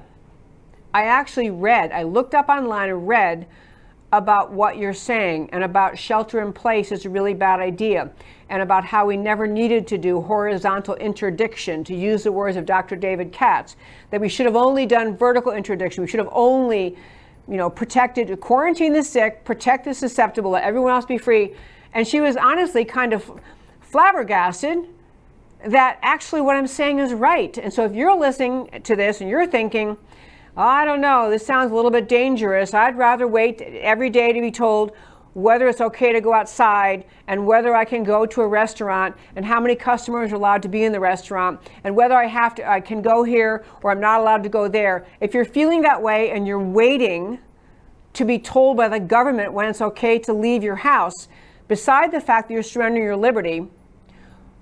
I 0.94 1.04
actually 1.04 1.50
read, 1.50 1.92
I 1.92 2.04
looked 2.04 2.34
up 2.34 2.48
online 2.48 2.90
and 2.90 3.06
read 3.06 3.48
about 4.14 4.52
what 4.52 4.78
you're 4.78 4.94
saying 4.94 5.50
and 5.54 5.64
about 5.64 5.98
shelter 5.98 6.42
in 6.42 6.52
place 6.52 6.92
is 6.92 7.06
a 7.06 7.10
really 7.10 7.34
bad 7.34 7.60
idea 7.60 8.10
and 8.50 8.62
about 8.62 8.84
how 8.84 9.06
we 9.06 9.16
never 9.16 9.48
needed 9.48 9.88
to 9.88 9.98
do 9.98 10.20
horizontal 10.22 10.96
interdiction, 10.96 11.84
to 11.86 11.96
use 11.96 12.24
the 12.24 12.32
words 12.32 12.58
of 12.58 12.66
Dr. 12.66 12.98
David 12.98 13.32
Katz, 13.32 13.78
that 14.10 14.20
we 14.20 14.28
should 14.28 14.46
have 14.46 14.58
only 14.58 14.86
done 14.86 15.16
vertical 15.16 15.54
interdiction. 15.54 16.04
We 16.04 16.10
should 16.10 16.20
have 16.20 16.30
only, 16.34 16.98
you 17.48 17.56
know, 17.56 17.70
protected, 17.70 18.38
quarantine 18.42 18.92
the 18.92 19.04
sick, 19.04 19.46
protect 19.46 19.86
the 19.86 19.94
susceptible, 19.94 20.52
let 20.52 20.64
everyone 20.64 20.92
else 20.92 21.06
be 21.06 21.18
free. 21.18 21.56
And 21.94 22.06
she 22.06 22.20
was 22.20 22.36
honestly 22.36 22.84
kind 22.84 23.14
of 23.14 23.32
flabbergasted 23.80 24.86
that 25.66 26.00
actually 26.02 26.42
what 26.42 26.56
I'm 26.56 26.68
saying 26.68 27.00
is 27.00 27.14
right. 27.14 27.58
And 27.58 27.72
so 27.72 27.86
if 27.86 27.94
you're 27.94 28.18
listening 28.18 28.82
to 28.84 28.96
this 28.96 29.22
and 29.22 29.30
you're 29.30 29.48
thinking, 29.48 29.96
I 30.58 30.86
don't 30.86 31.02
know, 31.02 31.30
this 31.30 31.46
sounds 31.46 31.72
a 31.72 31.76
little 31.76 31.92
bit 31.92 32.10
dangerous. 32.10 32.74
I'd 32.74 32.98
rather 32.98 33.28
wait 33.28 33.62
every 33.62 34.10
day 34.10 34.34
to 34.34 34.42
be 34.42 34.52
told 34.52 34.92
whether 35.34 35.70
it's 35.70 35.80
okay 35.80 36.12
to 36.12 36.20
go 36.20 36.34
outside 36.34 37.06
and 37.28 37.46
whether 37.46 37.74
I 37.74 37.86
can 37.86 38.04
go 38.04 38.26
to 38.26 38.42
a 38.42 38.48
restaurant 38.48 39.16
and 39.38 39.46
how 39.46 39.62
many 39.62 39.76
customers 39.76 40.34
are 40.34 40.36
allowed 40.36 40.62
to 40.64 40.68
be 40.68 40.84
in 40.84 40.92
the 40.92 41.00
restaurant 41.00 41.62
and 41.86 41.96
whether 41.96 42.16
I 42.16 42.26
have 42.26 42.54
to 42.56 42.70
I 42.70 42.82
can 42.82 43.02
go 43.02 43.24
here 43.24 43.64
or 43.82 43.92
I'm 43.92 44.02
not 44.02 44.20
allowed 44.20 44.44
to 44.44 44.50
go 44.50 44.68
there. 44.68 45.08
If 45.22 45.34
you're 45.34 45.46
feeling 45.46 45.82
that 45.84 46.02
way 46.02 46.32
and 46.32 46.46
you're 46.46 46.60
waiting 46.60 47.40
to 48.14 48.26
be 48.26 48.38
told 48.38 48.76
by 48.76 48.90
the 48.90 49.00
government 49.00 49.54
when 49.54 49.70
it's 49.70 49.82
okay 49.82 50.20
to 50.20 50.34
leave 50.34 50.64
your 50.64 50.76
house, 50.76 51.30
beside 51.70 52.12
the 52.12 52.20
fact 52.20 52.50
that 52.50 52.54
you're 52.54 52.62
surrendering 52.64 53.06
your 53.06 53.16
liberty, 53.16 53.70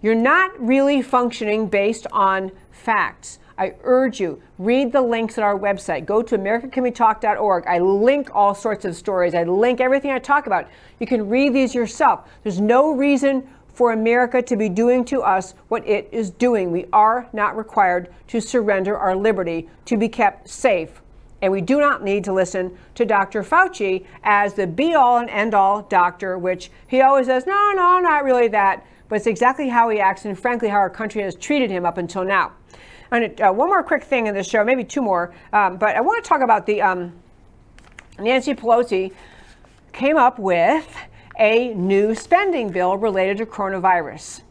You're 0.01 0.15
not 0.15 0.57
really 0.59 1.01
functioning 1.01 1.67
based 1.67 2.07
on 2.11 2.51
facts. 2.71 3.39
I 3.59 3.73
urge 3.83 4.21
you, 4.21 4.41
read 4.57 4.93
the 4.93 5.01
links 5.01 5.37
at 5.37 5.43
our 5.43 5.59
website. 5.59 6.05
Go 6.05 6.21
to 6.21 6.37
americacanwetalk.org. 6.37 7.67
I 7.67 7.79
link 7.79 8.33
all 8.33 8.55
sorts 8.55 8.85
of 8.85 8.95
stories. 8.95 9.35
I 9.35 9.43
link 9.43 9.81
everything 9.81 10.11
I 10.11 10.19
talk 10.19 10.47
about. 10.47 10.69
You 10.99 11.05
can 11.05 11.27
read 11.27 11.53
these 11.53 11.75
yourself. 11.75 12.29
There's 12.43 12.61
no 12.61 12.93
reason 12.93 13.47
for 13.73 13.91
America 13.91 14.41
to 14.41 14.55
be 14.55 14.69
doing 14.69 15.03
to 15.05 15.21
us 15.21 15.55
what 15.67 15.85
it 15.85 16.07
is 16.13 16.29
doing. 16.29 16.71
We 16.71 16.85
are 16.93 17.27
not 17.33 17.57
required 17.57 18.13
to 18.29 18.39
surrender 18.39 18.97
our 18.97 19.13
liberty 19.13 19.69
to 19.85 19.97
be 19.97 20.07
kept 20.07 20.49
safe. 20.49 21.01
And 21.41 21.51
we 21.51 21.59
do 21.59 21.79
not 21.79 22.01
need 22.01 22.23
to 22.25 22.33
listen 22.33 22.77
to 22.95 23.05
Dr. 23.05 23.43
Fauci 23.43 24.05
as 24.23 24.53
the 24.53 24.67
be 24.67 24.93
all 24.93 25.17
and 25.17 25.29
end 25.29 25.53
all 25.53 25.81
doctor, 25.83 26.37
which 26.37 26.71
he 26.87 27.01
always 27.01 27.25
says, 27.25 27.45
no, 27.45 27.71
no, 27.75 27.99
not 27.99 28.23
really 28.23 28.47
that. 28.49 28.85
But 29.09 29.15
it's 29.15 29.27
exactly 29.27 29.67
how 29.67 29.89
he 29.89 29.99
acts 29.99 30.23
and, 30.23 30.39
frankly, 30.39 30.69
how 30.69 30.77
our 30.77 30.89
country 30.89 31.21
has 31.23 31.35
treated 31.35 31.69
him 31.69 31.85
up 31.85 31.97
until 31.97 32.23
now. 32.23 32.53
And 33.11 33.41
uh, 33.41 33.51
one 33.51 33.69
more 33.69 33.83
quick 33.83 34.03
thing 34.03 34.27
in 34.27 34.35
this 34.35 34.47
show, 34.47 34.63
maybe 34.63 34.83
two 34.83 35.01
more, 35.01 35.33
um, 35.51 35.77
but 35.77 35.95
I 35.95 36.01
want 36.01 36.23
to 36.23 36.27
talk 36.27 36.41
about 36.41 36.65
the 36.65 36.81
um, 36.81 37.13
Nancy 38.19 38.53
Pelosi 38.53 39.11
came 39.93 40.17
up 40.17 40.37
with 40.37 40.95
a 41.39 41.73
new 41.73 42.13
spending 42.13 42.69
bill 42.69 42.97
related 42.97 43.37
to 43.37 43.45
coronavirus. 43.45 44.41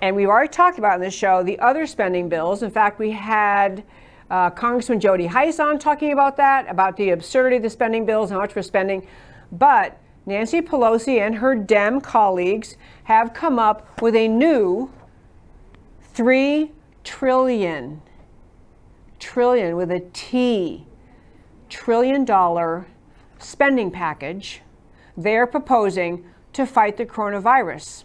And 0.00 0.14
we've 0.14 0.28
already 0.28 0.50
talked 0.50 0.78
about 0.78 0.96
in 0.96 1.00
this 1.00 1.14
show 1.14 1.42
the 1.42 1.58
other 1.58 1.86
spending 1.86 2.28
bills. 2.28 2.62
In 2.62 2.70
fact, 2.70 3.00
we 3.00 3.10
had 3.10 3.82
uh, 4.30 4.50
Congressman 4.50 5.00
Jody 5.00 5.26
Hice 5.26 5.58
on 5.58 5.78
talking 5.78 6.12
about 6.12 6.36
that, 6.36 6.70
about 6.70 6.96
the 6.96 7.10
absurdity 7.10 7.56
of 7.56 7.62
the 7.62 7.70
spending 7.70 8.06
bills, 8.06 8.30
how 8.30 8.38
much 8.38 8.54
we're 8.54 8.62
spending. 8.62 9.06
But 9.50 9.98
Nancy 10.26 10.60
Pelosi 10.60 11.18
and 11.20 11.36
her 11.36 11.54
Dem 11.54 12.00
colleagues 12.00 12.76
have 13.04 13.32
come 13.32 13.58
up 13.58 14.00
with 14.02 14.14
a 14.14 14.28
new 14.28 14.92
three 16.12 16.70
trillion, 17.08 18.02
trillion 19.18 19.76
with 19.76 19.90
a 19.90 20.00
T, 20.12 20.86
trillion 21.70 22.26
dollar 22.26 22.86
spending 23.38 23.90
package 23.90 24.60
they're 25.16 25.46
proposing 25.46 26.24
to 26.52 26.66
fight 26.66 26.98
the 26.98 27.06
coronavirus. 27.06 28.04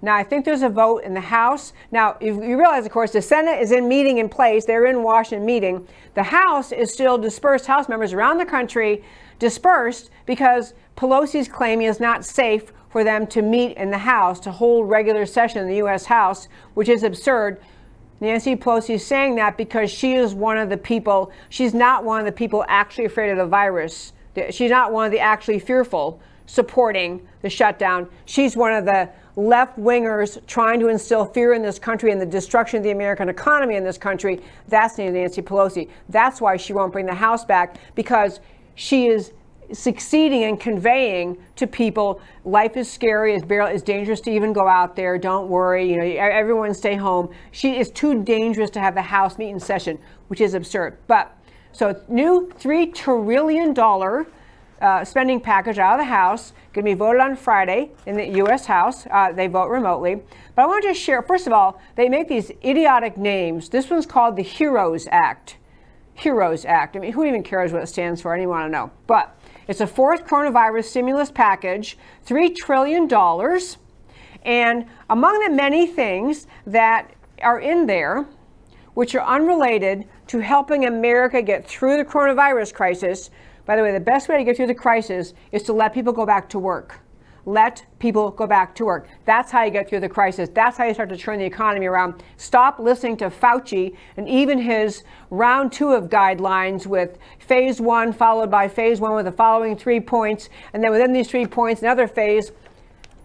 Now, 0.00 0.14
I 0.14 0.22
think 0.22 0.44
there's 0.44 0.62
a 0.62 0.68
vote 0.68 1.02
in 1.02 1.14
the 1.14 1.20
House. 1.20 1.72
Now, 1.90 2.16
you 2.20 2.38
realize, 2.56 2.86
of 2.86 2.92
course, 2.92 3.10
the 3.10 3.20
Senate 3.20 3.60
is 3.60 3.72
in 3.72 3.88
meeting 3.88 4.18
in 4.18 4.28
place. 4.28 4.64
They're 4.64 4.86
in 4.86 5.02
Washington 5.02 5.44
meeting. 5.44 5.88
The 6.14 6.22
House 6.22 6.70
is 6.70 6.92
still 6.92 7.18
dispersed, 7.18 7.66
House 7.66 7.88
members 7.88 8.12
around 8.12 8.38
the 8.38 8.46
country 8.46 9.04
dispersed 9.40 10.10
because 10.26 10.74
Pelosi's 10.96 11.48
claiming 11.48 11.88
it's 11.88 11.98
not 11.98 12.24
safe 12.24 12.72
for 12.88 13.02
them 13.02 13.26
to 13.26 13.42
meet 13.42 13.76
in 13.76 13.90
the 13.90 13.98
House, 13.98 14.38
to 14.40 14.52
hold 14.52 14.88
regular 14.88 15.26
session 15.26 15.60
in 15.60 15.68
the 15.68 15.76
U.S. 15.76 16.06
House, 16.06 16.48
which 16.74 16.88
is 16.88 17.02
absurd. 17.02 17.60
Nancy 18.20 18.56
Pelosi 18.56 18.94
is 18.94 19.06
saying 19.06 19.36
that 19.36 19.56
because 19.56 19.90
she 19.90 20.14
is 20.14 20.34
one 20.34 20.58
of 20.58 20.68
the 20.68 20.76
people, 20.76 21.30
she's 21.48 21.72
not 21.72 22.04
one 22.04 22.18
of 22.20 22.26
the 22.26 22.32
people 22.32 22.64
actually 22.68 23.04
afraid 23.04 23.30
of 23.30 23.38
the 23.38 23.46
virus. 23.46 24.12
She's 24.50 24.70
not 24.70 24.92
one 24.92 25.06
of 25.06 25.12
the 25.12 25.20
actually 25.20 25.58
fearful 25.58 26.20
supporting 26.46 27.26
the 27.42 27.50
shutdown. 27.50 28.08
She's 28.24 28.56
one 28.56 28.72
of 28.72 28.84
the 28.84 29.08
left 29.36 29.78
wingers 29.78 30.44
trying 30.46 30.80
to 30.80 30.88
instill 30.88 31.26
fear 31.26 31.52
in 31.52 31.62
this 31.62 31.78
country 31.78 32.10
and 32.10 32.20
the 32.20 32.26
destruction 32.26 32.78
of 32.78 32.82
the 32.82 32.90
American 32.90 33.28
economy 33.28 33.76
in 33.76 33.84
this 33.84 33.98
country. 33.98 34.40
That's 34.66 34.98
Nancy 34.98 35.42
Pelosi. 35.42 35.88
That's 36.08 36.40
why 36.40 36.56
she 36.56 36.72
won't 36.72 36.92
bring 36.92 37.06
the 37.06 37.14
House 37.14 37.44
back 37.44 37.76
because 37.94 38.40
she 38.74 39.06
is 39.06 39.32
succeeding 39.72 40.42
in 40.42 40.56
conveying 40.56 41.36
to 41.56 41.66
people 41.66 42.20
life 42.44 42.76
is 42.76 42.90
scary 42.90 43.34
it's, 43.34 43.44
barely, 43.44 43.74
it's 43.74 43.82
dangerous 43.82 44.20
to 44.20 44.30
even 44.30 44.52
go 44.52 44.66
out 44.66 44.96
there 44.96 45.18
don't 45.18 45.48
worry 45.48 45.88
you 45.88 45.96
know 45.96 46.04
everyone 46.04 46.72
stay 46.74 46.94
home. 46.94 47.28
She 47.52 47.78
is 47.78 47.90
too 47.90 48.22
dangerous 48.22 48.70
to 48.70 48.80
have 48.80 48.94
the 48.94 49.02
house 49.02 49.38
meet 49.38 49.50
in 49.50 49.60
session 49.60 49.98
which 50.28 50.40
is 50.40 50.54
absurd. 50.54 50.98
But 51.06 51.36
so 51.72 52.00
new 52.08 52.50
three 52.56 52.86
trillion 52.86 53.74
dollar 53.74 54.26
uh, 54.80 55.04
spending 55.04 55.40
package 55.40 55.78
out 55.78 55.94
of 55.94 55.98
the 55.98 56.10
house 56.10 56.52
going 56.72 56.84
to 56.84 56.90
be 56.90 56.94
voted 56.94 57.20
on 57.20 57.34
friday 57.34 57.90
in 58.06 58.16
the 58.16 58.26
u.s 58.36 58.64
house 58.66 59.06
uh, 59.10 59.32
they 59.32 59.48
vote 59.48 59.68
remotely. 59.68 60.22
But 60.54 60.62
i 60.62 60.66
want 60.66 60.82
to 60.82 60.90
just 60.90 61.00
share 61.00 61.22
first 61.22 61.46
of 61.46 61.52
all 61.52 61.80
they 61.96 62.08
make 62.08 62.28
these 62.28 62.50
idiotic 62.64 63.16
names. 63.16 63.68
This 63.68 63.90
one's 63.90 64.06
called 64.06 64.36
the 64.36 64.42
heroes 64.42 65.06
act. 65.10 65.56
Heroes 66.14 66.64
act. 66.64 66.96
I 66.96 67.00
mean 67.00 67.12
who 67.12 67.24
even 67.24 67.42
cares 67.42 67.72
what 67.72 67.82
it 67.82 67.88
stands 67.88 68.22
for? 68.22 68.34
Anyone 68.34 68.60
want 68.60 68.68
to 68.68 68.72
know? 68.72 68.90
But 69.06 69.37
it's 69.68 69.80
a 69.80 69.86
fourth 69.86 70.26
coronavirus 70.26 70.84
stimulus 70.84 71.30
package, 71.30 71.98
$3 72.26 72.56
trillion. 72.56 73.08
And 74.42 74.86
among 75.10 75.40
the 75.40 75.50
many 75.50 75.86
things 75.86 76.46
that 76.66 77.12
are 77.42 77.60
in 77.60 77.86
there, 77.86 78.26
which 78.94 79.14
are 79.14 79.24
unrelated 79.24 80.08
to 80.28 80.38
helping 80.38 80.86
America 80.86 81.42
get 81.42 81.68
through 81.68 81.98
the 81.98 82.04
coronavirus 82.04 82.74
crisis, 82.74 83.30
by 83.66 83.76
the 83.76 83.82
way, 83.82 83.92
the 83.92 84.00
best 84.00 84.28
way 84.28 84.38
to 84.38 84.44
get 84.44 84.56
through 84.56 84.66
the 84.66 84.74
crisis 84.74 85.34
is 85.52 85.62
to 85.64 85.74
let 85.74 85.92
people 85.92 86.12
go 86.12 86.24
back 86.24 86.48
to 86.48 86.58
work 86.58 87.00
let 87.48 87.86
people 87.98 88.30
go 88.30 88.46
back 88.46 88.74
to 88.74 88.84
work. 88.84 89.08
That's 89.24 89.50
how 89.50 89.64
you 89.64 89.70
get 89.70 89.88
through 89.88 90.00
the 90.00 90.08
crisis. 90.08 90.50
That's 90.52 90.76
how 90.76 90.84
you 90.84 90.92
start 90.92 91.08
to 91.08 91.16
turn 91.16 91.38
the 91.38 91.46
economy 91.46 91.86
around. 91.86 92.22
Stop 92.36 92.78
listening 92.78 93.16
to 93.16 93.30
Fauci 93.30 93.96
and 94.18 94.28
even 94.28 94.58
his 94.58 95.02
round 95.30 95.72
two 95.72 95.92
of 95.92 96.10
guidelines 96.10 96.86
with 96.86 97.16
phase 97.38 97.80
one 97.80 98.12
followed 98.12 98.50
by 98.50 98.68
phase 98.68 99.00
one 99.00 99.14
with 99.14 99.24
the 99.24 99.32
following 99.32 99.76
three 99.76 99.98
points, 99.98 100.50
and 100.74 100.84
then 100.84 100.90
within 100.90 101.14
these 101.14 101.28
three 101.28 101.46
points, 101.46 101.80
another 101.80 102.06
phase. 102.06 102.52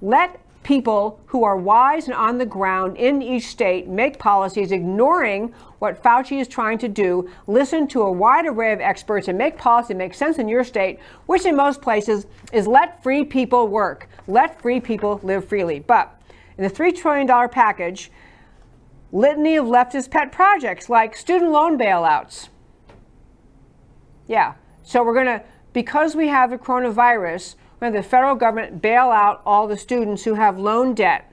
Let 0.02 0.40
people 0.64 1.20
who 1.28 1.43
are 1.43 1.57
wise 1.57 2.05
and 2.05 2.14
on 2.14 2.38
the 2.38 2.45
ground 2.45 2.97
in 2.97 3.22
each 3.22 3.47
state 3.47 3.88
make 3.88 4.18
policies 4.18 4.72
ignoring 4.72 5.53
what 5.80 6.01
Fauci 6.01 6.39
is 6.39 6.47
trying 6.47 6.78
to 6.78 6.88
do, 6.88 7.30
listen 7.47 7.88
to 7.89 8.01
a 8.01 8.11
wide 8.11 8.45
array 8.45 8.72
of 8.72 8.80
experts 8.80 9.28
and 9.28 9.38
make 9.38 9.57
policy 9.57 9.93
makes 9.93 10.18
sense 10.18 10.38
in 10.38 10.47
your 10.47 10.64
state, 10.64 10.99
which 11.26 11.45
in 11.45 11.55
most 11.55 11.82
places 11.82 12.26
is 12.51 12.68
let 12.68 13.03
free 13.03 13.24
people 13.24 13.68
work, 13.68 14.07
let 14.28 14.61
free 14.61 14.80
people 14.80 15.20
live 15.24 15.47
freely. 15.47 15.80
But 15.80 16.20
in 16.57 16.64
the 16.64 16.70
$3 16.70 16.95
trillion 16.95 17.28
package, 17.49 18.11
litany 19.11 19.57
of 19.57 19.66
leftist 19.66 20.09
pet 20.09 20.32
projects 20.32 20.89
like 20.89 21.16
student 21.16 21.51
loan 21.51 21.78
bailouts. 21.78 22.49
Yeah, 24.28 24.53
so 24.84 25.03
we're 25.03 25.14
going 25.14 25.26
to, 25.26 25.43
because 25.74 26.16
we 26.16 26.28
have 26.30 26.49
the 26.51 26.57
coronavirus, 26.57 27.55
when 27.84 27.92
the 27.92 28.02
federal 28.02 28.34
government 28.34 28.82
bail 28.82 29.10
out 29.12 29.42
all 29.46 29.68
the 29.68 29.76
students 29.76 30.24
who 30.24 30.36
have 30.36 30.58
loan 30.58 30.94
debt. 30.94 31.30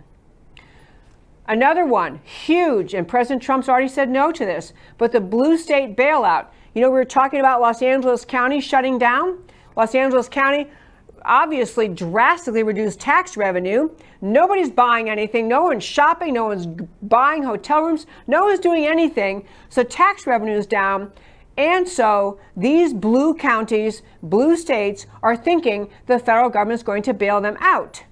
Another 1.47 1.87
one, 1.87 2.21
huge, 2.25 2.93
and 2.93 3.07
President 3.07 3.41
Trump's 3.41 3.69
already 3.69 3.87
said 3.87 4.11
no 4.11 4.33
to 4.33 4.45
this, 4.45 4.73
but 4.99 5.13
the 5.13 5.21
blue 5.21 5.57
state 5.57 5.97
bailout. 5.97 6.49
You 6.75 6.81
know, 6.81 6.89
we 6.89 6.95
were 6.95 7.05
talking 7.05 7.39
about 7.39 7.61
Los 7.61 7.83
Angeles 7.83 8.25
County 8.25 8.61
shutting 8.61 8.99
down. 8.99 9.39
Los 9.77 9.95
Angeles 9.95 10.29
County 10.29 10.67
obviously 11.25 11.87
drastically 11.87 12.65
reduced 12.65 12.99
tax 12.99 13.37
revenue. 13.37 13.89
Nobody's 14.21 14.71
buying 14.71 15.09
anything. 15.09 15.47
No 15.47 15.63
one's 15.63 15.85
shopping. 15.85 16.35
No 16.35 16.47
one's 16.47 16.67
buying 17.01 17.45
hotel 17.45 17.83
rooms. 17.83 18.07
No 18.27 18.47
one's 18.47 18.59
doing 18.59 18.87
anything. 18.87 19.47
So 19.69 19.85
tax 19.85 20.27
revenue 20.27 20.57
is 20.57 20.67
down. 20.67 21.13
And 21.57 21.89
so 21.89 22.39
these 22.57 22.95
blue 22.95 23.35
counties, 23.35 24.03
blue 24.23 24.57
states, 24.57 25.07
are 25.23 25.37
thinking 25.37 25.91
the 26.07 26.19
federal 26.19 26.49
government 26.49 26.81
is 26.81 26.83
going 26.83 27.03
to 27.05 27.15
bail 27.15 27.41
them 27.41 27.57
out. 27.61 28.05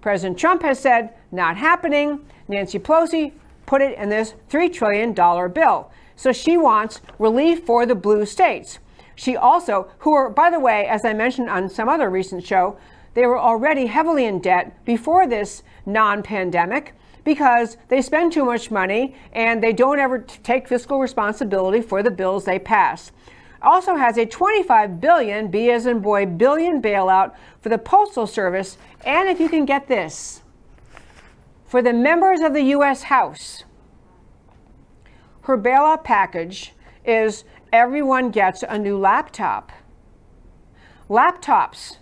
President 0.00 0.38
Trump 0.38 0.62
has 0.62 0.78
said, 0.78 1.14
not 1.32 1.56
happening. 1.56 2.26
Nancy 2.48 2.78
Pelosi 2.78 3.32
put 3.66 3.80
it 3.80 3.96
in 3.98 4.10
this 4.10 4.34
$3 4.50 4.72
trillion 4.72 5.14
bill. 5.14 5.90
So 6.16 6.32
she 6.32 6.56
wants 6.56 7.00
relief 7.18 7.64
for 7.64 7.86
the 7.86 7.94
blue 7.94 8.26
states. 8.26 8.78
She 9.16 9.36
also, 9.36 9.88
who 10.00 10.12
are, 10.12 10.28
by 10.28 10.50
the 10.50 10.60
way, 10.60 10.86
as 10.86 11.04
I 11.04 11.12
mentioned 11.12 11.48
on 11.48 11.68
some 11.68 11.88
other 11.88 12.10
recent 12.10 12.44
show, 12.44 12.76
they 13.14 13.26
were 13.26 13.38
already 13.38 13.86
heavily 13.86 14.26
in 14.26 14.40
debt 14.40 14.84
before 14.84 15.26
this 15.26 15.62
non 15.86 16.22
pandemic 16.22 16.94
because 17.24 17.76
they 17.88 18.00
spend 18.02 18.32
too 18.32 18.44
much 18.44 18.70
money 18.70 19.16
and 19.32 19.62
they 19.62 19.72
don't 19.72 19.98
ever 19.98 20.18
take 20.18 20.68
fiscal 20.68 21.00
responsibility 21.00 21.80
for 21.80 22.02
the 22.02 22.10
bills 22.10 22.44
they 22.44 22.58
pass. 22.58 23.10
Also 23.62 23.96
has 23.96 24.18
a 24.18 24.26
25 24.26 25.00
billion, 25.00 25.50
B 25.50 25.70
as 25.70 25.86
in 25.86 26.00
boy, 26.00 26.26
billion 26.26 26.82
bailout 26.82 27.34
for 27.60 27.70
the 27.70 27.78
Postal 27.78 28.26
Service. 28.26 28.76
And 29.06 29.28
if 29.28 29.40
you 29.40 29.48
can 29.48 29.64
get 29.64 29.88
this, 29.88 30.42
for 31.64 31.80
the 31.80 31.94
members 31.94 32.40
of 32.40 32.52
the 32.52 32.62
U.S. 32.62 33.04
House, 33.04 33.64
her 35.42 35.56
bailout 35.56 36.04
package 36.04 36.72
is 37.06 37.44
everyone 37.72 38.30
gets 38.30 38.62
a 38.62 38.78
new 38.78 38.98
laptop. 38.98 39.72
Laptops 41.08 41.96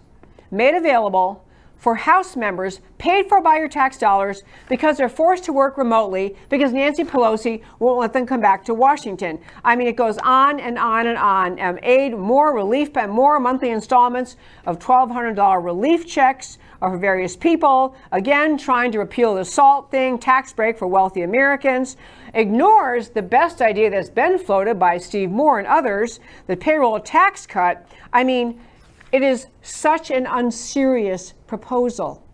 made 0.51 0.75
available 0.75 1.42
for 1.83 1.97
House 1.97 2.37
members 2.37 2.81
paid 2.99 3.29
for 3.29 3.41
by 3.41 3.57
your 3.57 3.67
tax 3.67 3.99
dollars 3.99 4.45
because 4.69 4.97
they're 4.97 5.09
forced 5.09 5.43
to 5.43 5.53
work 5.53 5.77
remotely 5.77 6.37
because 6.49 6.73
Nancy 6.73 7.03
Pelosi 7.03 7.61
won't 7.81 7.99
let 7.99 8.13
them 8.13 8.25
come 8.25 8.41
back 8.41 8.65
to 8.67 8.73
Washington. 8.73 9.41
I 9.65 9.75
mean, 9.75 9.89
it 9.89 9.97
goes 9.97 10.17
on 10.19 10.61
and 10.61 10.79
on 10.79 11.09
and 11.09 11.19
on. 11.19 11.59
Um, 11.59 11.81
aid, 11.83 12.17
more 12.17 12.55
relief, 12.55 12.91
more 13.09 13.41
monthly 13.41 13.71
installments 13.71 14.37
of 14.65 14.79
$1,200 14.79 15.65
relief 15.65 16.07
checks 16.07 16.59
for 16.79 16.97
various 16.97 17.37
people. 17.37 17.97
Again, 18.13 18.57
trying 18.57 18.93
to 18.93 19.01
repeal 19.01 19.35
the 19.35 19.45
SALT 19.45 19.91
thing, 19.91 20.21
tax 20.21 20.53
break 20.53 20.79
for 20.79 20.87
wealthy 20.87 21.23
Americans. 21.23 21.97
Ignores 22.33 23.09
the 23.09 23.23
best 23.23 23.61
idea 23.61 23.91
that's 23.91 24.09
been 24.09 24.39
floated 24.39 24.79
by 24.79 24.99
Steve 24.99 25.33
Moore 25.33 25.59
and 25.59 25.67
others, 25.67 26.21
the 26.47 26.57
payroll 26.57 27.01
tax 27.01 27.45
cut. 27.45 27.85
I 28.13 28.23
mean, 28.23 28.61
it 29.13 29.23
is 29.23 29.47
such 29.61 30.11
an 30.11 30.27
unserious 30.27 31.35
proposal. 31.47 32.27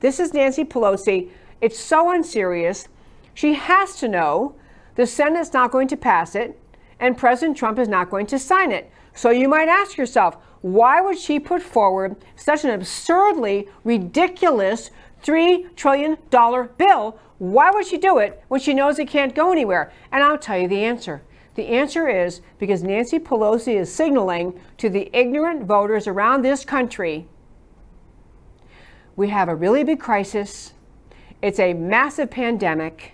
This 0.00 0.20
is 0.20 0.34
Nancy 0.34 0.64
Pelosi. 0.64 1.30
It's 1.60 1.78
so 1.78 2.10
unserious. 2.10 2.88
She 3.34 3.54
has 3.54 3.96
to 4.00 4.08
know 4.08 4.54
the 4.96 5.06
Senate's 5.06 5.52
not 5.52 5.70
going 5.70 5.88
to 5.88 5.96
pass 5.96 6.34
it 6.34 6.60
and 7.00 7.16
President 7.16 7.56
Trump 7.56 7.78
is 7.78 7.88
not 7.88 8.10
going 8.10 8.26
to 8.26 8.38
sign 8.38 8.70
it. 8.70 8.90
So 9.14 9.30
you 9.30 9.48
might 9.48 9.68
ask 9.68 9.96
yourself, 9.96 10.36
why 10.60 11.00
would 11.00 11.18
she 11.18 11.40
put 11.40 11.62
forward 11.62 12.16
such 12.36 12.64
an 12.64 12.70
absurdly 12.70 13.68
ridiculous 13.82 14.90
$3 15.24 15.74
trillion 15.74 16.18
bill? 16.30 17.18
Why 17.38 17.70
would 17.70 17.86
she 17.86 17.96
do 17.96 18.18
it 18.18 18.44
when 18.48 18.60
she 18.60 18.74
knows 18.74 18.98
it 18.98 19.08
can't 19.08 19.34
go 19.34 19.50
anywhere? 19.50 19.92
And 20.12 20.22
I'll 20.22 20.38
tell 20.38 20.58
you 20.58 20.68
the 20.68 20.84
answer. 20.84 21.22
The 21.54 21.66
answer 21.66 22.08
is 22.08 22.40
because 22.58 22.82
Nancy 22.82 23.18
Pelosi 23.18 23.74
is 23.74 23.92
signaling 23.92 24.58
to 24.78 24.88
the 24.88 25.10
ignorant 25.12 25.64
voters 25.64 26.06
around 26.06 26.42
this 26.42 26.64
country 26.64 27.26
we 29.20 29.28
have 29.28 29.50
a 29.50 29.54
really 29.54 29.84
big 29.84 30.00
crisis. 30.00 30.72
It's 31.42 31.58
a 31.58 31.74
massive 31.74 32.30
pandemic. 32.30 33.12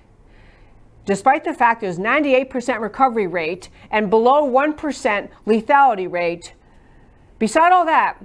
Despite 1.05 1.43
the 1.43 1.53
fact 1.53 1.81
there's 1.81 1.99
98% 1.99 2.81
recovery 2.81 3.27
rate 3.27 3.71
and 3.91 4.09
below 4.09 4.49
1% 4.49 5.29
lethality 5.47 6.09
rate, 6.09 6.55
beside 7.41 7.73
all 7.73 7.85
that, 7.87 8.25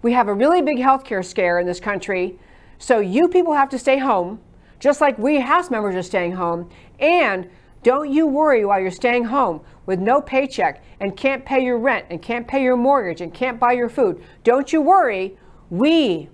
we 0.00 0.12
have 0.12 0.28
a 0.28 0.32
really 0.32 0.62
big 0.62 0.78
healthcare 0.78 1.24
scare 1.24 1.58
in 1.58 1.66
this 1.66 1.80
country. 1.80 2.38
So 2.78 3.00
you 3.00 3.26
people 3.26 3.54
have 3.54 3.70
to 3.70 3.80
stay 3.80 3.98
home, 3.98 4.40
just 4.78 5.00
like 5.00 5.18
we 5.18 5.40
House 5.40 5.72
members 5.72 5.96
are 5.96 6.04
staying 6.04 6.32
home. 6.32 6.70
And 7.00 7.50
don't 7.82 8.10
you 8.10 8.26
worry 8.26 8.64
while 8.64 8.80
you're 8.80 8.90
staying 8.90 9.24
home 9.24 9.60
with 9.86 10.00
no 10.00 10.20
paycheck 10.20 10.82
and 11.00 11.16
can't 11.16 11.44
pay 11.44 11.64
your 11.64 11.78
rent 11.78 12.06
and 12.10 12.20
can't 12.20 12.46
pay 12.46 12.62
your 12.62 12.76
mortgage 12.76 13.20
and 13.20 13.32
can't 13.32 13.60
buy 13.60 13.72
your 13.72 13.88
food. 13.88 14.22
Don't 14.44 14.72
you 14.72 14.82
worry. 14.82 15.36
We, 15.70 16.28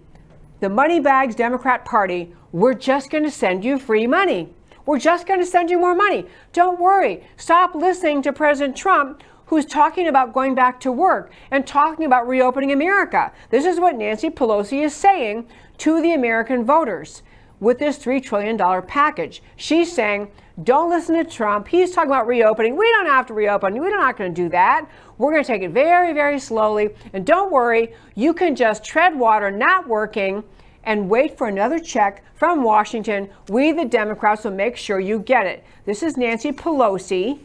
the 0.61 0.69
Moneybags 0.69 1.35
Democrat 1.35 1.85
Party, 1.85 2.33
we're 2.53 2.75
just 2.75 3.11
going 3.11 3.25
to 3.25 3.31
send 3.31 3.65
you 3.65 3.79
free 3.79 4.07
money. 4.07 4.53
We're 4.87 4.99
just 4.99 5.27
going 5.27 5.41
to 5.41 5.47
send 5.47 5.71
you 5.71 5.79
more 5.79 5.95
money. 5.95 6.27
Don't 6.53 6.81
worry. 6.81 7.27
Stop 7.37 7.75
listening 7.75 8.23
to 8.23 8.33
President 8.33 8.77
Trump, 8.77 9.23
who's 9.47 9.67
talking 9.67 10.09
about 10.09 10.33
going 10.33 10.55
back 10.55 10.81
to 10.81 10.93
work 10.93 11.33
and 11.51 11.67
talking 11.67 12.07
about 12.07 12.27
reopening 12.27 12.73
America. 12.73 13.33
This 13.51 13.65
is 13.65 13.79
what 13.79 13.97
Nancy 13.97 14.31
Pelosi 14.31 14.83
is 14.83 14.95
saying 14.95 15.47
to 15.79 16.01
the 16.01 16.13
American 16.13 16.65
voters 16.65 17.23
with 17.61 17.79
this 17.79 17.99
$3 17.99 18.23
trillion 18.23 18.59
package. 18.83 19.43
She's 19.57 19.93
saying, 19.93 20.31
don't 20.63 20.89
listen 20.89 21.17
to 21.17 21.25
Trump. 21.25 21.67
He's 21.67 21.91
talking 21.91 22.11
about 22.11 22.29
reopening. 22.29 22.77
We 22.77 22.89
don't 22.93 23.07
have 23.07 23.27
to 23.27 23.35
reopen. 23.35 23.75
We're 23.75 23.91
not 23.91 24.17
going 24.17 24.33
to 24.33 24.43
do 24.43 24.49
that. 24.51 24.89
We're 25.19 25.33
going 25.33 25.43
to 25.43 25.47
take 25.47 25.63
it 25.63 25.71
very, 25.71 26.13
very 26.13 26.39
slowly. 26.39 26.91
And 27.13 27.27
don't 27.27 27.51
worry, 27.51 27.93
you 28.15 28.33
can 28.33 28.55
just 28.55 28.85
tread 28.85 29.19
water 29.19 29.51
not 29.51 29.89
working 29.89 30.45
and 30.85 31.09
wait 31.09 31.37
for 31.37 31.49
another 31.49 31.81
check 31.81 32.23
from 32.37 32.63
Washington. 32.63 33.29
We, 33.49 33.73
the 33.73 33.85
Democrats, 33.85 34.45
will 34.45 34.53
make 34.53 34.77
sure 34.77 35.01
you 35.01 35.19
get 35.19 35.47
it. 35.47 35.65
This 35.87 36.03
is 36.03 36.17
Nancy 36.17 36.53
Pelosi. 36.53 37.41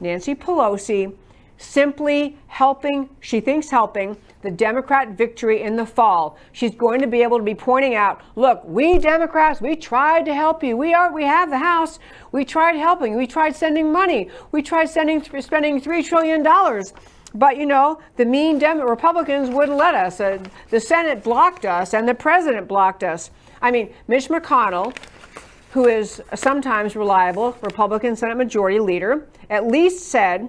Nancy 0.00 0.34
Pelosi 0.34 1.14
simply 1.58 2.38
helping, 2.46 3.10
she 3.20 3.40
thinks 3.40 3.68
helping, 3.68 4.16
the 4.42 4.50
Democrat 4.50 5.10
victory 5.10 5.62
in 5.62 5.76
the 5.76 5.84
fall. 5.84 6.38
She's 6.52 6.74
going 6.74 7.00
to 7.00 7.06
be 7.06 7.22
able 7.22 7.38
to 7.38 7.44
be 7.44 7.54
pointing 7.54 7.94
out, 7.94 8.20
look, 8.36 8.62
we 8.64 8.98
Democrats, 8.98 9.60
we 9.60 9.76
tried 9.76 10.24
to 10.26 10.34
help 10.34 10.62
you. 10.62 10.76
We 10.76 10.94
are, 10.94 11.12
we 11.12 11.24
have 11.24 11.50
the 11.50 11.58
House. 11.58 11.98
We 12.30 12.44
tried 12.44 12.76
helping. 12.76 13.16
We 13.16 13.26
tried 13.26 13.56
sending 13.56 13.92
money. 13.92 14.30
We 14.52 14.62
tried 14.62 14.86
sending, 14.86 15.22
spending 15.42 15.80
three 15.80 16.02
trillion 16.02 16.42
dollars. 16.42 16.94
But 17.34 17.58
you 17.58 17.66
know, 17.66 18.00
the 18.16 18.24
mean 18.24 18.58
Dem- 18.58 18.80
Republicans 18.80 19.50
wouldn't 19.50 19.76
let 19.76 19.94
us. 19.94 20.20
Uh, 20.20 20.38
the 20.70 20.80
Senate 20.80 21.22
blocked 21.22 21.66
us, 21.66 21.92
and 21.92 22.08
the 22.08 22.14
president 22.14 22.68
blocked 22.68 23.04
us. 23.04 23.30
I 23.60 23.70
mean, 23.70 23.92
Mitch 24.06 24.28
McConnell, 24.28 24.96
who 25.72 25.88
is 25.88 26.22
sometimes 26.34 26.96
reliable 26.96 27.56
Republican 27.60 28.16
Senate 28.16 28.36
Majority 28.36 28.78
Leader, 28.78 29.28
at 29.50 29.66
least 29.66 30.08
said, 30.08 30.48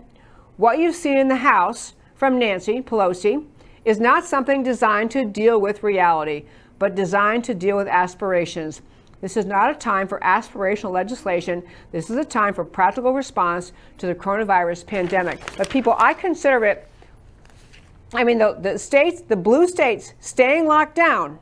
"What 0.59 0.77
you've 0.77 0.93
seen 0.93 1.15
in 1.15 1.29
the 1.29 1.37
House 1.37 1.93
from 2.15 2.37
Nancy 2.37 2.81
Pelosi 2.81 3.45
is 3.85 3.97
not 3.97 4.25
something 4.25 4.61
designed 4.61 5.09
to 5.11 5.23
deal 5.23 5.57
with 5.61 5.83
reality, 5.83 6.43
but 6.77 6.95
designed 6.95 7.45
to 7.45 7.53
deal 7.53 7.77
with 7.77 7.87
aspirations. 7.87 8.81
This 9.21 9.37
is 9.37 9.45
not 9.45 9.71
a 9.71 9.73
time 9.73 10.05
for 10.05 10.19
aspirational 10.19 10.91
legislation. 10.91 11.63
This 11.93 12.09
is 12.09 12.17
a 12.17 12.25
time 12.25 12.53
for 12.53 12.65
practical 12.65 13.13
response 13.13 13.71
to 13.99 14.05
the 14.05 14.13
coronavirus 14.13 14.85
pandemic. 14.85 15.39
But 15.55 15.69
people, 15.69 15.95
I 15.97 16.13
consider 16.13 16.65
it, 16.65 16.89
I 18.13 18.25
mean, 18.25 18.39
the, 18.39 18.57
the 18.59 18.77
states, 18.77 19.21
the 19.21 19.37
blue 19.37 19.65
states 19.65 20.13
staying 20.19 20.67
locked 20.67 20.95
down, 20.95 21.39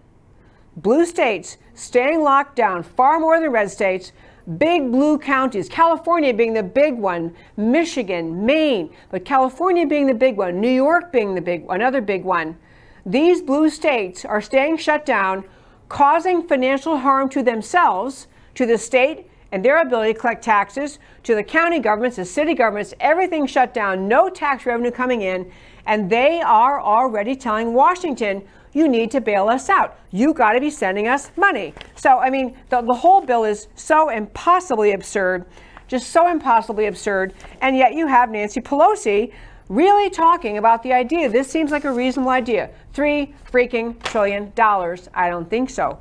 blue 0.75 1.07
states 1.07 1.57
staying 1.73 2.21
locked 2.21 2.55
down 2.55 2.83
far 2.83 3.19
more 3.19 3.39
than 3.39 3.49
red 3.49 3.71
states 3.71 4.11
big 4.57 4.91
blue 4.91 5.17
counties, 5.17 5.67
California 5.67 6.33
being 6.33 6.53
the 6.53 6.63
big 6.63 6.97
one, 6.97 7.35
Michigan, 7.57 8.45
Maine, 8.45 8.93
but 9.09 9.25
California 9.25 9.85
being 9.85 10.07
the 10.07 10.13
big 10.13 10.37
one, 10.37 10.61
New 10.61 10.71
York 10.71 11.11
being 11.11 11.35
the 11.35 11.41
big 11.41 11.65
another 11.69 11.99
big 11.99 12.23
one. 12.23 12.57
These 13.05 13.41
blue 13.41 13.69
states 13.69 14.23
are 14.23 14.41
staying 14.41 14.77
shut 14.77 15.05
down, 15.05 15.43
causing 15.89 16.47
financial 16.47 16.97
harm 16.97 17.29
to 17.29 17.43
themselves, 17.43 18.27
to 18.55 18.65
the 18.65 18.77
state 18.77 19.29
and 19.51 19.63
their 19.63 19.81
ability 19.81 20.13
to 20.13 20.19
collect 20.19 20.43
taxes, 20.43 20.99
to 21.23 21.35
the 21.35 21.43
county 21.43 21.79
governments, 21.79 22.17
the 22.17 22.25
city 22.25 22.53
governments, 22.53 22.93
everything 22.99 23.47
shut 23.47 23.73
down, 23.73 24.07
no 24.07 24.29
tax 24.29 24.65
revenue 24.65 24.91
coming 24.91 25.21
in, 25.21 25.49
and 25.85 26.09
they 26.09 26.41
are 26.41 26.81
already 26.81 27.35
telling 27.35 27.73
Washington 27.73 28.41
you 28.73 28.87
need 28.87 29.11
to 29.11 29.21
bail 29.21 29.47
us 29.47 29.69
out. 29.69 29.99
You 30.11 30.33
got 30.33 30.53
to 30.53 30.59
be 30.59 30.69
sending 30.69 31.07
us 31.07 31.31
money. 31.35 31.73
So, 31.95 32.19
I 32.19 32.29
mean, 32.29 32.57
the, 32.69 32.81
the 32.81 32.93
whole 32.93 33.21
bill 33.21 33.43
is 33.43 33.67
so 33.75 34.09
impossibly 34.09 34.91
absurd, 34.91 35.45
just 35.87 36.09
so 36.09 36.29
impossibly 36.29 36.87
absurd. 36.87 37.33
And 37.61 37.75
yet 37.75 37.93
you 37.93 38.07
have 38.07 38.29
Nancy 38.29 38.61
Pelosi 38.61 39.33
really 39.69 40.09
talking 40.09 40.57
about 40.57 40.83
the 40.83 40.93
idea. 40.93 41.29
This 41.29 41.49
seems 41.49 41.71
like 41.71 41.83
a 41.83 41.91
reasonable 41.91 42.31
idea. 42.31 42.69
Three 42.93 43.33
freaking 43.51 44.01
trillion 44.03 44.51
dollars. 44.55 45.09
I 45.13 45.29
don't 45.29 45.49
think 45.49 45.69
so. 45.69 45.99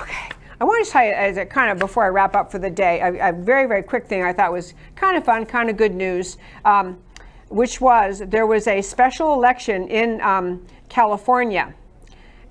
Okay. 0.00 0.28
I 0.60 0.64
want 0.64 0.84
to 0.84 0.90
tell 0.90 1.04
you, 1.04 1.12
as 1.12 1.36
a 1.36 1.44
kind 1.44 1.70
of 1.70 1.78
before 1.78 2.04
I 2.04 2.08
wrap 2.08 2.36
up 2.36 2.50
for 2.50 2.58
the 2.58 2.70
day, 2.70 3.00
a, 3.00 3.30
a 3.30 3.32
very, 3.32 3.66
very 3.66 3.82
quick 3.82 4.06
thing 4.06 4.22
I 4.22 4.32
thought 4.32 4.52
was 4.52 4.74
kind 4.94 5.16
of 5.16 5.24
fun, 5.24 5.44
kind 5.46 5.68
of 5.68 5.76
good 5.76 5.94
news, 5.94 6.38
um, 6.64 6.98
which 7.48 7.80
was 7.80 8.22
there 8.26 8.46
was 8.46 8.66
a 8.66 8.82
special 8.82 9.34
election 9.34 9.88
in 9.88 10.20
um, 10.20 10.64
California 10.88 11.74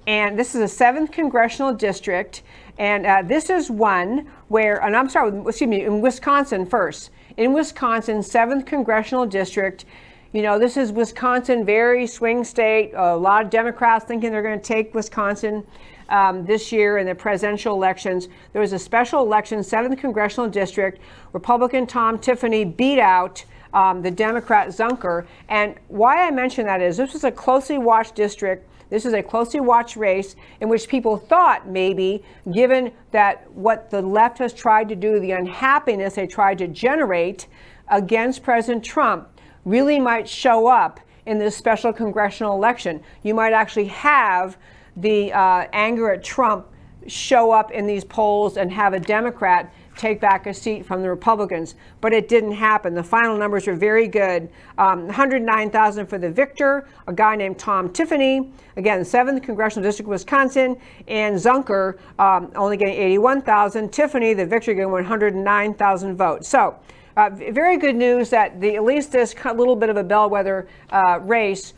and 0.08 0.38
this 0.38 0.54
is 0.54 0.62
a 0.62 0.68
seventh 0.68 1.12
congressional 1.12 1.74
district. 1.74 2.44
And 2.78 3.06
uh, 3.06 3.22
this 3.26 3.50
is 3.50 3.70
one 3.70 4.28
where, 4.48 4.84
and 4.84 4.96
I'm 4.96 5.10
sorry, 5.10 5.32
excuse 5.48 5.70
me, 5.70 5.86
in 5.86 6.02
Wisconsin 6.02 6.66
first. 6.66 7.12
In 7.38 7.54
Wisconsin, 7.54 8.22
seventh 8.22 8.66
congressional 8.66 9.26
district. 9.26 9.86
You 10.34 10.42
know, 10.42 10.58
this 10.58 10.78
is 10.78 10.92
Wisconsin, 10.92 11.66
very 11.66 12.08
swing 12.08 12.44
state. 12.44 12.92
A 12.96 13.16
lot 13.16 13.46
of 13.46 13.50
Democrats 13.50 14.06
thinking 14.06 14.32
they're 14.32 14.42
going 14.42 14.60
to 14.60 14.66
take 14.66 14.94
Wisconsin 14.94 15.64
um, 16.10 16.46
this 16.46 16.72
year 16.72 16.98
in 16.98 17.06
the 17.06 17.16
presidential 17.16 17.76
elections. 17.76 18.28
There 18.52 18.62
was 18.62 18.74
a 18.74 18.80
special 18.80 19.22
election, 19.22 19.64
seventh 19.64 20.00
congressional 20.00 20.50
district. 20.50 21.00
Republican 21.32 21.88
Tom 21.88 22.20
Tiffany 22.20 22.66
beat 22.66 23.00
out 23.00 23.46
um, 23.74 24.02
the 24.02 24.12
Democrat 24.12 24.70
Zunker. 24.70 25.26
And 25.50 25.76
why 25.88 26.28
I 26.28 26.32
mention 26.32 26.66
that 26.66 26.82
is 26.82 26.98
this 26.98 27.14
was 27.14 27.24
a 27.24 27.32
closely 27.32 27.78
watched 27.78 28.16
district 28.16 28.68
this 28.94 29.08
is 29.08 29.14
a 29.14 29.24
closely 29.24 29.60
watched 29.60 29.96
race 29.96 30.36
in 30.62 30.70
which 30.70 30.88
people 30.88 31.18
thought 31.18 31.68
maybe, 31.68 32.24
given 32.52 32.92
that 33.10 33.50
what 33.52 33.90
the 33.90 34.04
left 34.04 34.38
has 34.38 34.54
tried 34.54 34.88
to 34.90 34.96
do, 34.96 35.20
the 35.20 35.32
unhappiness 35.32 36.14
they 36.14 36.28
tried 36.28 36.60
to 36.60 36.68
generate 36.68 37.48
against 37.88 38.44
President 38.44 38.86
Trump, 38.86 39.30
really 39.66 40.00
might 40.00 40.30
show 40.30 40.68
up 40.68 41.00
in 41.26 41.40
this 41.40 41.58
special 41.58 41.92
congressional 41.92 42.56
election. 42.56 43.02
You 43.24 43.34
might 43.34 43.54
actually 43.54 43.88
have 43.88 44.58
the 44.96 45.34
uh, 45.34 45.66
anger 45.74 46.12
at 46.12 46.24
Trump 46.24 46.68
show 47.08 47.50
up 47.52 47.72
in 47.72 47.88
these 47.88 48.04
polls 48.04 48.58
and 48.58 48.72
have 48.72 48.94
a 48.94 49.00
Democrat 49.00 49.74
take 49.98 50.20
back 50.20 50.48
a 50.48 50.54
seat 50.54 50.86
from 50.86 51.02
the 51.02 51.10
Republicans, 51.10 51.76
but 52.02 52.14
it 52.14 52.28
didn't 52.28 52.54
happen. 52.54 52.94
The 52.94 53.04
final 53.04 53.38
numbers 53.38 53.68
were 53.68 53.76
very 53.76 54.08
good. 54.08 54.50
Um, 54.78 55.06
109,000 55.06 56.08
for 56.08 56.18
the 56.18 56.30
victor, 56.30 56.88
a 57.08 57.14
guy 57.14 57.36
named 57.36 57.60
Tom 57.60 57.92
Tiffany, 57.92 58.52
again, 58.76 59.02
7th 59.02 59.44
Congressional 59.44 59.88
District, 59.88 60.08
of 60.08 60.12
Wisconsin, 60.12 60.78
and 61.08 61.36
Zunker 61.36 61.98
um, 62.20 62.52
only 62.56 62.78
getting 62.78 62.96
81,000. 62.96 63.92
Tiffany, 63.92 64.34
the 64.34 64.46
victor, 64.46 64.74
getting 64.74 64.92
109,000 64.92 66.16
votes. 66.18 66.48
So, 66.48 66.76
uh, 67.16 67.30
very 67.30 67.78
good 67.78 67.96
news 67.96 68.32
that 68.32 68.60
the, 68.60 68.76
at 68.76 68.84
least 68.84 69.12
this 69.12 69.36
little 69.46 69.76
bit 69.76 69.90
of 69.90 69.98
a 69.98 70.04
bellwether 70.04 70.68
uh, 70.92 71.20
race 71.22 71.74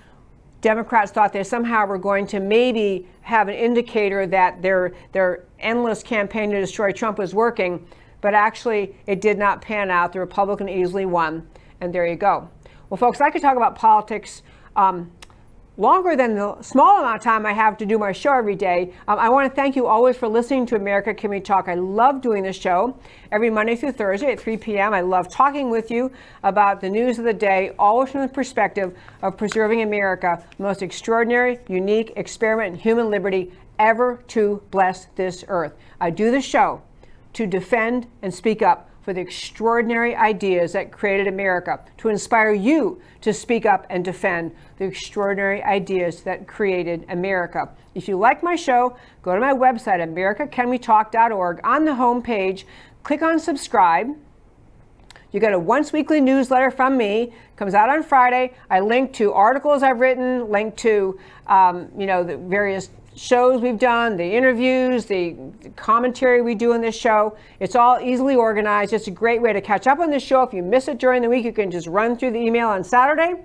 Democrats 0.65 1.11
thought 1.11 1.31
they 1.31 1.43
somehow 1.43 1.85
were 1.85 1.99
going 1.99 2.25
to 2.25 2.39
maybe 2.39 3.07
have 3.21 3.49
an 3.49 3.53
indicator 3.53 4.25
that 4.25 4.63
their 4.63 4.93
their 5.11 5.43
endless 5.59 6.01
campaign 6.01 6.49
to 6.49 6.59
destroy 6.59 6.91
Trump 6.91 7.19
was 7.19 7.35
working, 7.35 7.85
but 8.25 8.33
actually 8.33 8.95
it 9.05 9.21
did 9.21 9.37
not 9.37 9.61
pan 9.61 9.91
out. 9.91 10.11
The 10.11 10.19
Republican 10.19 10.67
easily 10.67 11.05
won, 11.05 11.47
and 11.79 11.93
there 11.93 12.07
you 12.07 12.15
go. 12.15 12.49
Well, 12.89 12.97
folks, 12.97 13.21
I 13.21 13.29
could 13.29 13.43
talk 13.43 13.55
about 13.55 13.75
politics. 13.75 14.41
Um, 14.75 15.11
longer 15.77 16.15
than 16.15 16.33
the 16.33 16.59
small 16.63 16.97
amount 17.01 17.17
of 17.17 17.21
time 17.21 17.45
I 17.45 17.53
have 17.53 17.77
to 17.77 17.85
do 17.85 17.99
my 17.99 18.13
show 18.13 18.33
every 18.33 18.55
day. 18.55 18.93
Um, 19.07 19.19
I 19.19 19.29
want 19.29 19.47
to 19.47 19.55
thank 19.55 19.75
you 19.75 19.85
always 19.85 20.17
for 20.17 20.27
listening 20.27 20.65
to 20.67 20.75
America 20.75 21.13
Can 21.13 21.29
We 21.29 21.39
Talk. 21.39 21.67
I 21.67 21.75
love 21.75 22.19
doing 22.19 22.41
this 22.41 22.55
show 22.55 22.97
every 23.31 23.51
Monday 23.51 23.75
through 23.75 23.91
Thursday 23.91 24.31
at 24.31 24.39
3 24.39 24.57
p.m. 24.57 24.91
I 24.91 25.01
love 25.01 25.29
talking 25.29 25.69
with 25.69 25.91
you 25.91 26.11
about 26.41 26.81
the 26.81 26.89
news 26.89 27.19
of 27.19 27.25
the 27.25 27.33
day, 27.33 27.75
always 27.77 28.09
from 28.09 28.21
the 28.21 28.27
perspective 28.27 28.97
of 29.21 29.37
preserving 29.37 29.83
America, 29.83 30.43
the 30.57 30.63
most 30.63 30.81
extraordinary, 30.81 31.59
unique 31.67 32.11
experiment 32.15 32.73
in 32.73 32.79
human 32.79 33.11
liberty 33.11 33.51
ever 33.77 34.23
to 34.29 34.63
bless 34.71 35.05
this 35.15 35.45
earth. 35.47 35.73
I 36.01 36.09
do 36.09 36.31
the 36.31 36.41
show 36.41 36.81
to 37.35 37.45
defend 37.45 38.07
and 38.21 38.33
speak 38.33 38.61
up 38.61 38.89
for 39.01 39.13
the 39.13 39.21
extraordinary 39.21 40.15
ideas 40.15 40.73
that 40.73 40.91
created 40.91 41.27
America, 41.27 41.79
to 41.97 42.09
inspire 42.09 42.53
you 42.53 42.99
to 43.21 43.31
speak 43.31 43.65
up 43.65 43.85
and 43.91 44.03
defend 44.03 44.51
the 44.77 44.85
extraordinary 44.85 45.61
ideas 45.61 46.21
that 46.21 46.47
created 46.47 47.05
America. 47.09 47.69
If 47.93 48.07
you 48.07 48.17
like 48.17 48.41
my 48.41 48.55
show, 48.55 48.97
go 49.21 49.35
to 49.35 49.39
my 49.39 49.53
website, 49.53 50.01
americacanwetalk.org. 50.01 51.59
On 51.63 51.85
the 51.85 51.93
home 51.93 52.23
page, 52.23 52.65
click 53.03 53.21
on 53.21 53.37
subscribe. 53.37 54.07
You 55.31 55.39
get 55.39 55.53
a 55.53 55.59
once 55.59 55.93
weekly 55.93 56.21
newsletter 56.21 56.71
from 56.71 56.97
me. 56.97 57.33
Comes 57.57 57.75
out 57.75 57.89
on 57.89 58.01
Friday. 58.01 58.55
I 58.71 58.79
link 58.79 59.13
to 59.13 59.33
articles 59.33 59.83
I've 59.83 59.99
written, 59.99 60.49
link 60.49 60.77
to 60.77 61.19
um, 61.45 61.89
you 61.97 62.07
know 62.07 62.23
the 62.23 62.37
various 62.37 62.89
shows 63.15 63.61
we've 63.61 63.79
done, 63.79 64.17
the 64.17 64.25
interviews, 64.25 65.05
the 65.05 65.35
commentary 65.75 66.41
we 66.41 66.53
do 66.53 66.73
in 66.73 66.81
this 66.81 66.95
show. 66.95 67.37
It's 67.59 67.75
all 67.75 67.99
easily 67.99 68.35
organized. 68.35 68.93
It's 68.93 69.07
a 69.07 69.11
great 69.11 69.41
way 69.41 69.53
to 69.53 69.61
catch 69.61 69.87
up 69.87 69.99
on 69.99 70.11
the 70.11 70.19
show. 70.19 70.43
If 70.43 70.53
you 70.53 70.61
miss 70.61 70.87
it 70.87 70.97
during 70.97 71.21
the 71.21 71.29
week, 71.29 71.45
you 71.45 71.53
can 71.53 71.71
just 71.71 71.87
run 71.87 72.17
through 72.17 72.31
the 72.31 72.39
email 72.39 72.67
on 72.67 72.83
Saturday. 72.83 73.35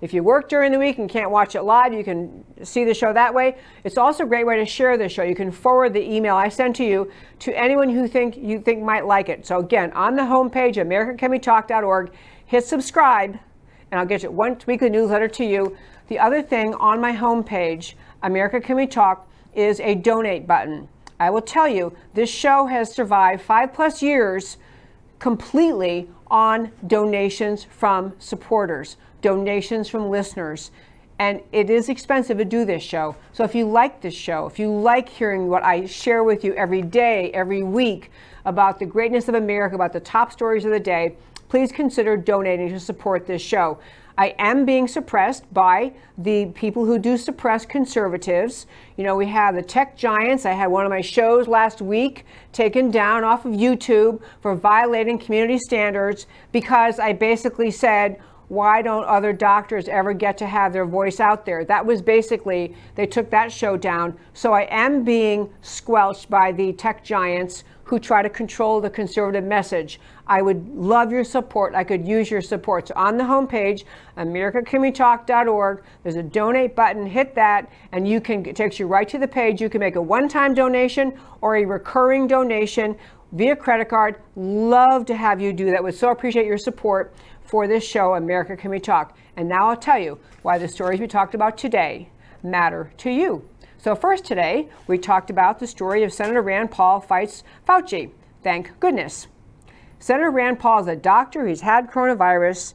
If 0.00 0.12
you 0.12 0.22
work 0.22 0.48
during 0.48 0.72
the 0.72 0.78
week 0.78 0.98
and 0.98 1.08
can't 1.08 1.30
watch 1.30 1.54
it 1.54 1.62
live, 1.62 1.92
you 1.92 2.04
can 2.04 2.44
see 2.62 2.84
the 2.84 2.94
show 2.94 3.12
that 3.12 3.32
way. 3.32 3.56
It's 3.82 3.98
also 3.98 4.24
a 4.24 4.26
great 4.26 4.46
way 4.46 4.56
to 4.58 4.66
share 4.66 4.96
the 4.96 5.08
show. 5.08 5.22
You 5.22 5.34
can 5.34 5.50
forward 5.50 5.94
the 5.94 6.02
email 6.02 6.36
I 6.36 6.48
send 6.48 6.76
to 6.76 6.84
you 6.84 7.10
to 7.40 7.58
anyone 7.58 7.88
who 7.88 8.06
think 8.06 8.36
you 8.36 8.60
think 8.60 8.82
might 8.82 9.06
like 9.06 9.28
it. 9.28 9.46
So 9.46 9.58
again, 9.58 9.92
on 9.92 10.14
the 10.14 10.22
homepage, 10.22 10.76
AmericanCanWeTalk.org, 10.76 12.12
hit 12.44 12.64
subscribe, 12.64 13.38
and 13.90 13.98
I'll 13.98 14.06
get 14.06 14.22
you 14.22 14.30
one 14.30 14.58
weekly 14.66 14.90
newsletter 14.90 15.28
to 15.28 15.44
you. 15.44 15.76
The 16.08 16.18
other 16.18 16.42
thing 16.42 16.74
on 16.74 17.00
my 17.00 17.12
homepage, 17.12 17.94
America 18.22 18.60
Can 18.60 18.76
We 18.76 18.86
Talk, 18.86 19.28
is 19.54 19.80
a 19.80 19.94
donate 19.94 20.46
button. 20.46 20.88
I 21.18 21.30
will 21.30 21.40
tell 21.40 21.66
you, 21.66 21.96
this 22.14 22.30
show 22.30 22.66
has 22.66 22.92
survived 22.92 23.42
five 23.42 23.72
plus 23.72 24.02
years 24.02 24.58
completely 25.18 26.08
on 26.26 26.70
donations 26.86 27.64
from 27.64 28.12
supporters, 28.18 28.96
donations 29.22 29.88
from 29.88 30.10
listeners. 30.10 30.70
And 31.18 31.40
it 31.52 31.70
is 31.70 31.88
expensive 31.88 32.36
to 32.36 32.44
do 32.44 32.66
this 32.66 32.82
show. 32.82 33.16
So 33.32 33.44
if 33.44 33.54
you 33.54 33.66
like 33.66 34.02
this 34.02 34.12
show, 34.12 34.46
if 34.46 34.58
you 34.58 34.70
like 34.70 35.08
hearing 35.08 35.48
what 35.48 35.62
I 35.62 35.86
share 35.86 36.22
with 36.22 36.44
you 36.44 36.52
every 36.54 36.82
day, 36.82 37.30
every 37.32 37.62
week 37.62 38.10
about 38.44 38.78
the 38.78 38.84
greatness 38.84 39.26
of 39.28 39.34
America, 39.34 39.74
about 39.74 39.94
the 39.94 40.00
top 40.00 40.30
stories 40.30 40.66
of 40.66 40.70
the 40.70 40.80
day, 40.80 41.16
please 41.48 41.72
consider 41.72 42.18
donating 42.18 42.68
to 42.68 42.80
support 42.80 43.26
this 43.26 43.40
show. 43.40 43.78
I 44.18 44.34
am 44.38 44.64
being 44.64 44.88
suppressed 44.88 45.52
by 45.52 45.92
the 46.16 46.46
people 46.46 46.86
who 46.86 46.98
do 46.98 47.18
suppress 47.18 47.66
conservatives. 47.66 48.66
You 48.96 49.04
know, 49.04 49.14
we 49.14 49.26
have 49.26 49.54
the 49.54 49.62
tech 49.62 49.96
giants. 49.96 50.46
I 50.46 50.52
had 50.52 50.68
one 50.68 50.86
of 50.86 50.90
my 50.90 51.02
shows 51.02 51.46
last 51.46 51.82
week 51.82 52.24
taken 52.52 52.90
down 52.90 53.24
off 53.24 53.44
of 53.44 53.52
YouTube 53.52 54.22
for 54.40 54.54
violating 54.54 55.18
community 55.18 55.58
standards 55.58 56.26
because 56.50 56.98
I 56.98 57.12
basically 57.12 57.70
said, 57.70 58.18
why 58.48 58.80
don't 58.80 59.04
other 59.04 59.32
doctors 59.32 59.88
ever 59.88 60.12
get 60.12 60.38
to 60.38 60.46
have 60.46 60.72
their 60.72 60.86
voice 60.86 61.20
out 61.20 61.44
there? 61.44 61.64
That 61.64 61.84
was 61.84 62.00
basically, 62.00 62.74
they 62.94 63.06
took 63.06 63.28
that 63.30 63.50
show 63.50 63.76
down. 63.76 64.16
So 64.34 64.52
I 64.52 64.62
am 64.70 65.04
being 65.04 65.52
squelched 65.62 66.30
by 66.30 66.52
the 66.52 66.72
tech 66.72 67.04
giants 67.04 67.64
who 67.86 68.00
try 68.00 68.20
to 68.20 68.28
control 68.28 68.80
the 68.80 68.90
conservative 68.90 69.44
message. 69.44 70.00
I 70.26 70.42
would 70.42 70.68
love 70.74 71.12
your 71.12 71.22
support. 71.22 71.72
I 71.76 71.84
could 71.84 72.06
use 72.06 72.28
your 72.28 72.40
support. 72.40 72.88
So 72.88 72.94
on 72.96 73.16
the 73.16 73.22
homepage, 73.22 73.84
americacanwetalk.org, 74.16 75.84
there's 76.02 76.16
a 76.16 76.22
donate 76.22 76.74
button. 76.74 77.06
Hit 77.06 77.36
that, 77.36 77.70
and 77.92 78.08
you 78.08 78.20
can 78.20 78.44
it 78.44 78.56
takes 78.56 78.80
you 78.80 78.88
right 78.88 79.08
to 79.08 79.18
the 79.18 79.28
page. 79.28 79.60
You 79.60 79.68
can 79.68 79.78
make 79.78 79.94
a 79.94 80.02
one-time 80.02 80.52
donation 80.52 81.16
or 81.40 81.56
a 81.56 81.64
recurring 81.64 82.26
donation 82.26 82.96
via 83.30 83.54
credit 83.54 83.88
card. 83.88 84.16
Love 84.34 85.06
to 85.06 85.14
have 85.14 85.40
you 85.40 85.52
do 85.52 85.70
that. 85.70 85.80
Would 85.80 85.94
so 85.94 86.10
appreciate 86.10 86.46
your 86.46 86.58
support 86.58 87.14
for 87.44 87.68
this 87.68 87.84
show, 87.84 88.14
America 88.14 88.56
Can 88.56 88.72
We 88.72 88.80
Talk. 88.80 89.16
And 89.36 89.48
now 89.48 89.68
I'll 89.68 89.76
tell 89.76 89.98
you 89.98 90.18
why 90.42 90.58
the 90.58 90.66
stories 90.66 90.98
we 90.98 91.06
talked 91.06 91.36
about 91.36 91.56
today 91.56 92.10
matter 92.42 92.92
to 92.98 93.10
you. 93.10 93.48
So, 93.86 93.94
first 93.94 94.24
today, 94.24 94.68
we 94.88 94.98
talked 94.98 95.30
about 95.30 95.60
the 95.60 95.66
story 95.68 96.02
of 96.02 96.12
Senator 96.12 96.42
Rand 96.42 96.72
Paul 96.72 96.98
fights 96.98 97.44
Fauci. 97.68 98.10
Thank 98.42 98.80
goodness. 98.80 99.28
Senator 100.00 100.28
Rand 100.28 100.58
Paul 100.58 100.80
is 100.80 100.88
a 100.88 100.96
doctor. 100.96 101.46
He's 101.46 101.60
had 101.60 101.88
coronavirus. 101.88 102.74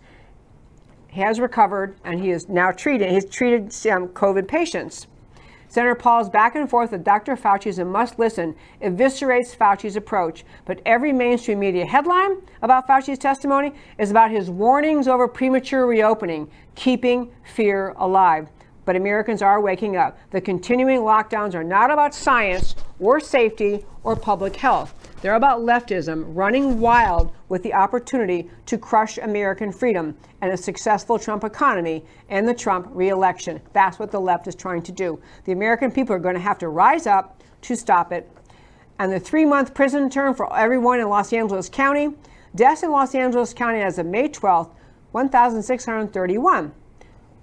He 1.09 1.19
has 1.19 1.41
recovered, 1.41 1.97
and 2.05 2.21
he 2.21 2.31
is 2.31 2.47
now 2.47 2.71
treating. 2.71 3.09
He's 3.09 3.25
treated 3.25 3.63
um, 3.91 4.07
COVID 4.07 4.47
patients. 4.47 5.07
Senator 5.67 5.95
Paul's 5.95 6.29
back 6.29 6.55
and 6.55 6.69
forth 6.69 6.93
with 6.93 7.03
Dr. 7.03 7.35
Fauci's 7.35 7.77
a 7.77 7.83
must 7.83 8.17
listen 8.17 8.55
eviscerates 8.81 9.53
Fauci's 9.53 9.97
approach. 9.97 10.45
But 10.63 10.79
every 10.85 11.11
mainstream 11.11 11.59
media 11.59 11.85
headline 11.85 12.37
about 12.61 12.87
Fauci's 12.87 13.19
testimony 13.19 13.73
is 13.97 14.11
about 14.11 14.31
his 14.31 14.49
warnings 14.49 15.09
over 15.09 15.27
premature 15.27 15.85
reopening, 15.85 16.49
keeping 16.75 17.33
fear 17.43 17.89
alive 17.97 18.47
but 18.85 18.95
Americans 18.95 19.41
are 19.41 19.61
waking 19.61 19.95
up. 19.95 20.17
The 20.31 20.41
continuing 20.41 21.01
lockdowns 21.01 21.53
are 21.53 21.63
not 21.63 21.91
about 21.91 22.13
science 22.13 22.75
or 22.99 23.19
safety 23.19 23.85
or 24.03 24.15
public 24.15 24.55
health. 24.55 24.93
They're 25.21 25.35
about 25.35 25.59
leftism 25.59 26.25
running 26.27 26.79
wild 26.79 27.31
with 27.47 27.61
the 27.61 27.73
opportunity 27.73 28.49
to 28.65 28.77
crush 28.77 29.17
American 29.19 29.71
freedom 29.71 30.17
and 30.41 30.51
a 30.51 30.57
successful 30.57 31.19
Trump 31.19 31.43
economy 31.43 32.03
and 32.29 32.47
the 32.47 32.53
Trump 32.53 32.87
reelection. 32.91 33.61
That's 33.73 33.99
what 33.99 34.11
the 34.11 34.19
left 34.19 34.47
is 34.47 34.55
trying 34.55 34.81
to 34.83 34.91
do. 34.91 35.21
The 35.45 35.51
American 35.51 35.91
people 35.91 36.15
are 36.15 36.19
going 36.19 36.35
to 36.35 36.41
have 36.41 36.57
to 36.59 36.69
rise 36.69 37.05
up 37.05 37.41
to 37.61 37.75
stop 37.75 38.11
it. 38.11 38.29
And 38.97 39.11
the 39.11 39.19
three 39.19 39.45
month 39.45 39.73
prison 39.73 40.09
term 40.09 40.33
for 40.33 40.55
everyone 40.57 40.99
in 40.99 41.09
Los 41.09 41.33
Angeles 41.33 41.69
County, 41.69 42.09
deaths 42.55 42.83
in 42.83 42.91
Los 42.91 43.13
Angeles 43.13 43.53
County 43.53 43.81
as 43.81 43.99
of 43.99 44.07
May 44.07 44.27
12th, 44.27 44.71
1,631 45.11 46.73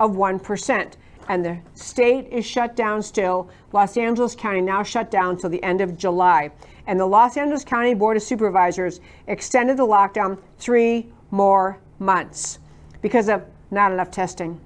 of 0.00 0.12
1%. 0.12 0.94
And 1.28 1.44
the 1.44 1.58
state 1.74 2.28
is 2.30 2.44
shut 2.44 2.76
down 2.76 3.02
still. 3.02 3.48
Los 3.72 3.96
Angeles 3.96 4.34
County 4.34 4.60
now 4.60 4.82
shut 4.82 5.10
down 5.10 5.34
until 5.34 5.50
the 5.50 5.62
end 5.62 5.80
of 5.80 5.96
July. 5.96 6.50
And 6.86 7.00
the 7.00 7.06
Los 7.06 7.36
Angeles 7.36 7.64
County 7.64 7.94
Board 7.94 8.16
of 8.16 8.22
Supervisors 8.22 9.00
extended 9.26 9.78
the 9.78 9.86
lockdown 9.86 10.38
three 10.58 11.12
more 11.30 11.78
months 11.98 12.58
because 13.00 13.28
of 13.28 13.42
not 13.70 13.90
enough 13.90 14.10
testing. 14.10 14.60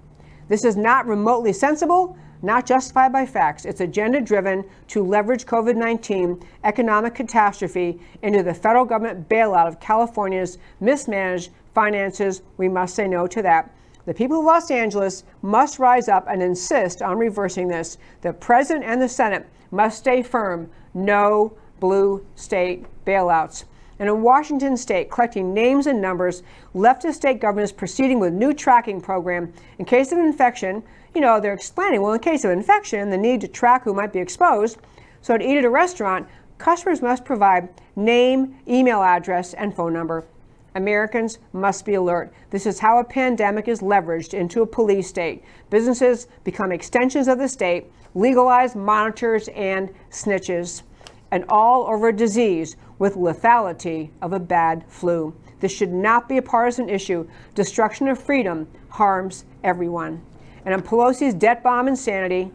This 0.48 0.64
is 0.64 0.76
not 0.76 1.06
remotely 1.06 1.52
sensible 1.52 2.16
not 2.42 2.66
justified 2.66 3.12
by 3.12 3.26
facts. 3.26 3.64
It's 3.64 3.80
agenda 3.80 4.20
driven 4.20 4.64
to 4.88 5.02
leverage 5.02 5.46
COVID 5.46 5.76
19 5.76 6.44
economic 6.64 7.14
catastrophe 7.14 8.00
into 8.22 8.42
the 8.42 8.54
federal 8.54 8.84
government 8.84 9.28
bailout 9.28 9.66
of 9.66 9.80
California's 9.80 10.58
mismanaged 10.80 11.50
finances. 11.74 12.42
We 12.56 12.68
must 12.68 12.94
say 12.94 13.08
no 13.08 13.26
to 13.26 13.42
that. 13.42 13.74
The 14.06 14.14
people 14.14 14.38
of 14.38 14.44
Los 14.46 14.70
Angeles 14.70 15.24
must 15.42 15.78
rise 15.78 16.08
up 16.08 16.26
and 16.28 16.42
insist 16.42 17.02
on 17.02 17.18
reversing 17.18 17.68
this. 17.68 17.98
The 18.22 18.32
president 18.32 18.84
and 18.86 19.02
the 19.02 19.08
Senate 19.08 19.46
must 19.70 19.98
stay 19.98 20.22
firm 20.22 20.70
no 20.94 21.52
blue 21.80 22.24
state 22.34 22.86
bailouts. 23.04 23.64
And 23.98 24.08
in 24.08 24.22
Washington 24.22 24.76
state, 24.76 25.10
collecting 25.10 25.52
names 25.52 25.86
and 25.86 26.00
numbers, 26.00 26.42
leftist 26.74 27.14
state 27.14 27.40
government 27.40 27.64
is 27.64 27.72
proceeding 27.72 28.20
with 28.20 28.32
new 28.32 28.54
tracking 28.54 29.00
program. 29.00 29.52
In 29.78 29.84
case 29.84 30.12
of 30.12 30.18
infection, 30.18 30.82
you 31.14 31.20
know, 31.20 31.40
they're 31.40 31.54
explaining, 31.54 32.02
well, 32.02 32.12
in 32.12 32.20
case 32.20 32.44
of 32.44 32.50
infection, 32.50 33.10
the 33.10 33.16
need 33.16 33.40
to 33.40 33.48
track 33.48 33.84
who 33.84 33.94
might 33.94 34.12
be 34.12 34.18
exposed. 34.18 34.78
So 35.22 35.36
to 35.36 35.44
eat 35.44 35.58
at 35.58 35.64
a 35.64 35.70
restaurant, 35.70 36.28
customers 36.58 37.02
must 37.02 37.24
provide 37.24 37.68
name, 37.96 38.56
email 38.68 39.02
address, 39.02 39.54
and 39.54 39.74
phone 39.74 39.92
number. 39.92 40.24
Americans 40.74 41.38
must 41.52 41.84
be 41.84 41.94
alert. 41.94 42.32
This 42.50 42.66
is 42.66 42.78
how 42.78 42.98
a 42.98 43.04
pandemic 43.04 43.68
is 43.68 43.80
leveraged 43.80 44.34
into 44.34 44.62
a 44.62 44.66
police 44.66 45.08
state. 45.08 45.42
Businesses 45.70 46.28
become 46.44 46.70
extensions 46.70 47.26
of 47.26 47.38
the 47.38 47.48
state, 47.48 47.86
legalize 48.14 48.76
monitors 48.76 49.48
and 49.48 49.90
snitches, 50.10 50.82
and 51.30 51.44
all 51.48 51.86
over 51.86 52.08
a 52.08 52.16
disease 52.16 52.76
with 52.98 53.14
lethality 53.14 54.10
of 54.22 54.32
a 54.32 54.38
bad 54.38 54.84
flu. 54.88 55.34
This 55.60 55.72
should 55.72 55.92
not 55.92 56.28
be 56.28 56.36
a 56.36 56.42
partisan 56.42 56.88
issue. 56.88 57.28
Destruction 57.54 58.08
of 58.08 58.18
freedom 58.18 58.68
harms 58.88 59.44
everyone. 59.64 60.22
And 60.64 60.74
on 60.74 60.82
Pelosi's 60.82 61.34
debt 61.34 61.62
bomb 61.62 61.88
insanity, 61.88 62.50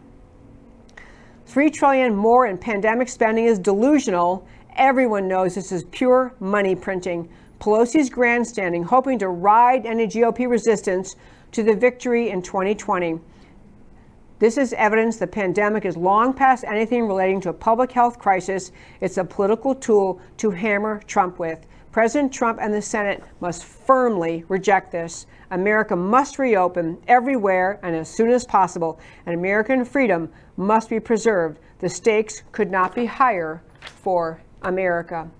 3 1.46 1.70
trillion 1.70 2.14
more 2.14 2.46
in 2.46 2.58
pandemic 2.58 3.08
spending 3.08 3.46
is 3.46 3.58
delusional. 3.58 4.46
Everyone 4.76 5.28
knows 5.28 5.54
this 5.54 5.72
is 5.72 5.84
pure 5.84 6.34
money 6.40 6.74
printing. 6.74 7.28
Pelosi's 7.60 8.10
grandstanding, 8.10 8.82
hoping 8.82 9.18
to 9.18 9.28
ride 9.28 9.86
any 9.86 10.06
GOP 10.06 10.48
resistance 10.48 11.16
to 11.52 11.62
the 11.62 11.74
victory 11.74 12.30
in 12.30 12.42
2020. 12.42 13.18
This 14.40 14.58
is 14.58 14.72
evidence 14.72 15.16
the 15.16 15.26
pandemic 15.26 15.84
is 15.84 15.96
long 15.96 16.34
past 16.34 16.64
anything 16.64 17.06
relating 17.06 17.40
to 17.42 17.50
a 17.50 17.52
public 17.54 17.92
health 17.92 18.18
crisis. 18.18 18.72
It's 19.00 19.16
a 19.16 19.24
political 19.24 19.74
tool 19.74 20.20
to 20.38 20.50
hammer 20.50 21.00
Trump 21.06 21.38
with. 21.38 21.64
President 21.94 22.32
Trump 22.32 22.58
and 22.60 22.74
the 22.74 22.82
Senate 22.82 23.22
must 23.38 23.64
firmly 23.64 24.44
reject 24.48 24.90
this. 24.90 25.26
America 25.52 25.94
must 25.94 26.40
reopen 26.40 26.98
everywhere 27.06 27.78
and 27.84 27.94
as 27.94 28.08
soon 28.08 28.30
as 28.30 28.44
possible, 28.44 28.98
and 29.26 29.36
American 29.36 29.84
freedom 29.84 30.28
must 30.56 30.90
be 30.90 30.98
preserved. 30.98 31.60
The 31.78 31.88
stakes 31.88 32.42
could 32.50 32.68
not 32.68 32.96
be 32.96 33.06
higher 33.06 33.62
for 34.02 34.40
America. 34.62 35.30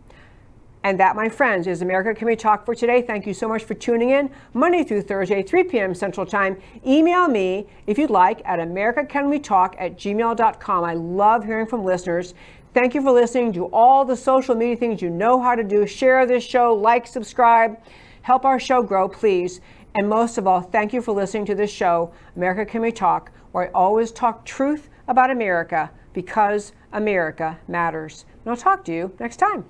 And 0.84 1.00
that, 1.00 1.16
my 1.16 1.28
friends, 1.28 1.66
is 1.66 1.82
America 1.82 2.14
Can 2.14 2.28
We 2.28 2.36
Talk 2.36 2.64
for 2.64 2.76
today. 2.76 3.02
Thank 3.02 3.26
you 3.26 3.34
so 3.34 3.48
much 3.48 3.64
for 3.64 3.74
tuning 3.74 4.10
in 4.10 4.30
Monday 4.52 4.84
through 4.84 5.02
Thursday, 5.02 5.42
3 5.42 5.64
p.m. 5.64 5.92
Central 5.92 6.24
Time. 6.24 6.56
Email 6.86 7.26
me 7.26 7.66
if 7.88 7.98
you'd 7.98 8.10
like 8.10 8.42
at 8.44 8.60
americacanwetalk 8.60 9.74
at 9.76 9.96
gmail.com. 9.96 10.84
I 10.84 10.94
love 10.94 11.46
hearing 11.46 11.66
from 11.66 11.84
listeners. 11.84 12.34
Thank 12.74 12.96
you 12.96 13.02
for 13.02 13.12
listening. 13.12 13.52
Do 13.52 13.66
all 13.66 14.04
the 14.04 14.16
social 14.16 14.56
media 14.56 14.74
things 14.74 15.00
you 15.00 15.08
know 15.08 15.40
how 15.40 15.54
to 15.54 15.62
do. 15.62 15.86
Share 15.86 16.26
this 16.26 16.42
show, 16.42 16.74
like, 16.74 17.06
subscribe, 17.06 17.78
help 18.22 18.44
our 18.44 18.58
show 18.58 18.82
grow, 18.82 19.08
please. 19.08 19.60
And 19.94 20.08
most 20.08 20.38
of 20.38 20.48
all, 20.48 20.60
thank 20.60 20.92
you 20.92 21.00
for 21.00 21.12
listening 21.12 21.46
to 21.46 21.54
this 21.54 21.70
show, 21.70 22.12
America 22.34 22.68
Can 22.68 22.82
We 22.82 22.90
Talk, 22.90 23.30
where 23.52 23.68
I 23.68 23.70
always 23.74 24.10
talk 24.10 24.44
truth 24.44 24.90
about 25.06 25.30
America 25.30 25.88
because 26.12 26.72
America 26.92 27.56
matters. 27.68 28.24
And 28.44 28.50
I'll 28.50 28.56
talk 28.56 28.84
to 28.86 28.92
you 28.92 29.14
next 29.20 29.36
time. 29.36 29.64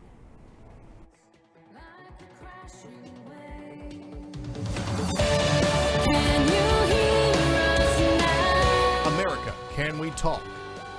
America, 9.05 9.53
can 9.75 9.99
we 9.99 10.11
talk? 10.13 10.43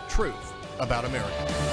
Truth 0.07 0.53
about 0.79 1.05
America. 1.05 1.64